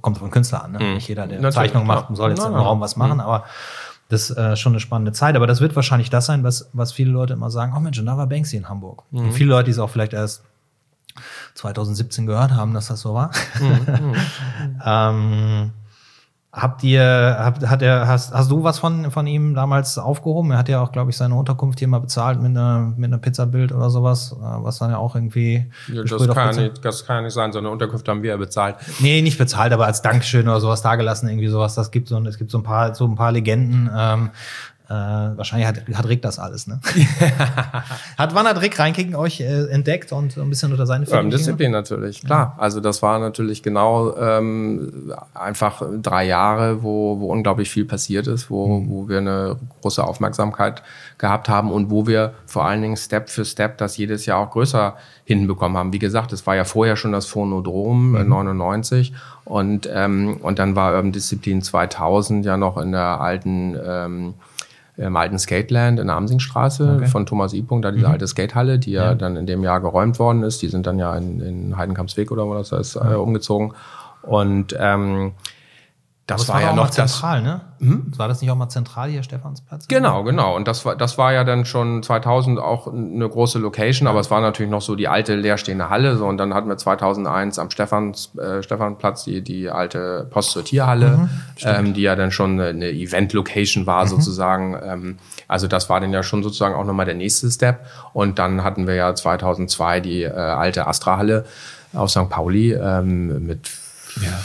[0.00, 0.78] kommt von Künstler an, ne?
[0.78, 0.94] Mhm.
[0.94, 3.20] nicht jeder, der natürlich, Zeichnung macht, soll jetzt im Raum was machen, mhm.
[3.20, 3.44] aber
[4.08, 5.36] das ist äh, schon eine spannende Zeit.
[5.36, 8.06] Aber das wird wahrscheinlich das sein, was, was viele Leute immer sagen, oh Mensch, und
[8.06, 9.04] da war Banksy in Hamburg.
[9.10, 9.20] Mhm.
[9.20, 10.42] Und viele Leute, die es auch vielleicht erst
[11.54, 13.30] 2017 gehört haben, dass das so war.
[13.60, 13.68] Mhm.
[14.10, 14.14] mhm.
[14.84, 15.72] ähm,
[16.60, 20.50] Habt ihr, habt, hat er, hast, hast du was von, von ihm damals aufgehoben?
[20.50, 23.18] Er hat ja auch, glaube ich, seine Unterkunft hier mal bezahlt mit einer, mit einer
[23.18, 25.70] Pizzabild oder sowas, äh, was dann ja auch irgendwie.
[25.92, 28.74] Ja, das, kann nicht, das kann nicht sein, so eine Unterkunft haben wir ja bezahlt.
[28.98, 31.76] Nee, nicht bezahlt, aber als Dankeschön oder sowas dagelassen, irgendwie sowas.
[31.76, 33.88] Das gibt so, es gibt so ein paar, so ein paar Legenden.
[33.96, 34.30] Ähm,
[34.88, 36.80] äh, wahrscheinlich hat, hat Rick das alles, ne?
[38.16, 41.26] hat wann hat Rick Reinkicken euch äh, entdeckt und ein bisschen unter seine Firmen?
[41.26, 42.54] Ähm, Disziplin natürlich, klar.
[42.56, 42.62] Ja.
[42.62, 48.48] Also das war natürlich genau ähm, einfach drei Jahre, wo, wo unglaublich viel passiert ist,
[48.48, 48.90] wo, mhm.
[48.90, 50.82] wo wir eine große Aufmerksamkeit
[51.18, 54.50] gehabt haben und wo wir vor allen Dingen Step für Step das jedes Jahr auch
[54.50, 55.92] größer hinbekommen haben.
[55.92, 58.26] Wie gesagt, es war ja vorher schon das Phonodrom mhm.
[58.26, 59.12] 99
[59.44, 64.34] und, ähm, und dann war Urban Disziplin 2000 ja noch in der alten ähm,
[64.98, 67.06] im alten Skateland in der Amsingstraße okay.
[67.06, 67.64] von Thomas I.
[67.80, 68.12] da diese mhm.
[68.12, 69.04] alte Skatehalle, die ja.
[69.04, 69.14] ja.
[69.14, 70.60] dann in dem Jahr geräumt worden ist.
[70.60, 73.72] Die sind dann ja in, in Heidenkampsweg oder wo das heißt, äh, umgezogen.
[74.22, 75.32] Und ähm,
[76.28, 77.60] das, das war, war ja noch zentral, das, ne?
[77.78, 78.12] Hm?
[78.18, 79.88] War das nicht auch mal zentral hier, Stephansplatz?
[79.88, 80.54] Genau, genau.
[80.56, 84.30] Und das war, das war ja dann schon 2000 auch eine große Location, aber es
[84.30, 86.16] war natürlich noch so die alte leerstehende Halle.
[86.16, 91.30] So und dann hatten wir 2001 am Stephans, äh, Stephanplatz die die alte Postsortierhalle, mhm,
[91.62, 94.08] ähm, die ja dann schon eine, eine Event-Location war mhm.
[94.10, 94.78] sozusagen.
[94.84, 95.18] Ähm,
[95.48, 97.86] also das war dann ja schon sozusagen auch nochmal der nächste Step.
[98.12, 101.46] Und dann hatten wir ja 2002 die äh, alte Astra-Halle
[101.94, 102.28] auf St.
[102.28, 103.70] Pauli ähm, mit
[104.20, 104.38] ja,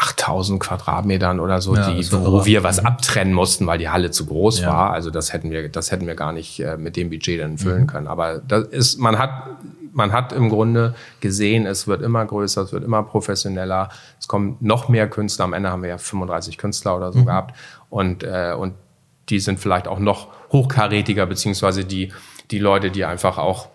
[0.00, 4.24] 8000 Quadratmetern oder so, ja, die, wo wir was abtrennen mussten, weil die Halle zu
[4.24, 4.68] groß ja.
[4.68, 4.92] war.
[4.92, 7.82] Also das hätten wir, das hätten wir gar nicht äh, mit dem Budget dann füllen
[7.82, 7.86] mhm.
[7.86, 8.06] können.
[8.06, 9.48] Aber das ist, man hat,
[9.92, 13.90] man hat im Grunde gesehen, es wird immer größer, es wird immer professioneller.
[14.18, 15.44] Es kommen noch mehr Künstler.
[15.44, 17.26] Am Ende haben wir ja 35 Künstler oder so mhm.
[17.26, 17.54] gehabt.
[17.90, 18.72] Und, äh, und
[19.28, 22.10] die sind vielleicht auch noch hochkarätiger, beziehungsweise die,
[22.50, 23.68] die Leute, die einfach auch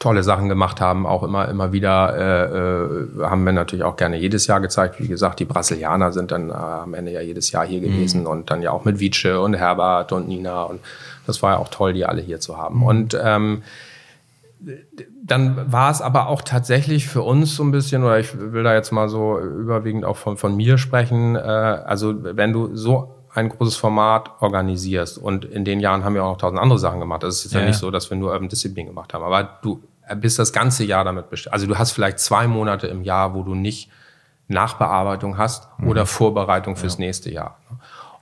[0.00, 4.16] tolle Sachen gemacht haben, auch immer, immer wieder, äh, äh, haben wir natürlich auch gerne
[4.16, 4.98] jedes Jahr gezeigt.
[4.98, 8.26] Wie gesagt, die Brasilianer sind dann äh, am Ende ja jedes Jahr hier gewesen mhm.
[8.26, 10.80] und dann ja auch mit Vice und Herbert und Nina und
[11.26, 12.78] das war ja auch toll, die alle hier zu haben.
[12.78, 12.82] Mhm.
[12.82, 13.62] Und ähm,
[15.22, 18.74] dann war es aber auch tatsächlich für uns so ein bisschen, oder ich will da
[18.74, 23.48] jetzt mal so überwiegend auch von, von mir sprechen, äh, also wenn du so ein
[23.48, 27.22] großes Format organisierst und in den Jahren haben wir auch noch tausend andere Sachen gemacht.
[27.22, 29.82] Das ist ja, ja nicht so, dass wir nur Urban Discipline gemacht haben, aber du
[30.16, 31.52] bist das ganze Jahr damit beschäftigt.
[31.52, 33.90] Also du hast vielleicht zwei Monate im Jahr, wo du nicht
[34.48, 35.88] Nachbearbeitung hast mhm.
[35.88, 37.04] oder Vorbereitung fürs ja.
[37.04, 37.56] nächste Jahr.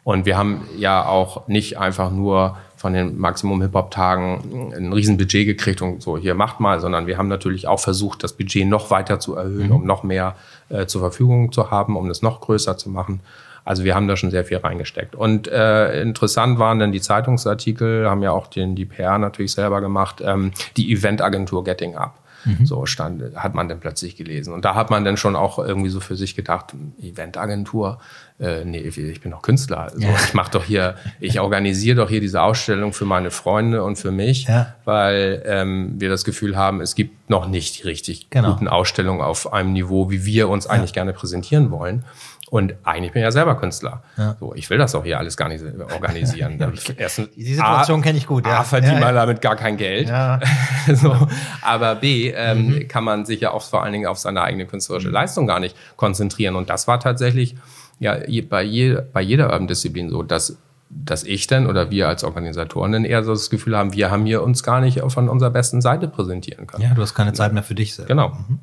[0.05, 5.83] Und wir haben ja auch nicht einfach nur von den Maximum Hip-Hop-Tagen ein Riesenbudget gekriegt
[5.83, 9.19] und so, hier macht mal, sondern wir haben natürlich auch versucht, das Budget noch weiter
[9.19, 9.77] zu erhöhen, mhm.
[9.77, 10.37] um noch mehr
[10.69, 13.21] äh, zur Verfügung zu haben, um es noch größer zu machen.
[13.69, 15.15] Also wir haben da schon sehr viel reingesteckt.
[15.15, 19.83] Und äh, interessant waren dann die Zeitungsartikel, haben ja auch den, die PR natürlich selber
[19.83, 22.19] gemacht, ähm, die Eventagentur Getting Up.
[22.47, 22.65] Mhm.
[22.65, 24.55] So stand, hat man dann plötzlich gelesen.
[24.55, 27.99] Und da hat man dann schon auch irgendwie so für sich gedacht, Eventagentur,
[28.41, 29.81] äh, nee, ich bin doch Künstler.
[29.81, 30.15] Also ja.
[30.15, 34.13] Ich mache doch hier, ich organisiere doch hier diese Ausstellung für meine Freunde und für
[34.13, 34.75] mich, ja.
[34.87, 38.53] weil ähm, wir das Gefühl haben, es gibt noch nicht die richtig genau.
[38.53, 42.05] guten Ausstellungen auf einem Niveau, wie wir uns eigentlich gerne präsentieren wollen.
[42.51, 44.03] Und eigentlich bin ich ja selber Künstler.
[44.17, 44.37] Ja.
[44.41, 46.59] So, ich will das auch hier alles gar nicht organisieren.
[46.97, 48.47] Erstens, die Situation kenne ich gut.
[48.47, 48.61] Ja.
[48.61, 50.09] A, verdient ja, man damit gar kein Geld.
[50.09, 50.41] Ja.
[50.95, 51.15] so.
[51.61, 52.89] Aber B, ähm, mhm.
[52.89, 55.15] kann man sich ja auch vor allen Dingen auf seine eigene künstlerische mhm.
[55.15, 56.57] Leistung gar nicht konzentrieren.
[56.57, 57.57] Und das war tatsächlich
[57.99, 58.17] ja
[58.49, 60.57] bei, je, bei jeder Urban Disziplin so, dass
[60.91, 64.25] dass ich dann oder wir als Organisatoren dann eher so das Gefühl haben, wir haben
[64.25, 66.83] hier uns gar nicht von unserer besten Seite präsentieren können.
[66.83, 68.09] Ja, du hast keine Zeit mehr für dich selbst.
[68.09, 68.31] Genau.
[68.31, 68.61] Mhm.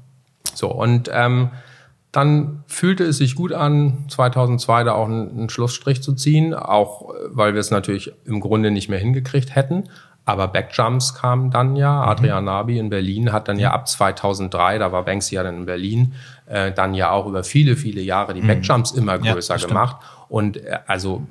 [0.55, 1.51] So, und ähm,
[2.15, 7.53] dann fühlte es sich gut an, 2002 da auch einen, Schlussstrich zu ziehen, auch weil
[7.53, 9.89] wir es natürlich im Grunde nicht mehr hingekriegt hätten.
[10.23, 12.01] Aber Backjumps kamen dann ja.
[12.01, 12.09] Mhm.
[12.09, 15.65] Adrian Nabi in Berlin hat dann ja ab 2003, da war Banksy ja dann in
[15.65, 16.13] Berlin,
[16.45, 18.47] äh, dann ja auch über viele, viele Jahre die mhm.
[18.47, 19.97] Backjumps immer größer ja, gemacht.
[20.29, 21.27] Und äh, also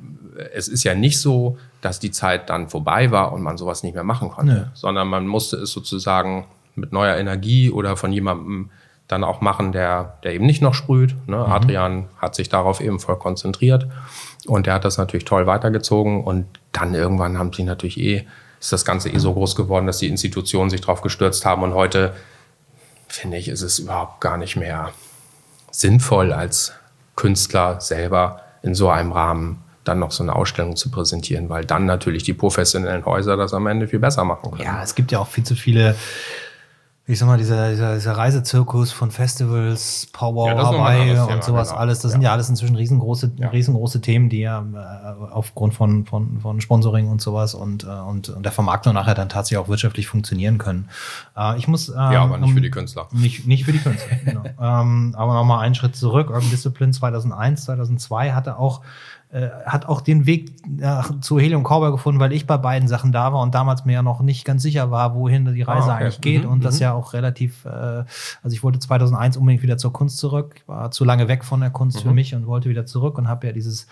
[0.53, 3.95] es ist ja nicht so, dass die Zeit dann vorbei war und man sowas nicht
[3.95, 4.63] mehr machen konnte, nee.
[4.75, 8.71] sondern man musste es sozusagen mit neuer Energie oder von jemandem
[9.09, 11.15] dann auch machen, der, der eben nicht noch sprüht.
[11.29, 11.37] Ne?
[11.37, 11.53] Mhm.
[11.53, 13.87] Adrian hat sich darauf eben voll konzentriert
[14.47, 18.27] und der hat das natürlich toll weitergezogen und dann irgendwann haben sie natürlich eh,
[18.61, 21.75] ist das Ganze eh so groß geworden, dass die Institutionen sich drauf gestürzt haben und
[21.75, 22.15] heute,
[23.09, 24.91] finde ich, ist es überhaupt gar nicht mehr
[25.71, 26.73] sinnvoll als
[27.15, 31.85] Künstler selber in so einem Rahmen dann noch so eine Ausstellung zu präsentieren, weil dann
[31.85, 34.63] natürlich die professionellen Häuser das am Ende viel besser machen können.
[34.63, 35.95] Ja, es gibt ja auch viel zu viele
[37.07, 41.81] ich sag mal, dieser, dieser, dieser Reisezirkus von Festivals, Power, ja, Hawaii und sowas genau.
[41.81, 42.13] alles, das ja.
[42.13, 43.49] sind ja alles inzwischen riesengroße, ja.
[43.51, 48.31] riesengroße Themen, die ja äh, aufgrund von, von, von Sponsoring und sowas und, äh, und,
[48.31, 50.89] und der Vermarktung nachher dann tatsächlich auch wirtschaftlich funktionieren können.
[51.37, 53.07] Äh, ich muss, ähm, ja, aber nicht um, für die Künstler.
[53.13, 54.45] Nicht, nicht für die Künstler, genau.
[54.59, 56.31] ähm, aber nochmal einen Schritt zurück.
[56.31, 58.81] Urban Discipline 2001, 2002 hatte auch
[59.35, 63.11] äh, hat auch den Weg äh, zu Helium Cowboy gefunden, weil ich bei beiden Sachen
[63.11, 65.95] da war und damals mir ja noch nicht ganz sicher war, wohin die Reise ah,
[65.97, 66.05] okay.
[66.05, 66.83] eigentlich geht mhm, und das mhm.
[66.83, 68.07] ja auch relativ, äh, also
[68.53, 71.71] ich wollte 2001 unbedingt wieder zur Kunst zurück, ich war zu lange weg von der
[71.71, 72.09] Kunst mhm.
[72.09, 73.89] für mich und wollte wieder zurück und habe ja dieses,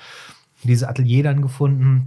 [0.63, 2.07] dieses Atelier dann gefunden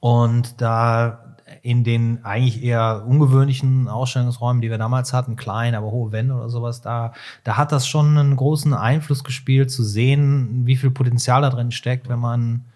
[0.00, 1.23] und da
[1.64, 6.50] in den eigentlich eher ungewöhnlichen Ausstellungsräumen, die wir damals hatten, klein, aber hohe Wände oder
[6.50, 11.40] sowas, da, da hat das schon einen großen Einfluss gespielt, zu sehen, wie viel Potenzial
[11.40, 12.66] da drin steckt, wenn man,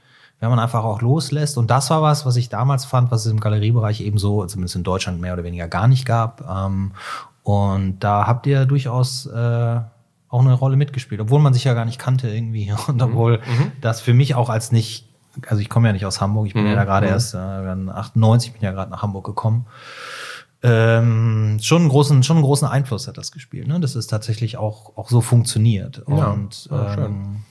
[0.41, 1.59] wenn man einfach auch loslässt.
[1.59, 4.77] Und das war was, was ich damals fand, was es im Galeriebereich eben so, zumindest
[4.77, 6.49] in Deutschland mehr oder weniger gar nicht gab.
[6.49, 6.93] Ähm,
[7.43, 9.81] und da habt ihr durchaus äh,
[10.31, 12.73] auch eine Rolle mitgespielt, obwohl man sich ja gar nicht kannte irgendwie.
[12.89, 13.73] Und obwohl mhm.
[13.83, 15.08] das für mich auch als nicht
[15.47, 16.71] also ich komme ja nicht aus Hamburg, ich bin mhm.
[16.71, 17.13] ja da gerade mhm.
[17.13, 19.67] erst äh, 98, bin ja gerade nach Hamburg gekommen.
[20.61, 23.79] Ähm, schon einen großen, schon einen großen Einfluss hat das gespielt, ne?
[23.79, 26.03] dass es tatsächlich auch, auch so funktioniert.
[26.09, 27.45] Ja, und, ähm,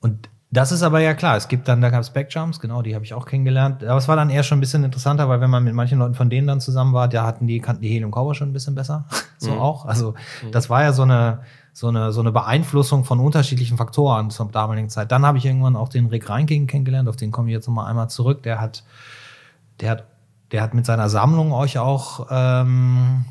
[0.00, 1.36] und das ist aber ja klar.
[1.36, 3.82] Es gibt dann, da gab es Backjumps, genau, die habe ich auch kennengelernt.
[3.82, 6.14] Aber es war dann eher schon ein bisschen interessanter, weil wenn man mit manchen Leuten
[6.14, 8.76] von denen dann zusammen war, da hatten die, kannten die Helium Cowboy schon ein bisschen
[8.76, 9.06] besser.
[9.38, 9.58] so mhm.
[9.58, 9.84] auch.
[9.84, 10.52] Also, mhm.
[10.52, 11.40] das war ja so eine,
[11.74, 15.10] so eine, so eine Beeinflussung von unterschiedlichen Faktoren zur damaligen Zeit.
[15.10, 17.90] Dann habe ich irgendwann auch den Rick Reinking kennengelernt, auf den komme ich jetzt nochmal
[17.90, 18.44] einmal zurück.
[18.44, 18.84] Der hat,
[19.80, 20.04] der hat,
[20.52, 23.24] der hat mit seiner Sammlung euch auch, ähm,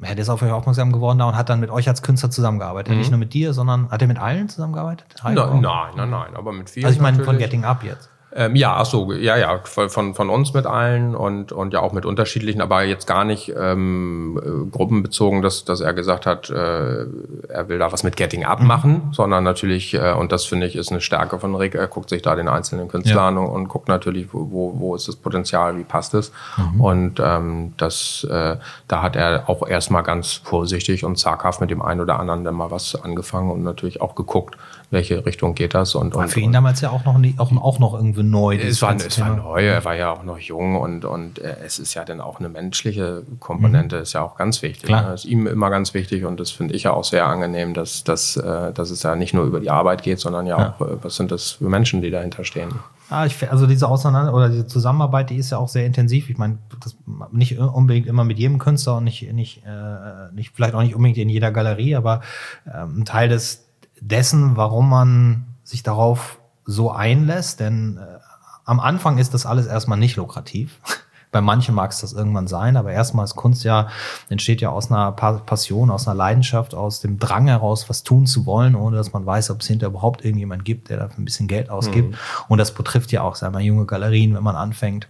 [0.00, 2.30] ja, der ist auf euch aufmerksam geworden da und hat dann mit euch als Künstler
[2.30, 2.92] zusammengearbeitet.
[2.92, 2.98] Mhm.
[3.00, 5.16] Nicht nur mit dir, sondern hat er mit allen zusammengearbeitet?
[5.24, 5.60] Nein, nein,
[5.96, 6.86] nein, nein, aber mit vielen.
[6.86, 8.08] Also ich meine von Getting Up jetzt.
[8.34, 11.92] Ähm, ja, ach so, ja, ja, von, von uns mit allen und, und ja auch
[11.92, 17.04] mit unterschiedlichen, aber jetzt gar nicht ähm, äh, gruppenbezogen, dass, dass er gesagt hat, äh,
[17.48, 18.66] er will da was mit Getting Up mhm.
[18.66, 22.08] machen, sondern natürlich, äh, und das finde ich ist eine Stärke von Rick, er guckt
[22.08, 23.28] sich da den einzelnen Künstler ja.
[23.28, 26.32] an und, und, guckt natürlich, wo, wo, wo ist das Potenzial, wie passt es.
[26.56, 26.80] Mhm.
[26.80, 28.56] Und ähm, das, äh,
[28.88, 32.54] da hat er auch erstmal ganz vorsichtig und zaghaft mit dem einen oder anderen dann
[32.54, 34.56] mal was angefangen und natürlich auch geguckt,
[34.92, 35.94] welche Richtung geht das.
[35.94, 38.56] Und, war und, für ihn damals ja auch noch, nie, auch, auch noch irgendwie neu.
[38.56, 41.78] Es war, es war neu, er war ja auch noch jung und, und äh, es
[41.78, 44.02] ist ja dann auch eine menschliche Komponente, mhm.
[44.02, 44.84] ist ja auch ganz wichtig.
[44.84, 45.08] Klar.
[45.08, 45.14] Ne?
[45.14, 48.36] Ist ihm immer ganz wichtig und das finde ich ja auch sehr angenehm, dass, dass,
[48.36, 50.74] äh, dass es ja nicht nur über die Arbeit geht, sondern ja, ja.
[50.78, 52.68] auch, äh, was sind das für Menschen, die dahinter stehen.
[53.12, 56.30] Ah, ich, also diese Auseinander oder diese Zusammenarbeit, die ist ja auch sehr intensiv.
[56.30, 56.96] Ich meine, das
[57.30, 61.18] nicht unbedingt immer mit jedem Künstler und nicht, nicht, äh, nicht vielleicht auch nicht unbedingt
[61.18, 62.22] in jeder Galerie, aber
[62.66, 63.61] ähm, ein Teil des
[64.02, 67.60] dessen, warum man sich darauf so einlässt.
[67.60, 68.18] Denn äh,
[68.64, 70.78] am Anfang ist das alles erstmal nicht lukrativ.
[71.30, 73.88] Bei manchen mag es das irgendwann sein, aber erstmal ist Kunst ja,
[74.28, 78.44] entsteht ja aus einer Passion, aus einer Leidenschaft, aus dem Drang heraus, was tun zu
[78.44, 81.48] wollen, ohne dass man weiß, ob es hinterher überhaupt irgendjemand gibt, der dafür ein bisschen
[81.48, 82.10] Geld ausgibt.
[82.10, 82.16] Mhm.
[82.48, 85.08] Und das betrifft ja auch, sagen wir, junge Galerien, wenn man anfängt.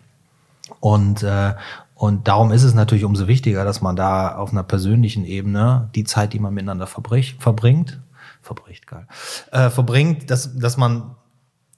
[0.78, 1.54] Und, äh,
[1.96, 6.04] und darum ist es natürlich umso wichtiger, dass man da auf einer persönlichen Ebene die
[6.04, 7.98] Zeit, die man miteinander verbringt,
[8.42, 9.06] verbricht, geil,
[9.50, 11.16] äh, verbringt, dass, dass man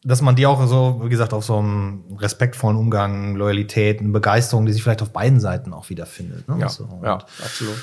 [0.05, 4.67] dass man die auch so, wie gesagt, auf so einem respektvollen Umgang, Loyalität, eine Begeisterung,
[4.67, 6.47] die sich vielleicht auf beiden Seiten auch wiederfindet.
[6.47, 6.59] Ne?
[6.61, 7.83] Ja, so, ja absolut.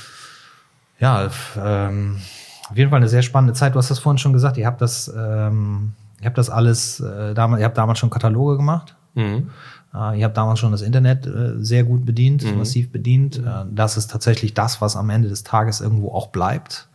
[0.99, 2.21] Ja, ähm,
[2.69, 3.73] auf jeden Fall eine sehr spannende Zeit.
[3.73, 7.33] Du hast das vorhin schon gesagt, ihr habt das, ähm, ihr habt das alles, äh,
[7.33, 8.95] damals, ihr habt damals schon Kataloge gemacht.
[9.15, 9.49] Mhm.
[9.93, 12.59] Äh, ihr habt damals schon das Internet äh, sehr gut bedient, mhm.
[12.59, 13.39] massiv bedient.
[13.39, 16.87] Äh, das ist tatsächlich das, was am Ende des Tages irgendwo auch bleibt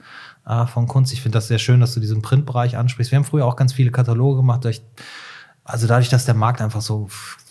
[0.47, 1.13] äh, von Kunst.
[1.13, 3.13] Ich finde das sehr schön, dass du diesen Printbereich ansprichst.
[3.13, 4.65] Wir haben früher auch ganz viele Kataloge gemacht.
[4.65, 4.83] Durch,
[5.65, 7.09] also dadurch, dass der Markt einfach so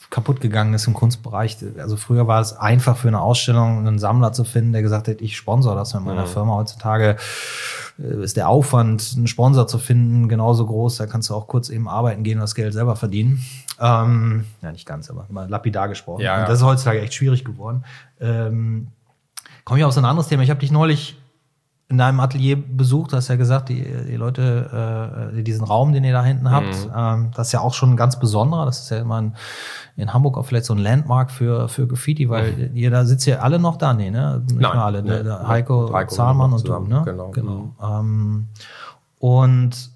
[0.09, 1.57] kaputt gegangen ist im Kunstbereich.
[1.77, 5.19] Also früher war es einfach für eine Ausstellung einen Sammler zu finden, der gesagt hat,
[5.19, 6.29] ich sponsor das mit meiner mhm.
[6.29, 6.55] Firma.
[6.55, 7.17] Heutzutage
[7.99, 10.97] äh, ist der Aufwand, einen Sponsor zu finden, genauso groß.
[10.97, 13.43] Da kannst du auch kurz eben arbeiten gehen und das Geld selber verdienen.
[13.79, 16.21] Ähm, ja, nicht ganz, aber mal lapidar gesprochen.
[16.21, 16.41] Ja, ja.
[16.43, 17.83] Und das ist heutzutage echt schwierig geworden.
[18.21, 18.87] Ähm,
[19.65, 20.43] Komme ich auf so ein anderes Thema.
[20.43, 21.17] Ich habe dich neulich
[21.87, 26.13] in deinem Atelier besucht, hast ja gesagt, die, die Leute, äh, diesen Raum, den ihr
[26.13, 26.91] da hinten habt, mhm.
[26.95, 28.65] ähm, das ist ja auch schon ein ganz besonderer.
[28.65, 29.35] Das ist ja immer ein,
[29.95, 32.75] in Hamburg auch vielleicht so ein Landmark für, für Graffiti, weil mhm.
[32.75, 34.43] ihr da sitzt ja alle noch da, nee, ne?
[34.47, 37.01] Nicht Nein, alle, nee, der, Heiko, Heiko Zahlmann und zusammen, du, ne?
[37.05, 37.29] Genau.
[37.29, 37.51] genau.
[37.51, 37.73] Mhm.
[37.83, 38.47] Ähm,
[39.19, 39.95] und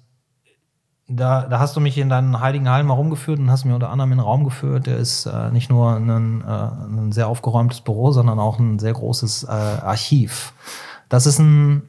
[1.08, 3.90] da, da hast du mich in deinen heiligen Hallen mal rumgeführt und hast mir unter
[3.90, 4.86] anderem in einen Raum geführt.
[4.86, 8.92] Der ist äh, nicht nur ein, äh, ein sehr aufgeräumtes Büro, sondern auch ein sehr
[8.92, 10.52] großes äh, Archiv.
[11.10, 11.82] Das ist ein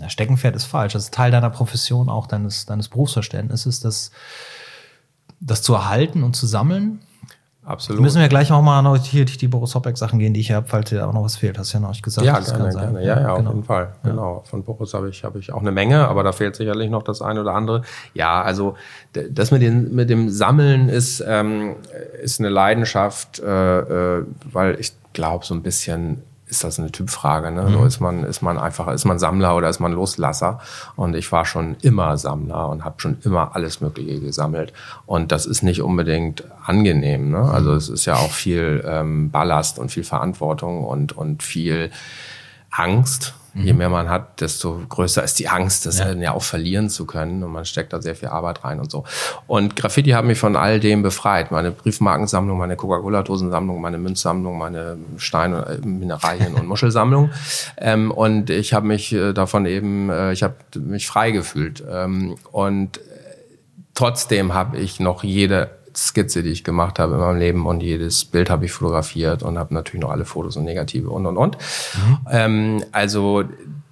[0.00, 0.94] ja, Steckenpferd ist falsch.
[0.94, 4.10] Das ist Teil deiner Profession, auch deines, deines Berufsverständnisses, das,
[5.38, 7.00] das zu erhalten und zu sammeln.
[7.66, 8.02] Absolut.
[8.02, 10.52] Müssen wir gleich auch mal noch hier durch die Boris Hoppeck Sachen gehen, die ich
[10.52, 11.56] habe, falls dir auch noch was fehlt.
[11.56, 12.26] Hast du ja noch nicht gesagt.
[12.26, 13.02] Ja, gerne, gerne.
[13.02, 13.48] Ja, ja, genau.
[13.48, 13.94] auf jeden Fall.
[14.02, 14.42] Genau.
[14.44, 17.22] Von Boris habe ich, habe ich auch eine Menge, aber da fehlt sicherlich noch das
[17.22, 17.80] eine oder andere.
[18.12, 18.76] Ja, also
[19.30, 21.76] das mit, den, mit dem Sammeln ist, ähm,
[22.22, 26.22] ist eine Leidenschaft, äh, äh, weil ich glaube, so ein bisschen
[26.54, 27.50] ist das eine Typfrage.
[27.50, 27.62] Ne?
[27.62, 27.72] Mhm.
[27.72, 30.60] So ist man, ist man einfach, ist man Sammler oder ist man Loslasser?
[30.96, 34.72] Und ich war schon immer Sammler und habe schon immer alles Mögliche gesammelt.
[35.06, 37.30] Und das ist nicht unbedingt angenehm.
[37.30, 37.38] Ne?
[37.38, 41.90] Also es ist ja auch viel ähm, Ballast und viel Verantwortung und, und viel
[42.70, 43.34] Angst.
[43.54, 43.78] Je mhm.
[43.78, 46.12] mehr man hat, desto größer ist die Angst, das ja.
[46.12, 47.42] ja auch verlieren zu können.
[47.44, 49.04] Und man steckt da sehr viel Arbeit rein und so.
[49.46, 51.52] Und Graffiti hat mich von all dem befreit.
[51.52, 57.30] Meine Briefmarkensammlung, meine Coca-Cola-Dosensammlung, meine Münzsammlung, meine Stein- äh, Mineralien- und Muschelsammlung.
[57.76, 61.82] Ähm, und ich habe mich äh, davon eben, äh, ich habe mich frei gefühlt.
[61.90, 63.00] Ähm, und
[63.94, 68.24] trotzdem habe ich noch jede Skizze, die ich gemacht habe in meinem Leben und jedes
[68.24, 71.56] Bild habe ich fotografiert und habe natürlich noch alle Fotos und Negative und und und.
[71.94, 72.18] Mhm.
[72.30, 73.44] Ähm, also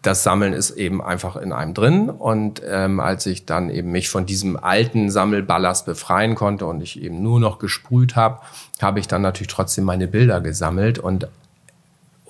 [0.03, 4.09] das Sammeln ist eben einfach in einem drin und ähm, als ich dann eben mich
[4.09, 8.41] von diesem alten Sammelballast befreien konnte und ich eben nur noch gesprüht habe,
[8.81, 11.29] habe ich dann natürlich trotzdem meine Bilder gesammelt und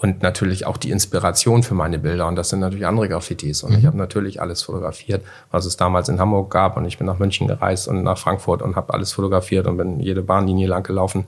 [0.02, 2.26] und natürlich auch die Inspiration für meine Bilder.
[2.26, 3.62] Und das sind natürlich andere Graffitis.
[3.62, 3.78] Und mhm.
[3.78, 6.76] ich habe natürlich alles fotografiert, was es damals in Hamburg gab.
[6.76, 10.00] Und ich bin nach München gereist und nach Frankfurt und habe alles fotografiert und bin
[10.00, 11.26] jede Bahnlinie lang gelaufen.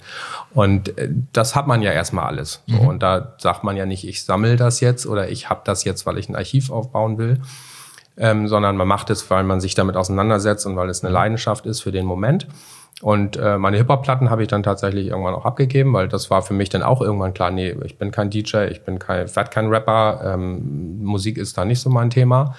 [0.53, 2.63] Und äh, das hat man ja erstmal alles.
[2.67, 2.81] Mhm.
[2.81, 6.05] Und da sagt man ja nicht, ich sammle das jetzt oder ich habe das jetzt,
[6.05, 7.41] weil ich ein Archiv aufbauen will.
[8.17, 11.15] Ähm, sondern man macht es, weil man sich damit auseinandersetzt und weil es eine mhm.
[11.15, 12.49] Leidenschaft ist für den Moment.
[13.03, 16.55] Und äh, meine Hip-Hop-Platten habe ich dann tatsächlich irgendwann auch abgegeben, weil das war für
[16.55, 19.69] mich dann auch irgendwann klar, nee, ich bin kein DJ, ich bin kein, werd kein
[19.69, 22.55] Rapper, ähm, Musik ist da nicht so mein Thema.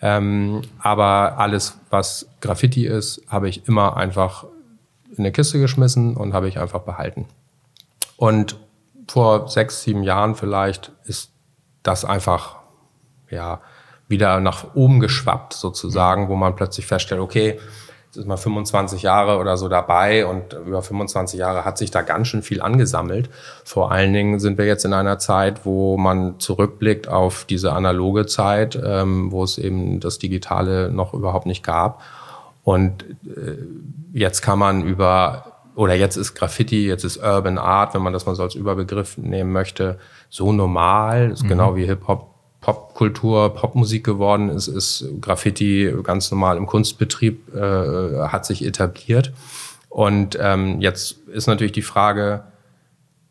[0.00, 4.44] Ähm, aber alles, was Graffiti ist, habe ich immer einfach
[5.10, 7.26] in eine Kiste geschmissen und habe ich einfach behalten.
[8.16, 8.58] Und
[9.08, 11.30] vor sechs, sieben Jahren vielleicht ist
[11.82, 12.56] das einfach,
[13.30, 13.60] ja,
[14.08, 17.58] wieder nach oben geschwappt sozusagen, wo man plötzlich feststellt, okay,
[18.16, 22.28] ist mal 25 Jahre oder so dabei und über 25 Jahre hat sich da ganz
[22.28, 23.30] schön viel angesammelt.
[23.64, 28.26] Vor allen Dingen sind wir jetzt in einer Zeit, wo man zurückblickt auf diese analoge
[28.26, 32.02] Zeit, ähm, wo es eben das Digitale noch überhaupt nicht gab.
[32.62, 33.58] Und äh,
[34.12, 38.26] jetzt kann man über oder jetzt ist Graffiti, jetzt ist Urban Art, wenn man das
[38.26, 39.98] mal so als Überbegriff nehmen möchte,
[40.30, 41.48] so normal, ist mhm.
[41.48, 42.33] genau wie Hip-Hop
[42.64, 49.34] Popkultur, Popmusik geworden ist, ist Graffiti ganz normal im Kunstbetrieb, äh, hat sich etabliert.
[49.90, 52.44] Und ähm, jetzt ist natürlich die Frage,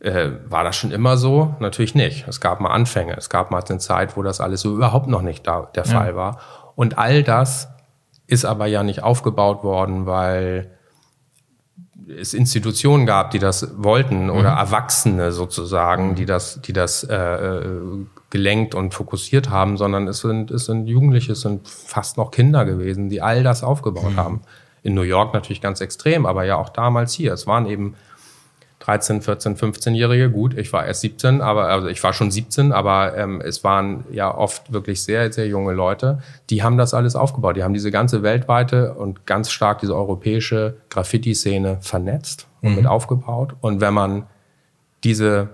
[0.02, 1.56] äh, war das schon immer so?
[1.60, 2.28] Natürlich nicht.
[2.28, 3.18] Es gab mal Anfänge.
[3.18, 5.92] Es gab mal eine Zeit, wo das alles so überhaupt noch nicht da, der ja.
[5.92, 6.40] Fall war.
[6.76, 7.70] Und all das
[8.28, 10.70] ist aber ja nicht aufgebaut worden, weil
[12.08, 14.58] es Institutionen gab, die das wollten oder mhm.
[14.58, 17.82] Erwachsene sozusagen, die das, die das äh, äh,
[18.30, 22.66] gelenkt und fokussiert haben, sondern es sind, es sind Jugendliche, es sind fast noch Kinder
[22.66, 24.18] gewesen, die all das aufgebaut mhm.
[24.18, 24.42] haben.
[24.82, 27.34] In New York natürlich ganz extrem, aber ja auch damals hier.
[27.34, 27.96] Es waren eben
[28.84, 33.18] 13, 14, 15-Jährige, gut, ich war erst 17, aber also ich war schon 17, aber
[33.18, 36.20] ähm, es waren ja oft wirklich sehr, sehr junge Leute,
[36.50, 37.56] die haben das alles aufgebaut.
[37.56, 42.76] Die haben diese ganze weltweite und ganz stark diese europäische Graffiti-Szene vernetzt und mhm.
[42.76, 43.56] mit aufgebaut.
[43.62, 44.28] Und wenn man
[45.06, 45.50] diese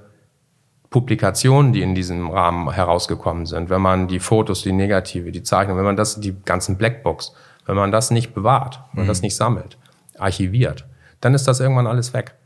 [0.90, 5.78] Publikationen, die in diesem Rahmen herausgekommen sind, wenn man die Fotos, die Negative, die Zeichnungen,
[5.78, 7.36] wenn man das, die ganzen Blackbox,
[7.68, 9.26] wenn man das nicht bewahrt, wenn man das mhm.
[9.28, 9.78] nicht sammelt,
[10.18, 10.88] archiviert,
[11.22, 12.39] dann ist das irgendwann alles weg.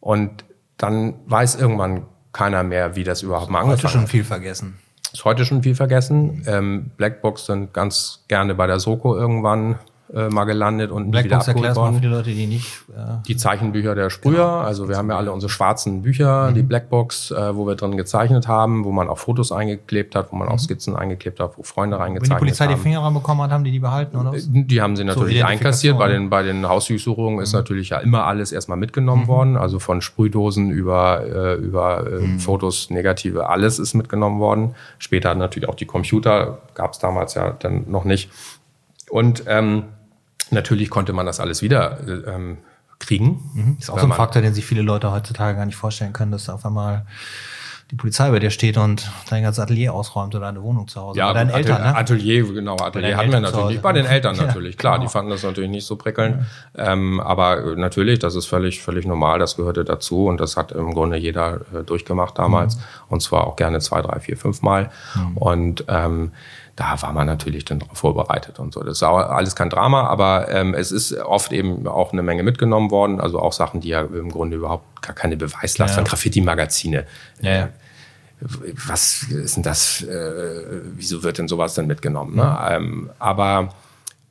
[0.00, 0.44] Und
[0.76, 3.84] dann weiß irgendwann keiner mehr, wie das überhaupt mal angefangen hat.
[3.84, 4.78] Heute schon viel vergessen.
[5.12, 6.44] Ist heute schon viel vergessen.
[6.46, 9.78] Ähm, Blackbox sind ganz gerne bei der Soko irgendwann
[10.12, 11.92] äh, mal gelandet und Black wieder Box abgeholt worden.
[11.92, 12.66] Mal für die Leute, die nicht.
[12.90, 14.32] Äh die Zeichenbücher der Sprüher.
[14.32, 14.58] Genau.
[14.58, 16.54] Also wir haben ja alle unsere schwarzen Bücher, mhm.
[16.54, 20.36] die Blackbox, äh, wo wir drin gezeichnet haben, wo man auch Fotos eingeklebt hat, wo
[20.36, 20.54] man mhm.
[20.54, 22.40] auch Skizzen eingeklebt hat, wo Freunde reingezeichnet haben.
[22.40, 22.74] Wenn die Polizei haben.
[22.74, 24.34] die Finger ranbekommen hat, haben die die behalten, oder?
[24.34, 25.98] Äh, die haben sie natürlich so einkassiert.
[25.98, 27.42] Bei den, bei den Hausdurchsuchungen mhm.
[27.42, 29.28] ist natürlich ja immer alles erstmal mitgenommen mhm.
[29.28, 29.56] worden.
[29.56, 32.40] Also von Sprühdosen über, äh, über äh, mhm.
[32.40, 34.74] Fotos, Negative, alles ist mitgenommen worden.
[34.98, 38.28] Später natürlich auch die Computer, gab es damals ja dann noch nicht.
[39.10, 39.84] Und ähm,
[40.50, 42.58] Natürlich konnte man das alles wieder ähm,
[42.98, 43.50] kriegen.
[43.54, 43.76] Mhm.
[43.78, 46.48] Ist auch so ein Faktor, den sich viele Leute heutzutage gar nicht vorstellen können, dass
[46.48, 47.06] auf einmal
[47.90, 51.18] die Polizei bei dir steht und dein ganzes Atelier ausräumt oder deine Wohnung zu Hause.
[51.18, 51.96] Ja, bei deinen Atelier, Eltern, ne?
[51.96, 53.82] Atelier, genau, Atelier hatten wir natürlich nicht.
[53.82, 55.06] Bei den Eltern natürlich, klar, genau.
[55.06, 56.44] die fanden das natürlich nicht so prickelnd.
[56.76, 56.92] Ja.
[56.92, 60.94] Ähm, aber natürlich, das ist völlig, völlig normal, das gehörte dazu und das hat im
[60.94, 62.82] Grunde jeder äh, durchgemacht damals mhm.
[63.08, 64.90] und zwar auch gerne zwei, drei, vier, fünf Mal.
[65.16, 65.36] Mhm.
[65.36, 66.32] Und ähm,
[66.76, 68.82] da war man natürlich dann darauf vorbereitet und so.
[68.82, 72.90] Das ist alles kein Drama, aber ähm, es ist oft eben auch eine Menge mitgenommen
[72.90, 73.20] worden.
[73.20, 76.02] Also auch Sachen, die ja im Grunde überhaupt gar keine Beweislast ja.
[76.02, 77.06] Graffiti-Magazine.
[77.40, 77.68] Ja, ja.
[78.86, 80.02] Was ist denn das?
[80.02, 82.36] Äh, wieso wird denn sowas dann mitgenommen?
[82.36, 82.58] Ne?
[82.70, 83.74] Ähm, aber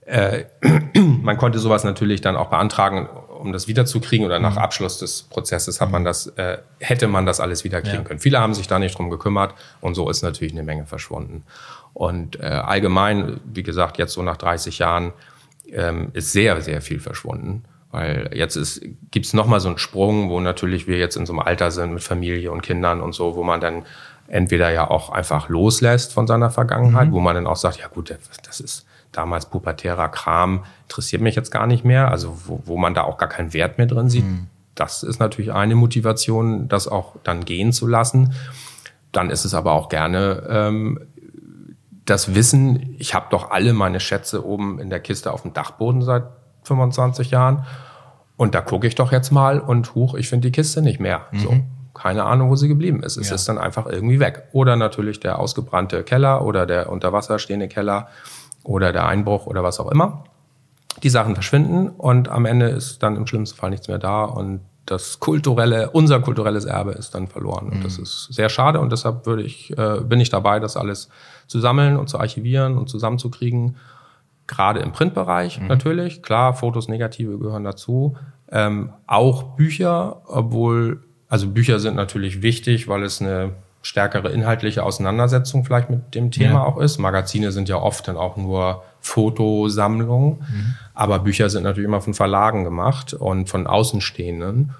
[0.06, 0.46] äh,
[1.00, 4.58] man konnte sowas natürlich dann auch beantragen, um das wiederzukriegen oder nach mhm.
[4.60, 6.06] Abschluss des Prozesses hat man mhm.
[6.06, 8.20] das, äh, hätte man das alles wiederkriegen können.
[8.20, 11.44] Viele haben sich da nicht drum gekümmert und so ist natürlich eine Menge verschwunden.
[11.94, 15.14] Und äh, allgemein, wie gesagt, jetzt so nach 30 Jahren
[15.72, 17.64] ähm, ist sehr, sehr viel verschwunden.
[17.92, 18.82] Weil jetzt ist,
[19.12, 21.94] gibt's noch mal so einen Sprung, wo natürlich wir jetzt in so einem Alter sind
[21.94, 23.84] mit Familie und Kindern und so, wo man dann
[24.28, 27.14] entweder ja auch einfach loslässt von seiner Vergangenheit, mhm.
[27.14, 31.50] wo man dann auch sagt, ja gut, das ist damals pubertärer Kram, interessiert mich jetzt
[31.50, 34.26] gar nicht mehr, also wo, wo man da auch gar keinen Wert mehr drin sieht.
[34.26, 34.48] Mhm.
[34.76, 38.34] Das ist natürlich eine Motivation, das auch dann gehen zu lassen.
[39.12, 41.00] Dann ist es aber auch gerne ähm,
[42.10, 46.02] das Wissen, ich habe doch alle meine Schätze oben in der Kiste auf dem Dachboden
[46.02, 46.24] seit
[46.64, 47.66] 25 Jahren.
[48.38, 51.26] Und da gucke ich doch jetzt mal und huch, ich finde die Kiste nicht mehr.
[51.32, 51.40] Mhm.
[51.40, 51.56] So,
[51.94, 53.18] keine Ahnung, wo sie geblieben ist.
[53.18, 53.36] Es ja.
[53.36, 54.48] ist dann einfach irgendwie weg.
[54.54, 58.08] Oder natürlich der ausgebrannte Keller oder der unter Wasser stehende Keller
[58.64, 60.24] oder der Einbruch oder was auch immer.
[61.04, 64.62] Die Sachen verschwinden und am Ende ist dann im schlimmsten Fall nichts mehr da und
[64.86, 67.70] das kulturelle, unser kulturelles Erbe ist dann verloren.
[67.70, 68.04] Und das mhm.
[68.04, 71.10] ist sehr schade und deshalb würde ich, äh, bin ich dabei, das alles
[71.50, 73.76] zu sammeln und zu archivieren und zusammenzukriegen.
[74.48, 75.68] Gerade im Printbereich mhm.
[75.68, 78.16] natürlich, klar, Fotos, Negative gehören dazu.
[78.52, 85.66] Ähm, auch Bücher, obwohl, also Bücher sind natürlich wichtig, weil es eine stärkere inhaltliche Auseinandersetzung
[85.66, 86.64] vielleicht mit dem Thema ja.
[86.64, 87.00] auch ist.
[87.00, 90.76] Magazine sind ja oft dann auch nur Fotosammlungen, mhm.
[90.94, 94.72] aber Bücher sind natürlich immer von Verlagen gemacht und von Außenstehenden,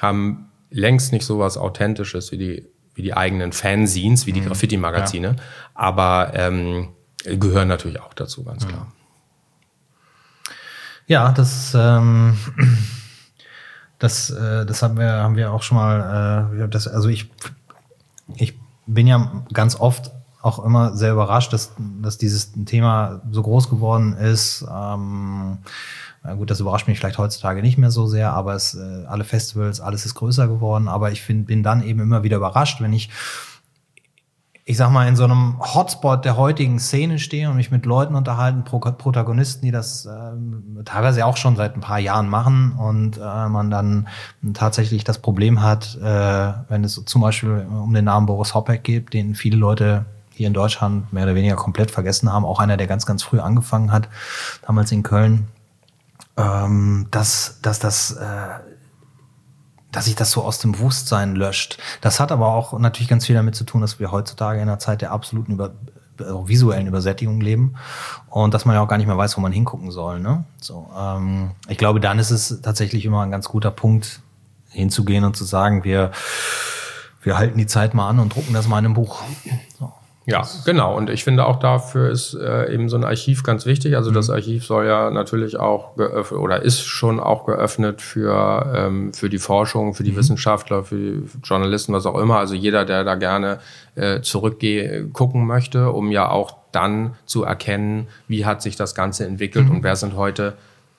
[0.00, 4.46] haben längst nicht so was Authentisches wie die, wie die eigenen Fanzines, wie die mhm.
[4.46, 5.42] Graffiti-Magazine, ja.
[5.74, 6.88] aber ähm,
[7.24, 8.92] gehören natürlich auch dazu, ganz klar.
[11.06, 12.36] Ja, das, ähm,
[13.98, 17.30] das, äh, das haben wir, haben wir auch schon mal, äh, das, also ich
[18.36, 21.72] ich bin ja ganz oft auch immer sehr überrascht, dass,
[22.02, 24.64] dass dieses Thema so groß geworden ist.
[24.70, 25.58] Ähm,
[26.32, 29.80] gut, das überrascht mich vielleicht heutzutage nicht mehr so sehr, aber es, äh, alle Festivals,
[29.80, 30.88] alles ist größer geworden.
[30.88, 33.10] Aber ich find, bin dann eben immer wieder überrascht, wenn ich
[34.66, 38.14] ich sag mal, in so einem Hotspot der heutigen Szene stehe und mich mit Leuten
[38.14, 43.18] unterhalten, Pro Protagonisten, die das äh, teilweise auch schon seit ein paar Jahren machen und
[43.18, 44.08] äh, man dann
[44.54, 49.12] tatsächlich das Problem hat, äh, wenn es zum Beispiel um den Namen Boris Hoppeck geht,
[49.12, 52.86] den viele Leute hier in Deutschland mehr oder weniger komplett vergessen haben, auch einer, der
[52.86, 54.08] ganz, ganz früh angefangen hat,
[54.66, 55.48] damals in Köln,
[56.36, 58.48] ähm, dass, dass das äh,
[59.92, 61.78] dass sich das so aus dem Bewusstsein löscht.
[62.00, 64.80] Das hat aber auch natürlich ganz viel damit zu tun, dass wir heutzutage in einer
[64.80, 65.72] Zeit der absoluten Über
[66.18, 67.74] also visuellen Übersättigung leben
[68.28, 70.20] und dass man ja auch gar nicht mehr weiß, wo man hingucken soll.
[70.20, 70.44] Ne?
[70.60, 74.20] So, ähm, ich glaube, dann ist es tatsächlich immer ein ganz guter Punkt,
[74.74, 76.10] hinzugehen und zu sagen, wir,
[77.22, 79.22] wir halten die Zeit mal an und drucken das mal in einem Buch.
[79.78, 79.92] So.
[80.26, 80.96] Ja, genau.
[80.96, 83.94] Und ich finde auch dafür ist äh, eben so ein Archiv ganz wichtig.
[83.96, 84.14] Also mhm.
[84.14, 89.28] das Archiv soll ja natürlich auch geöffnet oder ist schon auch geöffnet für, ähm, für
[89.28, 90.16] die Forschung, für die mhm.
[90.16, 92.38] Wissenschaftler, für die Journalisten, was auch immer.
[92.38, 93.58] Also jeder, der da gerne
[93.96, 99.26] äh, zurückgehen, gucken möchte, um ja auch dann zu erkennen, wie hat sich das Ganze
[99.26, 99.70] entwickkt mhm.
[99.70, 100.54] und wer sind heute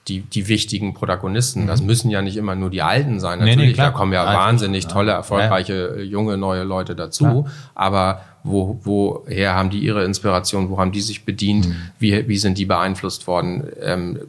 [0.08, 1.64] die, die wichtigen Protagonisten.
[1.64, 1.66] Mhm.
[1.66, 3.40] Das müssen ja nicht immer nur die Alten sein.
[3.40, 7.24] Natürlich, nee, nee, da kommen ja also, wahnsinnig tolle, erfolgreiche, junge, neue Leute dazu.
[7.24, 7.52] Klar.
[7.74, 11.76] Aber wo, woher haben die ihre Inspiration, wo haben die sich bedient, mhm.
[11.98, 13.68] wie, wie sind die beeinflusst worden.
[13.82, 14.20] Ähm,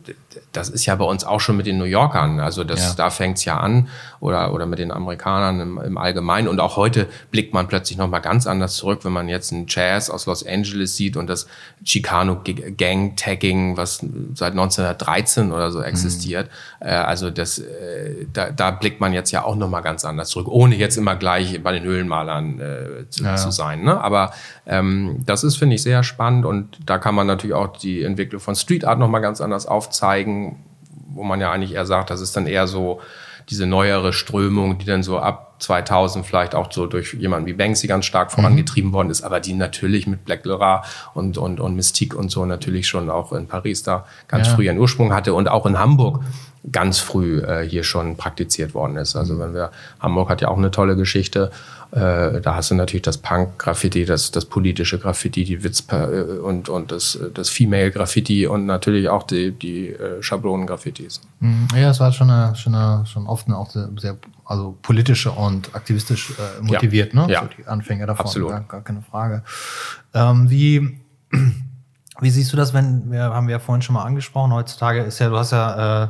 [0.51, 2.93] das ist ja bei uns auch schon mit den New Yorkern, also das, ja.
[2.95, 3.87] da fängt's ja an
[4.19, 8.21] oder, oder mit den Amerikanern im, im Allgemeinen und auch heute blickt man plötzlich nochmal
[8.21, 11.47] ganz anders zurück, wenn man jetzt einen Jazz aus Los Angeles sieht und das
[11.83, 16.76] Chicano Gang Tagging, was seit 1913 oder so existiert, mhm.
[16.79, 20.47] Äh, also das, äh, da, da blickt man jetzt ja auch nochmal ganz anders zurück,
[20.47, 23.35] ohne jetzt immer gleich bei den Höhlenmalern äh, zu, ja.
[23.35, 23.99] zu sein, ne?
[23.99, 24.31] Aber
[24.65, 28.39] ähm, das ist, finde ich, sehr spannend und da kann man natürlich auch die Entwicklung
[28.39, 30.63] von Street Art nochmal ganz anders aufzeigen,
[31.09, 33.01] wo man ja eigentlich eher sagt, das ist dann eher so
[33.49, 37.87] diese neuere Strömung, die dann so ab 2000 vielleicht auch so durch jemanden wie Banksy
[37.87, 38.93] ganz stark vorangetrieben mhm.
[38.93, 42.87] worden ist, aber die natürlich mit Black Lyra und, und, und Mystique und so natürlich
[42.87, 44.55] schon auch in Paris da ganz ja.
[44.55, 46.21] früh ihren Ursprung hatte und auch in Hamburg
[46.71, 49.15] ganz früh äh, hier schon praktiziert worden ist.
[49.15, 51.51] Also wenn wir, Hamburg hat ja auch eine tolle Geschichte
[51.91, 56.67] äh, da hast du natürlich das Punk-Graffiti, das, das politische Graffiti, die Witz- äh, und,
[56.67, 61.21] und das, das Female-Graffiti und natürlich auch die, die äh, Schablonen-Graffitis.
[61.39, 61.67] Mhm.
[61.73, 65.73] Ja, es war schon, eine, schon, eine, schon oft eine, auch sehr also politische und
[65.75, 67.25] aktivistisch äh, motiviert, ja.
[67.25, 67.33] ne?
[67.33, 67.41] Ja.
[67.43, 68.49] So die Anfänger davon, Absolut.
[68.49, 69.43] Gar, gar keine Frage.
[70.13, 70.99] Ähm, wie,
[72.19, 75.19] wie siehst du das, wenn, wir haben wir ja vorhin schon mal angesprochen, heutzutage ist
[75.19, 76.07] ja, du hast ja äh,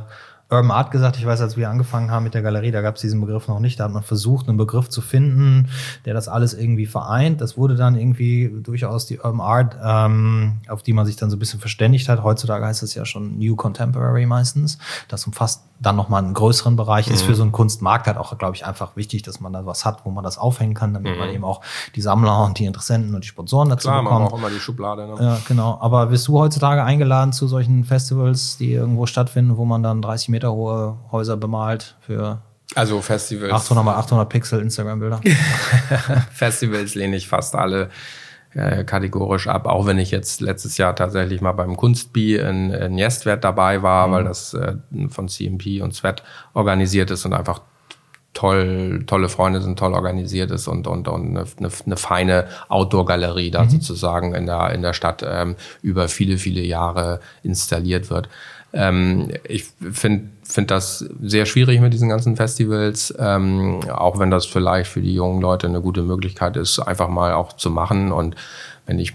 [0.49, 1.17] Urban Art gesagt.
[1.17, 3.59] Ich weiß, als wir angefangen haben mit der Galerie, da gab es diesen Begriff noch
[3.59, 3.79] nicht.
[3.79, 5.67] Da hat man versucht, einen Begriff zu finden,
[6.05, 7.41] der das alles irgendwie vereint.
[7.41, 11.35] Das wurde dann irgendwie durchaus die Urban Art, ähm, auf die man sich dann so
[11.35, 12.23] ein bisschen verständigt hat.
[12.23, 14.77] Heutzutage heißt es ja schon New Contemporary meistens.
[15.09, 17.07] Das umfasst dann nochmal einen größeren Bereich.
[17.07, 17.13] Mhm.
[17.13, 19.85] Ist für so einen Kunstmarkt halt auch, glaube ich, einfach wichtig, dass man da was
[19.85, 21.19] hat, wo man das aufhängen kann, damit mhm.
[21.19, 21.61] man eben auch
[21.95, 24.31] die Sammler und die Interessenten und die Sponsoren dazu Klar, bekommt.
[24.31, 25.07] Auch immer die Schublade.
[25.07, 25.15] Ne?
[25.19, 25.77] Ja, genau.
[25.81, 30.29] Aber wirst du heutzutage eingeladen zu solchen Festivals, die irgendwo stattfinden, wo man dann 30
[30.29, 32.41] Meter Meter hohe Häuser bemalt für
[32.75, 33.51] also Festivals.
[33.51, 35.19] 800 mal 800 Pixel Instagram-Bilder.
[36.31, 37.89] Festivals lehne ich fast alle
[38.53, 42.97] äh, kategorisch ab, auch wenn ich jetzt letztes Jahr tatsächlich mal beim Kunstbi in, in
[42.99, 44.11] Jestwert dabei war, mhm.
[44.11, 44.75] weil das äh,
[45.09, 46.21] von CMP und Sweat
[46.53, 47.61] organisiert ist und einfach
[48.37, 53.49] toll, tolle Freunde sind, toll organisiert ist und, und, und eine, eine, eine feine Outdoor-Galerie
[53.49, 53.69] da mhm.
[53.71, 58.29] sozusagen in der, in der Stadt ähm, über viele, viele Jahre installiert wird.
[58.77, 64.45] Ähm, ich finde find das sehr schwierig mit diesen ganzen Festivals, ähm, auch wenn das
[64.45, 68.35] vielleicht für die jungen Leute eine gute Möglichkeit ist, einfach mal auch zu machen und
[68.85, 69.13] wenn ich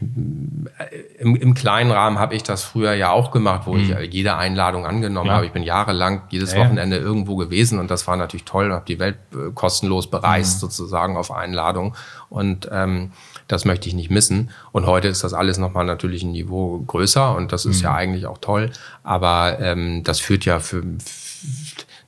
[1.19, 3.97] im, im kleinen Rahmen habe ich das früher ja auch gemacht, wo mhm.
[4.01, 5.37] ich jede Einladung angenommen ja.
[5.37, 5.47] habe.
[5.47, 7.03] Ich bin jahrelang jedes ja, Wochenende ja.
[7.03, 8.71] irgendwo gewesen und das war natürlich toll.
[8.71, 10.61] Habe die Welt äh, kostenlos bereist mhm.
[10.61, 11.95] sozusagen auf Einladung
[12.29, 13.13] und ähm,
[13.53, 14.51] das möchte ich nicht missen.
[14.73, 17.85] Und heute ist das alles nochmal natürlich ein Niveau größer und das ist mhm.
[17.85, 18.71] ja eigentlich auch toll.
[19.03, 20.83] Aber ähm, das führt ja für,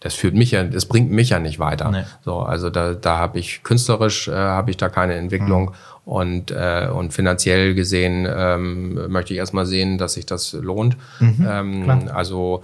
[0.00, 1.90] das führt mich ja, das bringt mich ja nicht weiter.
[1.90, 2.04] Nee.
[2.24, 5.72] So, also da, da habe ich künstlerisch äh, habe ich da keine Entwicklung mhm.
[6.06, 10.96] und äh, und finanziell gesehen ähm, möchte ich erstmal sehen, dass sich das lohnt.
[11.20, 12.62] Mhm, ähm, also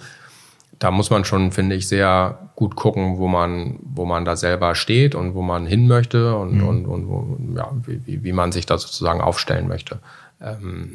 [0.81, 4.75] da muss man schon, finde ich, sehr gut gucken, wo man, wo man da selber
[4.75, 6.69] steht und wo man hin möchte und, mhm.
[6.69, 9.99] und, und wo, ja, wie, wie man sich da sozusagen aufstellen möchte.
[10.41, 10.91] Ähm,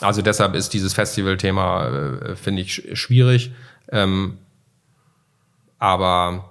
[0.00, 3.52] also deshalb ist dieses Festival-Thema, äh, finde ich, schwierig.
[3.90, 4.38] Ähm,
[5.80, 6.44] aber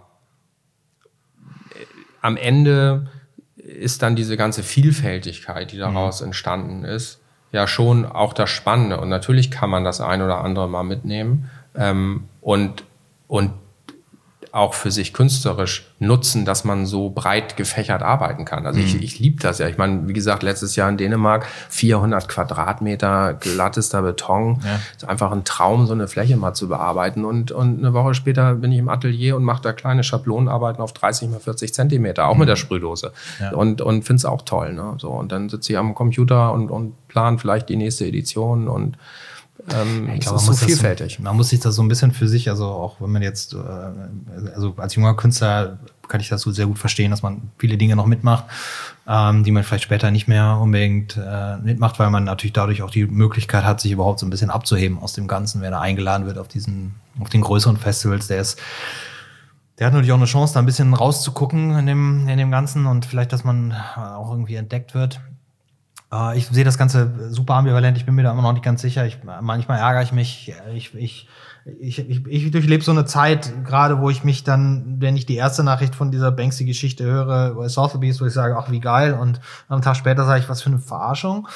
[1.72, 1.86] äh,
[2.22, 3.08] am Ende
[3.56, 6.28] ist dann diese ganze Vielfältigkeit, die daraus mhm.
[6.28, 7.22] entstanden ist,
[7.54, 9.00] ja schon auch das Spannende.
[9.00, 12.84] Und natürlich kann man das ein oder andere mal mitnehmen ähm, und,
[13.28, 13.52] und
[14.58, 18.66] auch für sich künstlerisch nutzen, dass man so breit gefächert arbeiten kann.
[18.66, 18.86] Also mhm.
[18.86, 19.68] ich, ich liebe das ja.
[19.68, 24.60] Ich meine, wie gesagt, letztes Jahr in Dänemark 400 Quadratmeter glattester Beton.
[24.66, 24.80] Ja.
[24.96, 27.26] Ist einfach ein Traum, so eine Fläche mal zu bearbeiten.
[27.26, 30.94] Und, und eine Woche später bin ich im Atelier und mache da kleine Schablonenarbeiten auf
[30.94, 32.42] 30 mal 40 Zentimeter, auch mhm.
[32.42, 33.12] mit der Sprühdose.
[33.40, 33.52] Ja.
[33.52, 34.74] Und, und finde es auch toll.
[34.74, 34.96] Ne?
[34.98, 38.98] So, und dann sitze ich am Computer und, und plan vielleicht die nächste Edition und
[39.74, 41.16] ähm, ich glaube, man muss so vielfältig.
[41.16, 43.54] Das, man muss sich das so ein bisschen für sich, also auch wenn man jetzt,
[43.54, 43.58] äh,
[44.54, 47.96] also als junger Künstler kann ich das so sehr gut verstehen, dass man viele Dinge
[47.96, 48.46] noch mitmacht,
[49.08, 52.92] ähm, die man vielleicht später nicht mehr unbedingt äh, mitmacht, weil man natürlich dadurch auch
[52.92, 56.26] die Möglichkeit hat, sich überhaupt so ein bisschen abzuheben aus dem Ganzen, wenn er eingeladen
[56.26, 58.60] wird auf diesen, auf den größeren Festivals, der ist
[59.80, 62.88] der hat natürlich auch eine Chance, da ein bisschen rauszugucken in dem, in dem Ganzen
[62.88, 65.22] und vielleicht, dass man auch irgendwie entdeckt wird.
[66.12, 67.98] Äh, ich sehe das Ganze super ambivalent.
[67.98, 69.06] Ich bin mir da immer noch nicht ganz sicher.
[69.06, 70.54] Ich, manchmal ärgere ich mich.
[70.74, 71.28] Ich, ich
[71.80, 75.36] ich, ich, ich durchlebe so eine Zeit, gerade wo ich mich dann, wenn ich die
[75.36, 79.42] erste Nachricht von dieser Banksy-Geschichte höre, bei Sotheby's, wo ich sage, ach wie geil, und
[79.68, 81.48] am Tag später sage ich, was für eine Verarschung.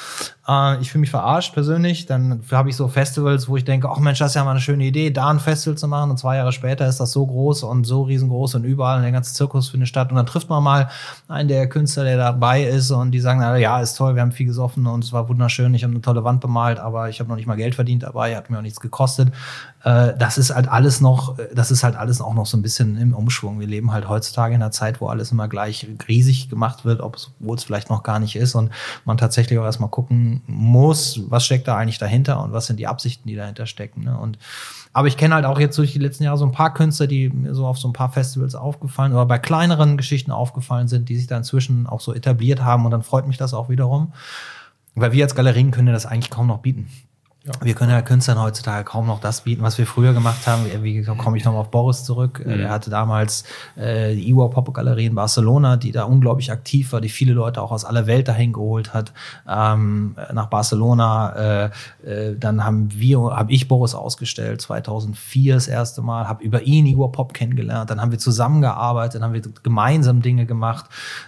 [0.46, 2.06] Äh, ich fühle mich verarscht persönlich.
[2.06, 4.60] Dann habe ich so Festivals, wo ich denke, ach Mensch, das ist ja mal eine
[4.60, 6.10] schöne Idee, da ein Festival zu machen.
[6.10, 9.34] Und zwei Jahre später ist das so groß und so riesengroß und überall der ganze
[9.34, 10.10] Zirkus findet statt.
[10.10, 10.88] Und dann trifft man mal
[11.28, 14.32] einen der Künstler, der dabei ist und die sagen, na, ja, ist toll, wir haben
[14.32, 17.28] viel gesoffen und es war wunderschön, ich habe eine tolle Wand bemalt, aber ich habe
[17.28, 19.32] noch nicht mal Geld verdient dabei, hat mir auch nichts gekostet.
[19.84, 22.96] Äh, das ist halt alles noch, das ist halt alles auch noch so ein bisschen
[22.96, 23.60] im Umschwung.
[23.60, 27.56] Wir leben halt heutzutage in einer Zeit, wo alles immer gleich riesig gemacht wird, obwohl
[27.56, 28.70] es vielleicht noch gar nicht ist und
[29.04, 32.86] man tatsächlich auch erstmal gucken muss, was steckt da eigentlich dahinter und was sind die
[32.86, 34.04] Absichten, die dahinter stecken.
[34.04, 34.18] Ne?
[34.18, 34.38] Und
[34.94, 37.30] aber ich kenne halt auch jetzt durch die letzten Jahre so ein paar Künstler, die
[37.30, 41.16] mir so auf so ein paar Festivals aufgefallen oder bei kleineren Geschichten aufgefallen sind, die
[41.16, 42.84] sich da inzwischen auch so etabliert haben.
[42.84, 44.12] Und dann freut mich das auch wiederum.
[44.94, 46.90] Weil wir als Galerien können das eigentlich kaum noch bieten.
[47.44, 47.52] Ja.
[47.60, 50.64] Wir können ja Künstlern heutzutage kaum noch das bieten, was wir früher gemacht haben.
[50.82, 52.40] Wie komme ich nochmal auf Boris zurück?
[52.44, 52.60] Mhm.
[52.60, 53.42] Er hatte damals
[53.74, 57.60] äh, die Iwa Pop Galerie in Barcelona, die da unglaublich aktiv war, die viele Leute
[57.60, 59.12] auch aus aller Welt dahin geholt hat
[59.48, 61.32] ähm, nach Barcelona.
[61.32, 61.70] Äh,
[62.06, 66.86] äh, dann haben wir, habe ich Boris ausgestellt 2004 das erste Mal, habe über ihn
[66.86, 67.90] Iwa Pop kennengelernt.
[67.90, 70.84] Dann haben wir zusammengearbeitet, dann haben wir gemeinsam Dinge gemacht.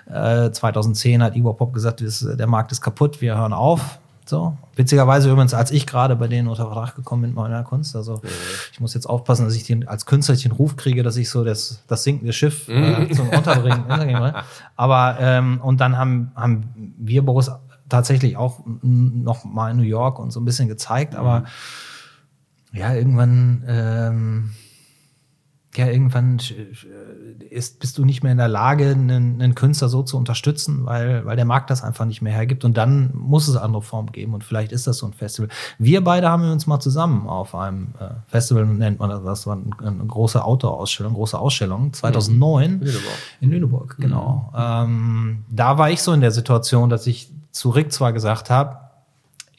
[0.07, 3.99] Äh, 2010 hat Iwa Pop gesagt, der Markt ist kaputt, wir hören auf
[4.29, 4.57] so.
[4.77, 7.95] Witzigerweise übrigens, als ich gerade bei denen unter Vertrag gekommen bin mit meiner Kunst.
[7.95, 8.21] Also
[8.73, 11.45] ich muss jetzt aufpassen, dass ich den, als Künstler den Ruf kriege, dass ich so
[11.45, 13.85] das, das sinkende Schiff äh, zum Unterbringen.
[14.77, 17.51] Aber ähm, und dann haben, haben wir Boris
[17.89, 22.79] tatsächlich auch noch mal in New York und so ein bisschen gezeigt, aber mhm.
[22.79, 24.51] ja, irgendwann ähm,
[25.77, 30.03] ja, irgendwann äh, ist, bist du nicht mehr in der Lage, einen, einen, Künstler so
[30.03, 32.65] zu unterstützen, weil, weil der Markt das einfach nicht mehr hergibt.
[32.65, 34.35] Und dann muss es andere Formen geben.
[34.35, 35.49] Und vielleicht ist das so ein Festival.
[35.79, 39.57] Wir beide haben uns mal zusammen auf einem äh, Festival, nennt man das, das war
[39.57, 42.87] eine, eine große Outdoor-Ausstellung, große Ausstellung, 2009 mhm.
[43.41, 43.97] in Lüneburg.
[43.99, 44.51] Genau.
[44.53, 44.59] Mhm.
[44.61, 48.84] Ähm, da war ich so in der Situation, dass ich zu Rick zwar gesagt habe,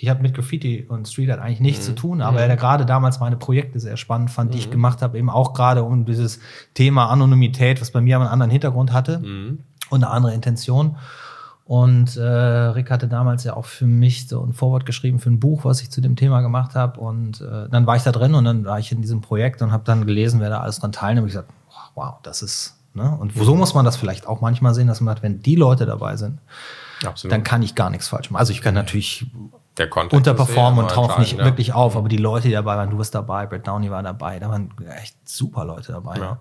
[0.06, 1.96] ich habe mit Graffiti und Street Art eigentlich nichts mhm.
[1.96, 2.50] zu tun, aber mhm.
[2.52, 4.74] er gerade damals meine Projekte sehr spannend fand, die ich mhm.
[4.74, 6.40] gemacht habe, eben auch gerade um dieses
[6.76, 9.60] Thema Anonymität, was bei mir einen anderen Hintergrund hatte mhm.
[9.90, 10.98] und eine andere Intention.
[11.64, 15.40] Und äh, Rick hatte damals ja auch für mich so ein Vorwort geschrieben für ein
[15.40, 17.00] Buch, was ich zu dem Thema gemacht habe.
[17.00, 19.72] Und äh, dann war ich da drin und dann war ich in diesem Projekt und
[19.72, 21.26] habe dann gelesen, wer da alles dran teilnimmt.
[21.28, 21.50] Ich gesagt,
[21.96, 22.78] wow, das ist.
[22.94, 23.18] Ne?
[23.20, 25.88] Und so muss man das vielleicht auch manchmal sehen, dass man sagt, wenn die Leute
[25.88, 26.40] dabei sind,
[27.04, 27.34] Absolut.
[27.34, 28.40] dann kann ich gar nichts falsch machen.
[28.40, 29.26] Also ich kann natürlich
[29.78, 31.44] der unterperformen und taucht nicht ja.
[31.44, 31.96] wirklich auf.
[31.98, 34.74] Aber die Leute, die dabei waren, du warst dabei, Brett Downey war dabei, da waren
[35.02, 36.16] echt super Leute dabei.
[36.18, 36.40] Ja, ja.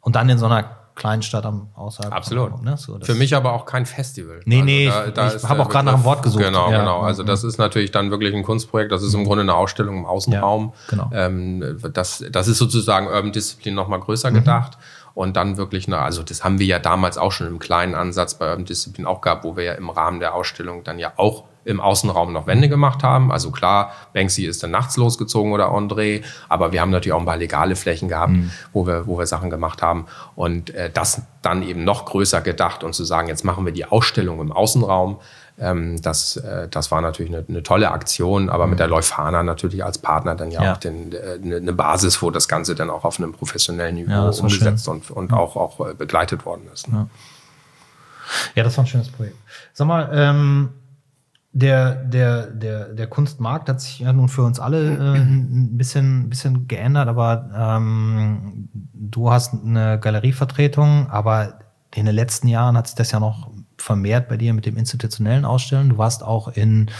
[0.00, 0.64] Und dann in so einer
[0.94, 2.12] kleinen Stadt am außerhalb.
[2.12, 2.62] Absolut.
[2.62, 2.76] ne?
[2.76, 4.40] so, Für mich aber auch kein Festival.
[4.44, 6.42] Nee, also nee, da, da ich, ich habe auch gerade nach einem Wort gesucht.
[6.42, 7.00] Genau, genau.
[7.00, 8.92] Also das ist natürlich dann wirklich ein Kunstprojekt.
[8.92, 10.72] Das ist im Grunde eine Ausstellung im Außenraum.
[10.88, 11.10] genau.
[11.12, 14.34] Ähm, das, das ist sozusagen Urban Discipline nochmal größer mhm.
[14.34, 14.78] gedacht
[15.14, 18.34] und dann wirklich eine, also das haben wir ja damals auch schon im kleinen Ansatz
[18.34, 21.44] bei Urban Discipline auch gehabt, wo wir ja im Rahmen der Ausstellung dann ja auch
[21.64, 23.32] im Außenraum noch Wände gemacht haben.
[23.32, 27.26] Also klar, Banksy ist dann nachts losgezogen oder André, aber wir haben natürlich auch ein
[27.26, 28.50] paar legale Flächen gehabt, mhm.
[28.72, 30.06] wo, wir, wo wir Sachen gemacht haben.
[30.36, 33.84] Und äh, das dann eben noch größer gedacht und zu sagen, jetzt machen wir die
[33.84, 35.18] Ausstellung im Außenraum.
[35.58, 38.70] Ähm, das, äh, das war natürlich eine, eine tolle Aktion, aber mhm.
[38.70, 40.72] mit der Leuphana natürlich als Partner dann ja, ja.
[40.72, 44.10] auch den, äh, eine, eine Basis, wo das Ganze dann auch auf einem professionellen Niveau
[44.10, 45.36] ja, umgesetzt und, und ja.
[45.36, 46.88] auch, auch äh, begleitet worden ist.
[46.88, 47.08] Ne?
[48.54, 48.64] Ja.
[48.64, 49.36] das war ein schönes Projekt.
[49.72, 50.70] Sag mal, ähm
[51.54, 56.28] der, der, der, der Kunstmarkt hat sich ja nun für uns alle äh, ein bisschen,
[56.28, 61.60] bisschen geändert, aber ähm, du hast eine Galerievertretung, aber
[61.94, 65.44] in den letzten Jahren hat sich das ja noch vermehrt bei dir mit dem institutionellen
[65.44, 65.90] Ausstellen.
[65.90, 66.90] Du warst auch in,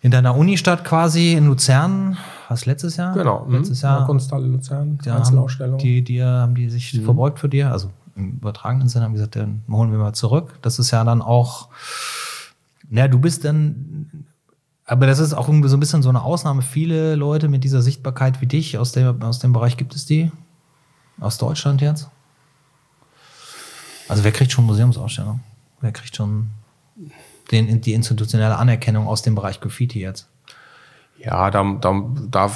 [0.00, 2.18] in deiner Unistadt quasi in Luzern,
[2.48, 3.14] was letztes Jahr?
[3.14, 3.54] Genau, mhm.
[3.54, 4.04] letztes Jahr.
[4.04, 5.78] Kunsthalle Luzern, die Einzelausstellung.
[5.78, 7.04] Die, die haben die sich mhm.
[7.04, 10.58] verbeugt für dir, also im übertragenen Sinne haben gesagt, dann holen wir mal zurück.
[10.60, 11.68] Das ist ja dann auch
[12.90, 14.26] na, du bist dann,
[14.84, 16.60] aber das ist auch irgendwie so ein bisschen so eine Ausnahme.
[16.60, 20.30] Viele Leute mit dieser Sichtbarkeit wie dich aus dem, aus dem Bereich gibt es die?
[21.20, 22.10] Aus Deutschland jetzt?
[24.08, 25.40] Also wer kriegt schon Museumsausstellung?
[25.80, 26.50] Wer kriegt schon
[27.52, 30.28] den, die institutionelle Anerkennung aus dem Bereich Graffiti jetzt?
[31.16, 32.50] Ja, da, da, da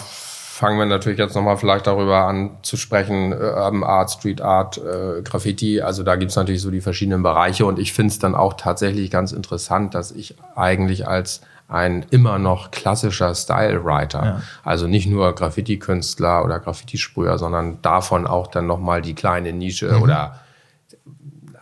[0.55, 4.79] fangen wir natürlich jetzt nochmal vielleicht darüber an zu sprechen, äh, Urban Art, Street Art,
[4.79, 5.81] äh, Graffiti.
[5.81, 9.11] Also da gibt's natürlich so die verschiedenen Bereiche und ich finde es dann auch tatsächlich
[9.11, 14.43] ganz interessant, dass ich eigentlich als ein immer noch klassischer Style-Writer, ja.
[14.63, 20.03] also nicht nur Graffiti-Künstler oder Graffiti-Sprüher, sondern davon auch dann nochmal die kleine Nische mhm.
[20.03, 20.39] oder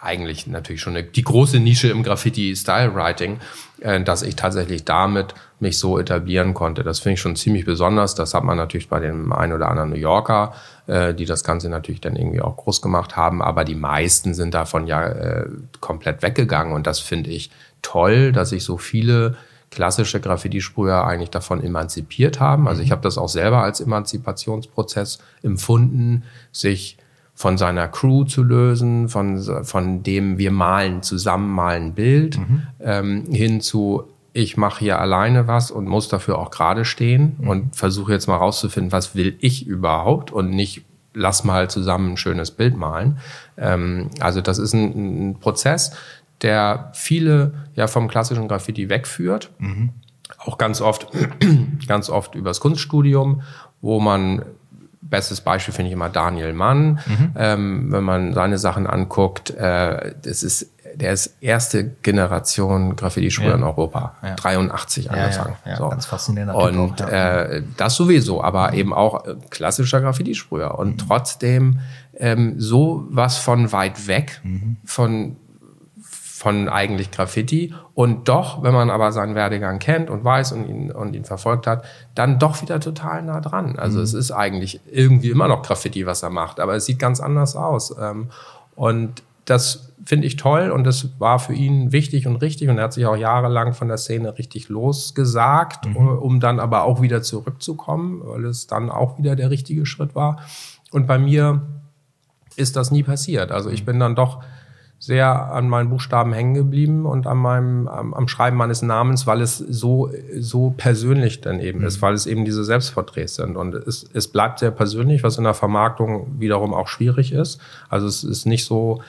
[0.02, 3.38] eigentlich natürlich schon eine, die große Nische im Graffiti-Style-Writing,
[3.80, 6.82] äh, dass ich tatsächlich damit mich so etablieren konnte.
[6.82, 8.16] Das finde ich schon ziemlich besonders.
[8.16, 10.54] Das hat man natürlich bei dem einen oder anderen New Yorker,
[10.88, 13.40] äh, die das Ganze natürlich dann irgendwie auch groß gemacht haben.
[13.40, 15.46] Aber die meisten sind davon ja äh,
[15.80, 16.72] komplett weggegangen.
[16.72, 17.50] Und das finde ich
[17.80, 19.36] toll, dass sich so viele
[19.70, 22.66] klassische Graffiti-Sprüher eigentlich davon emanzipiert haben.
[22.66, 26.98] Also ich habe das auch selber als Emanzipationsprozess empfunden, sich
[27.42, 32.62] von seiner Crew zu lösen, von, von dem wir malen zusammen malen ein Bild, mhm.
[32.78, 37.48] ähm, hin zu ich mache hier alleine was und muss dafür auch gerade stehen mhm.
[37.48, 40.84] und versuche jetzt mal rauszufinden, was will ich überhaupt und nicht
[41.14, 43.18] lass mal zusammen ein schönes Bild malen.
[43.58, 45.96] Ähm, also das ist ein, ein, Prozess,
[46.42, 49.50] der viele ja vom klassischen Graffiti wegführt.
[49.58, 49.90] Mhm.
[50.38, 51.08] Auch ganz oft,
[51.88, 53.42] ganz oft übers Kunststudium,
[53.80, 54.42] wo man
[55.02, 57.00] Bestes Beispiel finde ich immer Daniel Mann.
[57.06, 57.32] Mhm.
[57.36, 63.54] Ähm, wenn man seine Sachen anguckt, äh, das ist der ist erste Generation Graffiti-Sprüher ja.
[63.54, 64.14] in Europa.
[64.22, 64.34] Ja.
[64.34, 65.56] 83 angefangen.
[65.64, 65.88] Ja, so.
[65.88, 68.78] Ganz faszinierender Und auch, äh, das sowieso, aber mhm.
[68.78, 70.78] eben auch äh, klassischer Graffiti-Sprüher.
[70.78, 71.08] Und mhm.
[71.08, 71.80] trotzdem
[72.16, 74.76] ähm, so was von weit weg, mhm.
[74.84, 75.36] von
[76.42, 80.90] von eigentlich Graffiti und doch, wenn man aber seinen Werdegang kennt und weiß und ihn,
[80.90, 81.84] und ihn verfolgt hat,
[82.16, 83.78] dann doch wieder total nah dran.
[83.78, 84.04] Also mhm.
[84.04, 87.54] es ist eigentlich irgendwie immer noch Graffiti, was er macht, aber es sieht ganz anders
[87.54, 87.94] aus.
[87.96, 88.30] Ähm,
[88.74, 92.84] und das finde ich toll und das war für ihn wichtig und richtig und er
[92.84, 96.08] hat sich auch jahrelang von der Szene richtig losgesagt, mhm.
[96.08, 100.40] um dann aber auch wieder zurückzukommen, weil es dann auch wieder der richtige Schritt war.
[100.90, 101.62] Und bei mir
[102.56, 103.52] ist das nie passiert.
[103.52, 104.42] Also ich bin dann doch
[105.02, 109.40] sehr an meinen Buchstaben hängen geblieben und an meinem am, am Schreiben meines Namens, weil
[109.40, 111.86] es so so persönlich dann eben mhm.
[111.86, 115.44] ist, weil es eben diese Selbstporträts sind und es, es bleibt sehr persönlich, was in
[115.44, 117.60] der Vermarktung wiederum auch schwierig ist.
[117.88, 119.02] Also es ist nicht so,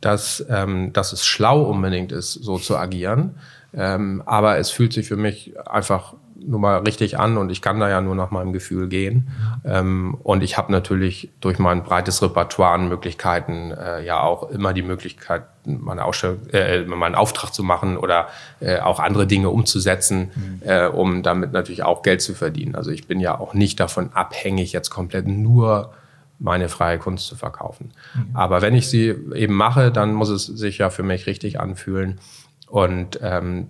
[0.00, 3.34] dass ähm, dass es schlau unbedingt ist, so zu agieren,
[3.74, 7.80] ähm, aber es fühlt sich für mich einfach nur mal richtig an und ich kann
[7.80, 9.28] da ja nur nach meinem Gefühl gehen.
[9.64, 14.72] Ähm, und ich habe natürlich durch mein breites Repertoire an Möglichkeiten äh, ja auch immer
[14.72, 18.28] die Möglichkeit, meine Ausstellung, äh, meinen Auftrag zu machen oder
[18.60, 20.60] äh, auch andere Dinge umzusetzen, mhm.
[20.64, 22.74] äh, um damit natürlich auch Geld zu verdienen.
[22.74, 25.92] Also ich bin ja auch nicht davon abhängig, jetzt komplett nur
[26.38, 27.92] meine freie Kunst zu verkaufen.
[28.14, 28.34] Mhm.
[28.34, 32.18] Aber wenn ich sie eben mache, dann muss es sich ja für mich richtig anfühlen.
[32.66, 33.68] Und ähm,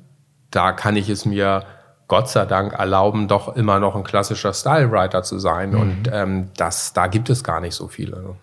[0.50, 1.64] da kann ich es mir
[2.10, 5.70] Gott sei Dank erlauben, doch immer noch ein klassischer Style-Writer zu sein.
[5.70, 5.80] Mhm.
[5.80, 8.34] Und ähm, das, da gibt es gar nicht so viele.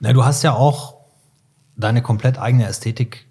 [0.00, 0.94] Na, du hast ja auch
[1.76, 3.26] deine komplett eigene Ästhetik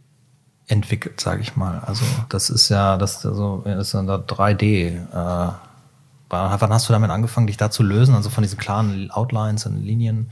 [0.67, 1.81] entwickelt, sage ich mal.
[1.85, 4.95] Also das ist ja, das, also, ist ja 3D.
[4.95, 5.51] Äh,
[6.29, 8.15] wann hast du damit angefangen, dich da zu lösen?
[8.15, 10.31] Also von diesen klaren Outlines und Linien?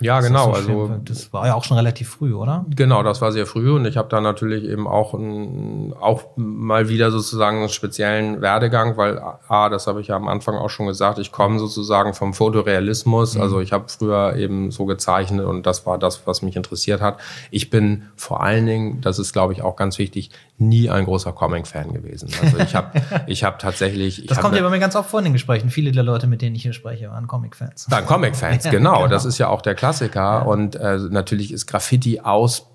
[0.00, 0.50] Ja, genau.
[0.50, 2.64] Das also das war ja auch schon relativ früh, oder?
[2.74, 6.88] Genau, das war sehr früh und ich habe da natürlich eben auch ein, auch mal
[6.88, 10.86] wieder sozusagen einen speziellen Werdegang, weil a, das habe ich ja am Anfang auch schon
[10.86, 13.34] gesagt, ich komme sozusagen vom Fotorealismus.
[13.36, 13.42] Mhm.
[13.42, 17.18] Also ich habe früher eben so gezeichnet und das war das, was mich interessiert hat.
[17.50, 21.32] Ich bin vor allen Dingen, das ist glaube ich auch ganz wichtig, nie ein großer
[21.32, 22.30] Comic-Fan gewesen.
[22.40, 24.20] Also ich habe ich hab tatsächlich.
[24.20, 25.70] Ich das kommt ja bei mir ganz oft vor in den Gesprächen.
[25.70, 27.90] Viele der Leute, mit denen ich hier spreche, waren Comic-Fans.
[27.90, 28.94] Waren Comic-Fans, genau.
[28.96, 29.08] genau.
[29.08, 30.20] Das ist ja auch der Klassiker.
[30.20, 30.38] Ja.
[30.38, 32.66] Und äh, natürlich ist Graffiti aus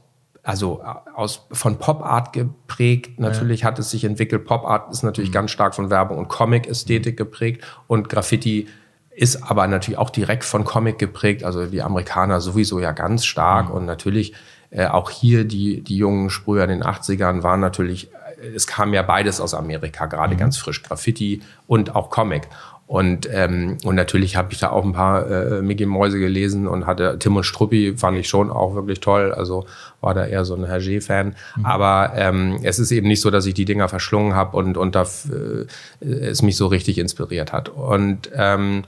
[0.41, 0.81] also
[1.15, 3.19] aus, von Pop Art geprägt.
[3.19, 3.67] Natürlich ja.
[3.67, 4.45] hat es sich entwickelt.
[4.45, 5.33] Pop Art ist natürlich mhm.
[5.33, 7.17] ganz stark von Werbung und Comic-Ästhetik mhm.
[7.17, 7.63] geprägt.
[7.87, 8.67] Und Graffiti
[9.11, 11.43] ist aber natürlich auch direkt von Comic geprägt.
[11.43, 13.69] Also die Amerikaner sowieso ja ganz stark.
[13.69, 13.75] Mhm.
[13.75, 14.33] Und natürlich
[14.71, 18.93] äh, auch hier die, die jungen Sprüher in den 80ern waren natürlich, äh, es kam
[18.93, 20.39] ja beides aus Amerika, gerade mhm.
[20.39, 22.47] ganz frisch, Graffiti und auch Comic.
[22.89, 26.87] Und, ähm, und natürlich habe ich da auch ein paar äh, Mickey Mäuse gelesen und
[26.87, 29.31] hatte Tim und Struppi fand ich schon auch wirklich toll.
[29.31, 29.67] Also
[30.01, 31.35] war da eher so ein Hergé-Fan.
[31.55, 31.65] Mhm.
[31.67, 34.95] Aber ähm, es ist eben nicht so, dass ich die Dinger verschlungen habe und, und
[34.95, 37.69] da, äh, es mich so richtig inspiriert hat.
[37.69, 38.85] Und ähm,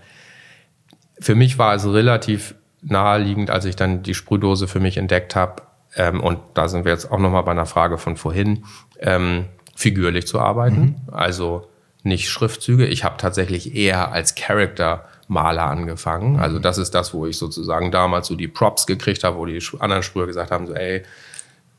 [1.20, 5.62] für mich war es relativ naheliegend, als ich dann die Sprühdose für mich entdeckt habe.
[5.96, 8.64] Ähm, und da sind wir jetzt auch nochmal bei einer Frage von vorhin,
[9.00, 9.46] ähm,
[9.76, 10.82] figürlich zu arbeiten.
[10.82, 11.14] Mhm.
[11.14, 11.68] Also
[12.04, 12.86] nicht Schriftzüge.
[12.86, 16.40] Ich habe tatsächlich eher als Character Maler angefangen.
[16.40, 19.64] Also das ist das, wo ich sozusagen damals so die Props gekriegt habe, wo die
[19.80, 21.04] anderen Sprüher gesagt haben, so ey,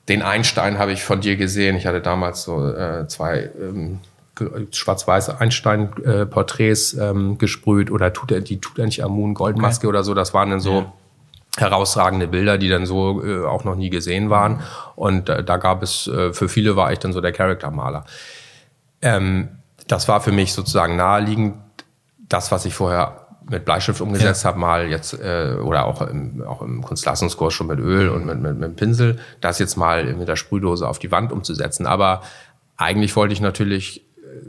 [0.09, 1.77] den Einstein habe ich von dir gesehen.
[1.77, 4.01] Ich hatte damals so äh, zwei ähm,
[4.73, 9.91] schwarz-weiße Einstein-Porträts ähm, gesprüht oder tut er die tut er nicht Amun Goldmaske okay.
[9.91, 10.15] oder so.
[10.15, 10.93] Das waren dann so ja.
[11.59, 14.63] herausragende Bilder, die dann so äh, auch noch nie gesehen waren.
[14.97, 18.05] Und äh, da gab es äh, für viele war ich dann so der Charaktermaler.
[19.03, 19.51] Ähm,
[19.87, 21.55] das war für mich sozusagen naheliegend.
[22.29, 24.51] Das, was ich vorher mit Bleistift umgesetzt ja.
[24.51, 28.41] habe, mal jetzt äh, oder auch im, auch im Kunstleistungskurs schon mit Öl und mit,
[28.41, 31.87] mit, mit Pinsel, das jetzt mal mit der Sprühdose auf die Wand umzusetzen.
[31.87, 32.23] Aber
[32.77, 34.07] eigentlich wollte ich natürlich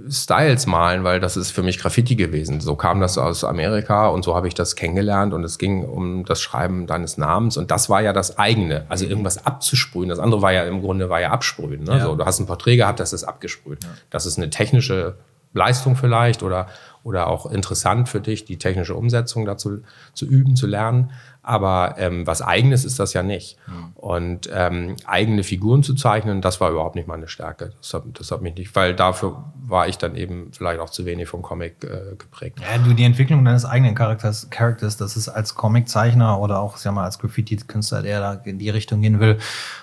[0.10, 2.62] Styles malen, weil das ist für mich Graffiti gewesen.
[2.62, 6.26] So kam das aus Amerika und so habe ich das kennengelernt und es ging um
[6.26, 10.10] das Schreiben deines Namens und das war ja das eigene, also irgendwas abzusprühen.
[10.10, 11.84] Das andere war ja im Grunde war ja absprühen.
[11.84, 11.98] Ne?
[11.98, 12.06] Ja.
[12.06, 13.84] So, du hast ein Porträt gehabt, das ist abgesprüht.
[13.84, 13.90] Ja.
[14.10, 15.16] Das ist eine technische
[15.54, 16.68] Leistung vielleicht oder
[17.04, 19.82] oder auch interessant für dich, die technische Umsetzung dazu
[20.14, 21.12] zu üben, zu lernen.
[21.44, 23.58] Aber ähm, was Eigenes ist das ja nicht.
[23.68, 23.92] Mhm.
[23.96, 27.74] Und ähm, eigene Figuren zu zeichnen, das war überhaupt nicht meine Stärke.
[27.82, 31.06] Das hat, das hat mich nicht, weil dafür war ich dann eben vielleicht auch zu
[31.06, 32.60] wenig vom Comic äh, geprägt.
[32.62, 36.94] Ja, du, die Entwicklung deines eigenen Charakters, Characters, das ist als Comiczeichner oder auch, sag
[36.94, 39.38] mal, als Graffiti-Künstler, der da in die Richtung gehen will,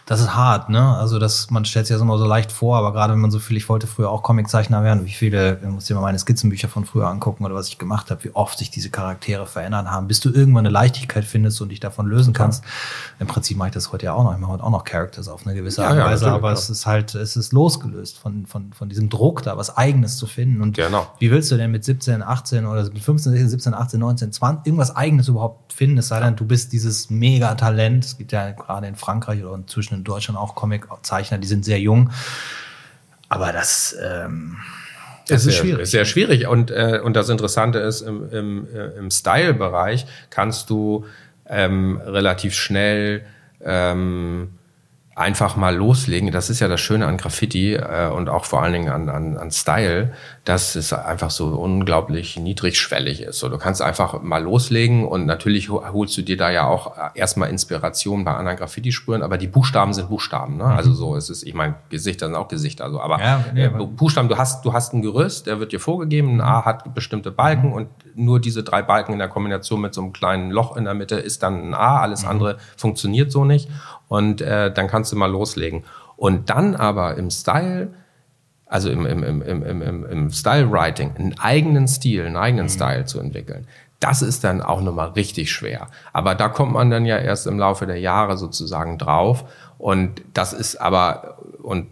[0.07, 0.97] das ist hart, ne?
[0.97, 3.39] Also das, man stellt sich das immer so leicht vor, aber gerade wenn man so
[3.39, 6.69] viel, ich wollte früher auch Comiczeichner werden, wie viele, du musst dir mal meine Skizzenbücher
[6.69, 10.09] von früher angucken oder was ich gemacht habe, wie oft sich diese Charaktere verändert haben,
[10.09, 12.63] bis du irgendwann eine Leichtigkeit findest und dich davon lösen kannst.
[12.65, 12.71] Ja.
[13.21, 14.33] Im Prinzip mache ich das heute ja auch noch.
[14.33, 16.69] Ich mache heute auch noch Characters auf eine gewisse Art und Weise, ja, aber es
[16.69, 20.61] ist halt, es ist losgelöst von, von, von diesem Druck da, was Eigenes zu finden.
[20.61, 21.07] Und genau.
[21.19, 24.67] wie willst du denn mit 17, 18 oder mit 15, 16, 17, 18, 19, 20
[24.67, 25.99] irgendwas Eigenes überhaupt finden?
[25.99, 28.05] Es sei denn, du bist dieses Megatalent.
[28.05, 31.81] Es gibt ja gerade in Frankreich oder inzwischen in Deutschland auch Comiczeichner, die sind sehr
[31.81, 32.11] jung.
[33.29, 34.57] Aber das, ähm,
[35.29, 35.83] es ist, schwierig.
[35.83, 36.47] Ist sehr schwierig.
[36.47, 41.05] Und, äh, und das Interessante ist, im, im, äh, im Style-Bereich kannst du
[41.51, 43.25] ähm, relativ schnell
[43.63, 44.51] ähm,
[45.15, 46.31] einfach mal loslegen.
[46.31, 49.37] Das ist ja das Schöne an Graffiti äh, und auch vor allen Dingen an, an,
[49.37, 50.13] an Style,
[50.45, 53.39] dass es einfach so unglaublich niedrigschwellig ist.
[53.39, 57.51] So, du kannst einfach mal loslegen und natürlich holst du dir da ja auch erstmal
[57.51, 60.57] Inspiration bei anderen Graffiti-Sprühen, aber die Buchstaben sind Buchstaben.
[60.57, 60.65] Ne?
[60.65, 60.91] Also mhm.
[60.91, 62.85] Also so ist es, ich meine, Gesichter sind auch Gesichter.
[62.85, 65.81] Also, aber, ja, nee, aber Buchstaben, du hast, du hast ein Gerüst, der wird dir
[65.81, 67.75] vorgegeben, ein A hat bestimmte Balken mhm.
[67.75, 70.95] und nur diese drei Balken in der Kombination mit so einem kleinen Loch in der
[70.95, 72.31] Mitte ist dann ein A, alles mhm.
[72.31, 73.69] andere funktioniert so nicht
[74.09, 75.85] und äh, dann kannst du mal loslegen.
[76.17, 77.95] Und dann aber im Style,
[78.71, 82.71] also im, im, im, im, im, im Style-Writing, einen eigenen Stil, einen eigenen mhm.
[82.71, 83.67] Style zu entwickeln,
[83.99, 85.89] das ist dann auch nochmal richtig schwer.
[86.13, 89.45] Aber da kommt man dann ja erst im Laufe der Jahre sozusagen drauf.
[89.77, 91.89] Und das ist aber, und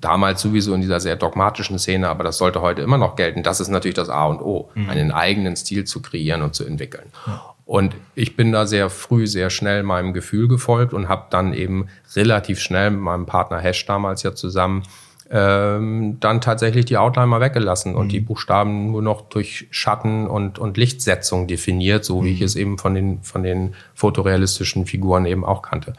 [0.00, 3.60] damals sowieso in dieser sehr dogmatischen Szene, aber das sollte heute immer noch gelten, das
[3.60, 4.90] ist natürlich das A und O, mhm.
[4.90, 7.06] einen eigenen Stil zu kreieren und zu entwickeln.
[7.26, 7.54] Ja.
[7.64, 11.86] Und ich bin da sehr früh, sehr schnell meinem Gefühl gefolgt und habe dann eben
[12.14, 14.82] relativ schnell mit meinem Partner Hash damals ja zusammen
[15.30, 18.10] ähm, dann tatsächlich die Outline mal weggelassen und mhm.
[18.10, 22.34] die Buchstaben nur noch durch Schatten und, und Lichtsetzung definiert, so wie mhm.
[22.34, 25.94] ich es eben von den, von den fotorealistischen Figuren eben auch kannte.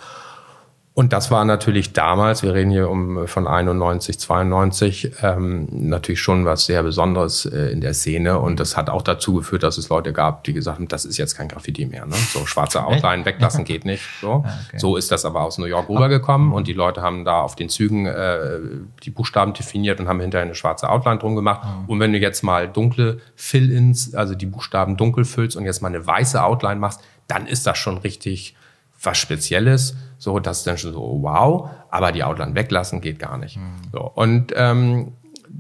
[0.98, 6.44] Und das war natürlich damals, wir reden hier um von 91, 92, ähm, natürlich schon
[6.44, 8.40] was sehr Besonderes äh, in der Szene.
[8.40, 11.18] Und das hat auch dazu geführt, dass es Leute gab, die gesagt haben, das ist
[11.18, 12.08] jetzt kein Graffiti mehr.
[12.08, 12.16] Ne?
[12.16, 14.02] So schwarze Outline weglassen geht nicht.
[14.22, 14.44] So.
[14.44, 14.80] Ah, okay.
[14.80, 17.70] so ist das aber aus New York rübergekommen und die Leute haben da auf den
[17.70, 18.58] Zügen äh,
[19.04, 21.62] die Buchstaben definiert und haben hinterher eine schwarze Outline drum gemacht.
[21.64, 21.90] Mhm.
[21.90, 25.90] Und wenn du jetzt mal dunkle Fill-ins, also die Buchstaben dunkel füllst und jetzt mal
[25.90, 28.56] eine weiße Outline machst, dann ist das schon richtig
[29.02, 33.58] was Spezielles, so dass dann schon so wow, aber die Outline weglassen geht gar nicht.
[33.58, 33.92] Mhm.
[33.92, 35.14] So, und ähm,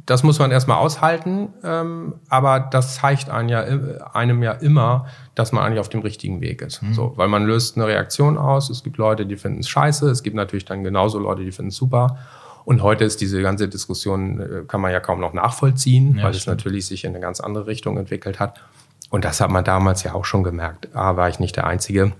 [0.05, 3.61] das muss man erstmal aushalten, ähm, aber das zeigt einem ja,
[4.14, 6.81] einem ja immer, dass man eigentlich auf dem richtigen Weg ist.
[6.81, 6.93] Mhm.
[6.93, 8.69] So, weil man löst eine Reaktion aus.
[8.69, 10.09] Es gibt Leute, die finden es scheiße.
[10.09, 12.18] Es gibt natürlich dann genauso Leute, die finden es super.
[12.65, 16.31] Und heute ist diese ganze Diskussion, äh, kann man ja kaum noch nachvollziehen, ja, weil
[16.31, 18.61] es natürlich sich in eine ganz andere Richtung entwickelt hat.
[19.09, 20.93] Und das hat man damals ja auch schon gemerkt.
[20.95, 22.11] A, war ich nicht der Einzige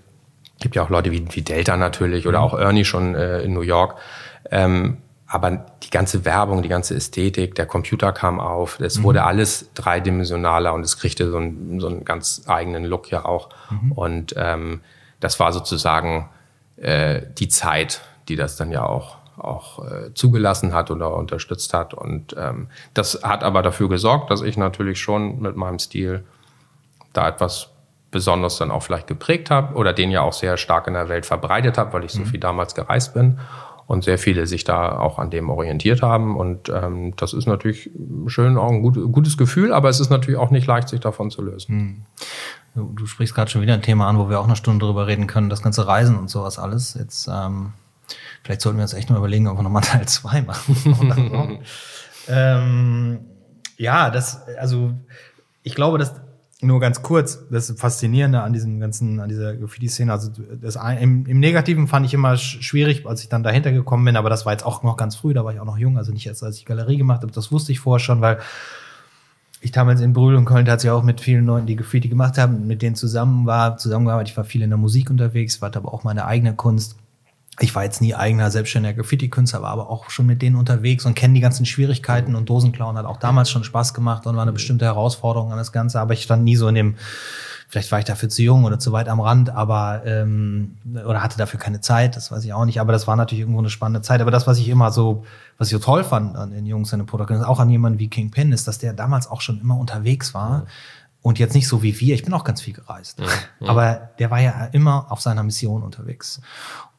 [0.59, 2.45] gibt ja auch Leute wie, wie Delta natürlich oder mhm.
[2.45, 3.95] auch Ernie schon äh, in New York.
[4.51, 4.97] Ähm,
[5.27, 9.03] aber die ganze Werbung, die ganze Ästhetik, der Computer kam auf, es mhm.
[9.03, 13.49] wurde alles dreidimensionaler und es kriegte so einen, so einen ganz eigenen Look ja auch.
[13.69, 13.91] Mhm.
[13.91, 14.81] Und ähm,
[15.19, 16.29] das war sozusagen
[16.77, 21.93] äh, die Zeit, die das dann ja auch auch äh, zugelassen hat oder unterstützt hat.
[21.93, 26.23] Und ähm, das hat aber dafür gesorgt, dass ich natürlich schon mit meinem Stil
[27.13, 27.69] da etwas
[28.18, 31.27] besonders dann auch vielleicht geprägt habe oder den ja auch sehr stark in der Welt
[31.27, 32.26] verbreitet habe, weil ich so mhm.
[32.26, 33.38] viel damals gereist bin
[33.85, 36.35] und sehr viele sich da auch an dem orientiert haben.
[36.35, 37.91] Und ähm, das ist natürlich
[38.26, 41.30] schön, auch ein gut, gutes Gefühl, aber es ist natürlich auch nicht leicht, sich davon
[41.30, 42.06] zu lösen.
[42.73, 42.95] Mhm.
[42.95, 45.27] Du, sprichst gerade schon wieder ein Thema an, wo wir auch eine Stunde drüber reden
[45.27, 46.95] können, das ganze Reisen und sowas alles.
[46.95, 47.73] Jetzt, ähm,
[48.41, 51.60] vielleicht sollten wir uns echt mal überlegen, ob wir nochmal Teil 2 machen.
[52.27, 53.19] ähm,
[53.77, 54.94] ja, das, also
[55.61, 56.15] ich glaube, dass
[56.61, 61.39] nur ganz kurz, das Faszinierende an diesem ganzen, an dieser Graffiti-Szene, also das im, im,
[61.39, 64.65] Negativen fand ich immer schwierig, als ich dann dahinter gekommen bin, aber das war jetzt
[64.65, 66.65] auch noch ganz früh, da war ich auch noch jung, also nicht erst als ich
[66.65, 68.39] Galerie gemacht habe, das wusste ich vorher schon, weil
[69.61, 72.65] ich damals in Brühl und Köln tatsächlich auch mit vielen Leuten, die Graffiti gemacht haben,
[72.67, 74.31] mit denen zusammen war, zusammengearbeitet.
[74.31, 76.95] Ich war viel in der Musik unterwegs, war aber auch meine eigene Kunst.
[77.59, 81.15] Ich war jetzt nie eigener selbstständiger Graffiti-Künstler, war aber auch schon mit denen unterwegs und
[81.15, 84.53] kenne die ganzen Schwierigkeiten und Dosenklauen hat auch damals schon Spaß gemacht und war eine
[84.53, 86.95] bestimmte Herausforderung an das Ganze, aber ich stand nie so in dem
[87.69, 91.38] Vielleicht war ich dafür zu jung oder zu weit am Rand, aber ähm, oder hatte
[91.38, 92.79] dafür keine Zeit, das weiß ich auch nicht.
[92.79, 94.21] Aber das war natürlich irgendwo eine spannende Zeit.
[94.21, 95.25] Aber das, was ich immer so,
[95.57, 98.07] was ich so toll fand an den Jungs in der Produktion, auch an jemanden wie
[98.07, 100.65] King Pin, ist, dass der damals auch schon immer unterwegs war.
[101.21, 103.19] Und jetzt nicht so wie wir, ich bin auch ganz viel gereist.
[103.19, 103.25] Ja,
[103.59, 103.69] ja.
[103.69, 106.39] Aber der war ja immer auf seiner Mission unterwegs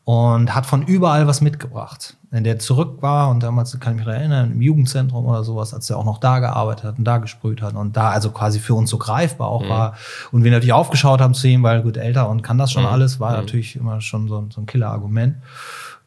[0.08, 2.16] und hat von überall was mitgebracht.
[2.30, 5.90] Wenn der zurück war und damals kann ich mich erinnern, im Jugendzentrum oder sowas, als
[5.90, 8.72] er auch noch da gearbeitet hat und da gesprüht hat und da also quasi für
[8.72, 9.68] uns so greifbar auch mhm.
[9.68, 9.96] war
[10.32, 12.88] und wir natürlich aufgeschaut haben zu ihm, weil gut älter und kann das schon mhm.
[12.88, 13.36] alles, war mhm.
[13.36, 15.36] natürlich immer schon so, so ein Killer-Argument.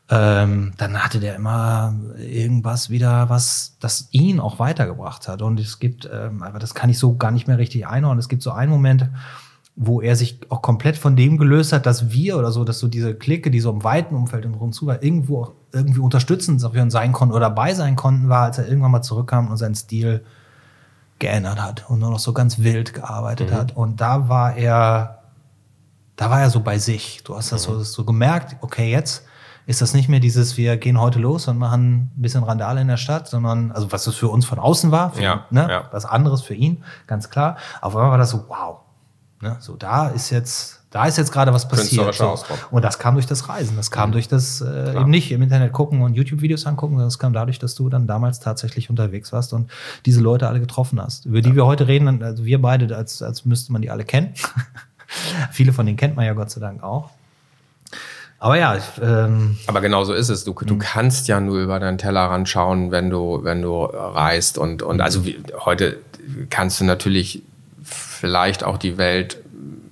[0.10, 5.44] Ähm, dann hatte der immer irgendwas wieder, was das ihn auch weitergebracht hat.
[5.44, 8.18] Und es gibt, ähm, aber das kann ich so gar nicht mehr richtig einordnen.
[8.18, 9.08] Es gibt so einen Moment,
[9.76, 12.88] wo er sich auch komplett von dem gelöst hat, dass wir oder so, dass so
[12.88, 17.14] diese Clique, die so im weiten Umfeld und rundzu war, irgendwo auch irgendwie unterstützend sein
[17.14, 20.24] konnten oder dabei sein konnten, war, als er irgendwann mal zurückkam und seinen Stil
[21.20, 23.56] geändert hat und nur noch so ganz wild gearbeitet mhm.
[23.56, 23.78] hat.
[23.78, 25.24] Und da war er,
[26.18, 27.22] da war er so bei sich.
[27.24, 27.74] Du hast das, mhm.
[27.74, 29.24] so, so gemerkt, okay, jetzt
[29.68, 32.88] ist das nicht mehr dieses, wir gehen heute los und machen ein bisschen Randale in
[32.88, 35.84] der Stadt, sondern, also was das für uns von außen war, für, ja, ne, ja.
[35.92, 37.58] was anderes für ihn, ganz klar.
[37.80, 38.80] Auf einmal war das so, wow,
[39.42, 39.58] Ne?
[39.60, 42.14] So, da ist jetzt, da ist jetzt gerade was passiert.
[42.14, 42.38] So.
[42.70, 43.76] Und das kam durch das Reisen.
[43.76, 44.14] Das kam mhm.
[44.14, 47.60] durch das äh, eben nicht im Internet gucken und YouTube-Videos angucken, sondern das kam dadurch,
[47.60, 49.70] dass du dann damals tatsächlich unterwegs warst und
[50.06, 51.26] diese Leute alle getroffen hast.
[51.26, 51.56] Über die ja.
[51.56, 54.34] wir heute reden, also wir beide, als, als müsste man die alle kennen.
[55.52, 57.10] Viele von denen kennt man ja Gott sei Dank auch.
[58.42, 60.44] Aber ja, ich, ähm, aber genau so ist es.
[60.44, 60.80] Du, du mhm.
[60.80, 65.26] kannst ja nur über deinen Tellerrand schauen, wenn du wenn du reist und und also
[65.26, 65.98] wie, heute
[66.50, 67.44] kannst du natürlich
[68.22, 69.40] vielleicht auch die Welt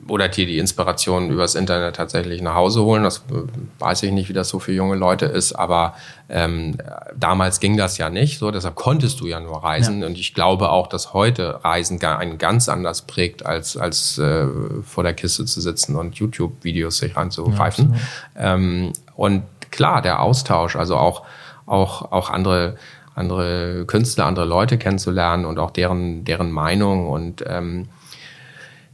[0.07, 3.03] oder dir die Inspiration übers Internet tatsächlich nach Hause holen.
[3.03, 3.41] Das äh,
[3.79, 5.95] weiß ich nicht, wie das so für junge Leute ist, aber
[6.29, 6.77] ähm,
[7.15, 10.01] damals ging das ja nicht so, deshalb konntest du ja nur reisen.
[10.01, 10.07] Ja.
[10.07, 14.45] Und ich glaube auch, dass heute Reisen gar einen ganz anders prägt, als, als äh,
[14.83, 17.95] vor der Kiste zu sitzen und YouTube-Videos sich reinzugreifen.
[18.35, 21.23] Ja, ähm, und klar, der Austausch, also auch,
[21.65, 22.77] auch, auch andere
[23.15, 27.89] andere Künstler, andere Leute kennenzulernen und auch deren, deren Meinung und ähm,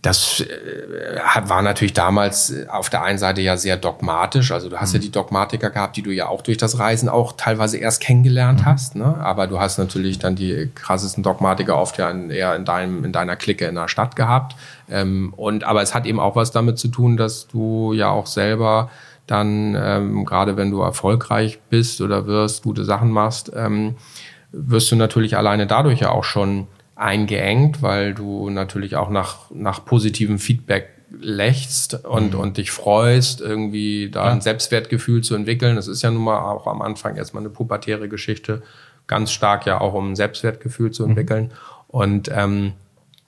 [0.05, 4.51] das äh, war natürlich damals auf der einen Seite ja sehr dogmatisch.
[4.51, 4.97] Also du hast mhm.
[4.97, 8.61] ja die Dogmatiker gehabt, die du ja auch durch das Reisen auch teilweise erst kennengelernt
[8.61, 8.65] mhm.
[8.65, 8.95] hast.
[8.95, 9.15] Ne?
[9.19, 13.11] Aber du hast natürlich dann die krassesten Dogmatiker oft ja in, eher in, deinem, in
[13.11, 14.55] deiner Clique in der Stadt gehabt.
[14.89, 18.27] Ähm, und aber es hat eben auch was damit zu tun, dass du ja auch
[18.27, 18.91] selber
[19.25, 23.95] dann, ähm, gerade wenn du erfolgreich bist oder wirst, gute Sachen machst, ähm,
[24.51, 29.85] wirst du natürlich alleine dadurch ja auch schon eingeengt, weil du natürlich auch nach, nach
[29.85, 30.89] positivem Feedback
[31.19, 32.39] lächst und, mhm.
[32.39, 34.31] und dich freust, irgendwie da ja.
[34.31, 35.75] ein Selbstwertgefühl zu entwickeln.
[35.75, 38.63] Das ist ja nun mal auch am Anfang erstmal eine pubertäre Geschichte,
[39.07, 41.09] ganz stark ja auch um ein Selbstwertgefühl zu mhm.
[41.09, 41.43] entwickeln.
[41.45, 41.51] Mhm.
[41.87, 42.73] Und ähm,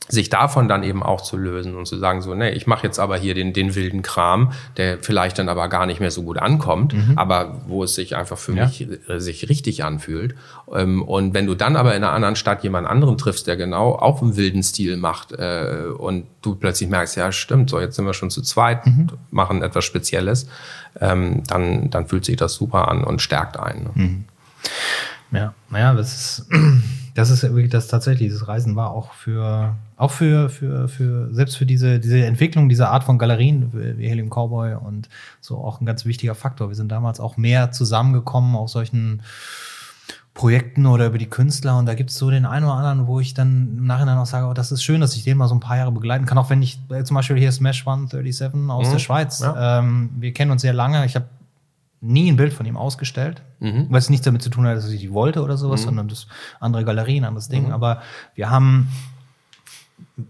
[0.10, 2.98] sich davon dann eben auch zu lösen und zu sagen so, nee, ich mache jetzt
[2.98, 6.38] aber hier den, den wilden Kram, der vielleicht dann aber gar nicht mehr so gut
[6.38, 7.18] ankommt, mhm.
[7.18, 8.66] aber wo es sich einfach für ja.
[8.66, 10.36] mich äh, sich richtig anfühlt.
[10.74, 13.96] Ähm, und wenn du dann aber in einer anderen Stadt jemand anderen triffst, der genau
[13.96, 18.06] auch einen wilden Stil macht äh, und du plötzlich merkst, ja stimmt, so jetzt sind
[18.06, 19.10] wir schon zu zweit, mhm.
[19.30, 20.48] machen etwas Spezielles,
[21.02, 23.84] ähm, dann, dann fühlt sich das super an und stärkt einen.
[23.84, 23.92] Ne?
[23.94, 24.26] Mhm.
[25.32, 26.46] Ja, naja, das ist,
[27.18, 31.58] das ist wirklich das tatsächlich, dieses Reisen war auch für auch für, für, für, selbst
[31.58, 35.10] für diese, diese Entwicklung dieser Art von Galerien wie Helium Cowboy und
[35.42, 36.70] so auch ein ganz wichtiger Faktor.
[36.70, 39.24] Wir sind damals auch mehr zusammengekommen auf solchen
[40.36, 43.20] Projekten oder über die Künstler und da gibt es so den einen oder anderen, wo
[43.20, 45.56] ich dann im Nachhinein auch sage, oh, das ist schön, dass ich den mal so
[45.56, 48.88] ein paar Jahre begleiten kann, auch wenn ich äh, zum Beispiel hier Smash 137 aus
[48.88, 48.92] mhm.
[48.92, 49.80] der Schweiz, ja.
[49.80, 51.26] ähm, wir kennen uns sehr lange, ich habe
[52.02, 53.88] nie ein Bild von ihm ausgestellt, mhm.
[53.90, 55.86] weil es nichts damit zu tun hat, dass ich die wollte oder sowas, mhm.
[55.86, 56.28] sondern das
[56.60, 57.72] andere Galerien, anderes Ding, mhm.
[57.72, 58.02] aber
[58.36, 58.90] wir haben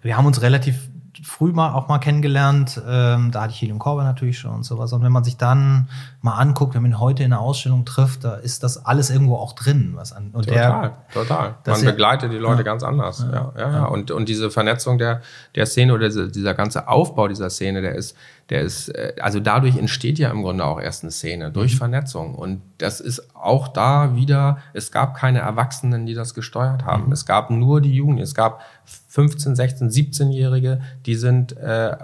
[0.01, 0.89] wir haben uns relativ
[1.23, 2.81] früh mal auch mal kennengelernt.
[2.87, 4.93] Ähm, da hatte ich Helium Korber natürlich schon und sowas.
[4.93, 5.89] Und wenn man sich dann
[6.21, 9.35] mal anguckt, wenn man ihn heute in der Ausstellung trifft, da ist das alles irgendwo
[9.35, 9.93] auch drin.
[9.95, 11.55] Was an, und total, der, total.
[11.65, 13.25] Man begleitet die Leute ja, ganz anders.
[13.31, 15.21] Ja, ja, ja, Und, und diese Vernetzung der,
[15.55, 18.15] der Szene oder dieser, dieser ganze Aufbau dieser Szene, der ist,
[18.49, 21.77] der ist, äh, also dadurch entsteht ja im Grunde auch erst eine Szene, durch mhm.
[21.77, 22.35] Vernetzung.
[22.35, 27.07] Und das ist auch da wieder, es gab keine Erwachsenen, die das gesteuert haben.
[27.07, 27.11] Mhm.
[27.11, 28.61] Es gab nur die Jugend, es gab
[29.09, 31.95] 15, 16, 17-Jährige, die sind äh,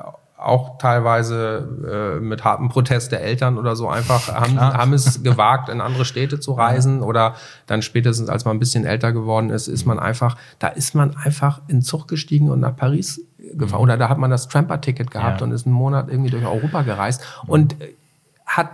[0.43, 5.69] auch teilweise äh, mit hartem Protest der Eltern oder so einfach haben, haben es gewagt,
[5.69, 9.67] in andere Städte zu reisen oder dann spätestens, als man ein bisschen älter geworden ist,
[9.67, 13.21] ist man einfach, da ist man einfach in Zug gestiegen und nach Paris
[13.57, 15.45] gefahren oder da hat man das Tramper-Ticket gehabt ja.
[15.45, 17.75] und ist einen Monat irgendwie durch Europa gereist und
[18.45, 18.69] hat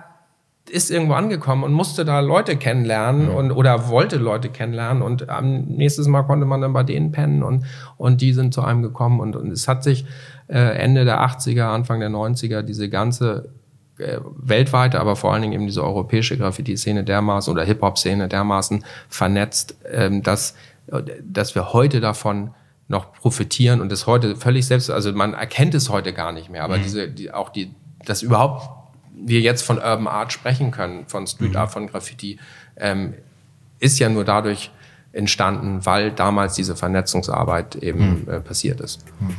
[0.70, 3.36] ist irgendwo angekommen und musste da Leute kennenlernen mhm.
[3.36, 7.44] und oder wollte Leute kennenlernen und am nächstes Mal konnte man dann bei denen pennen
[7.44, 7.66] und
[7.98, 10.06] und die sind zu einem gekommen und, und es hat sich
[10.48, 13.50] äh, Ende der 80er, Anfang der 90er diese ganze
[13.98, 19.76] äh, weltweite, aber vor allen Dingen eben diese europäische Graffiti-Szene dermaßen oder Hip-Hop-Szene dermaßen vernetzt,
[19.92, 20.56] ähm, dass
[21.24, 22.52] dass wir heute davon
[22.90, 26.64] noch profitieren und das heute völlig selbst, also man erkennt es heute gar nicht mehr,
[26.64, 26.84] aber mhm.
[26.84, 28.70] diese, die, auch die, das überhaupt
[29.22, 31.58] wir jetzt von Urban Art sprechen können, von Street mhm.
[31.58, 32.40] Art, von Graffiti,
[32.78, 33.14] ähm,
[33.80, 34.72] ist ja nur dadurch
[35.12, 38.30] entstanden, weil damals diese Vernetzungsarbeit eben mhm.
[38.30, 39.06] äh, passiert ist.
[39.20, 39.36] Mhm.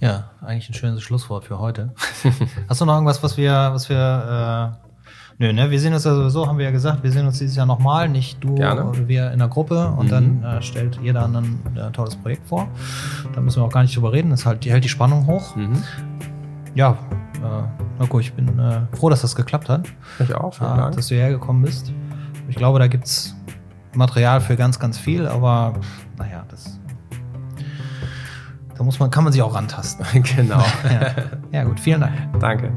[0.00, 1.94] Ja, eigentlich ein schönes Schlusswort für heute.
[2.68, 4.91] Hast du noch irgendwas, was wir, was wir, äh,
[5.38, 7.56] nö, ne, wir sehen uns ja sowieso, haben wir ja gesagt, wir sehen uns dieses
[7.56, 8.84] Jahr nochmal, nicht du Gerne.
[8.84, 10.10] oder wir in der Gruppe und mhm.
[10.10, 12.68] dann äh, stellt jeder ein, ein tolles Projekt vor.
[13.34, 15.56] Da müssen wir auch gar nicht drüber reden, das halt, die hält die Spannung hoch.
[15.56, 15.82] Mhm.
[16.74, 16.96] Ja,
[17.42, 17.62] äh,
[17.98, 19.86] na gut, ich bin äh, froh, dass das geklappt hat.
[20.18, 20.96] Ich auch, vielen Dank.
[20.96, 21.92] Dass du hierher gekommen bist.
[22.48, 23.34] Ich glaube, da gibt es
[23.94, 25.74] Material für ganz, ganz viel, aber
[26.18, 26.78] naja, das.
[28.76, 30.04] Da muss man, kann man sich auch rantasten.
[30.36, 30.64] genau.
[30.84, 31.10] ja.
[31.52, 32.14] ja, gut, vielen Dank.
[32.40, 32.72] Danke.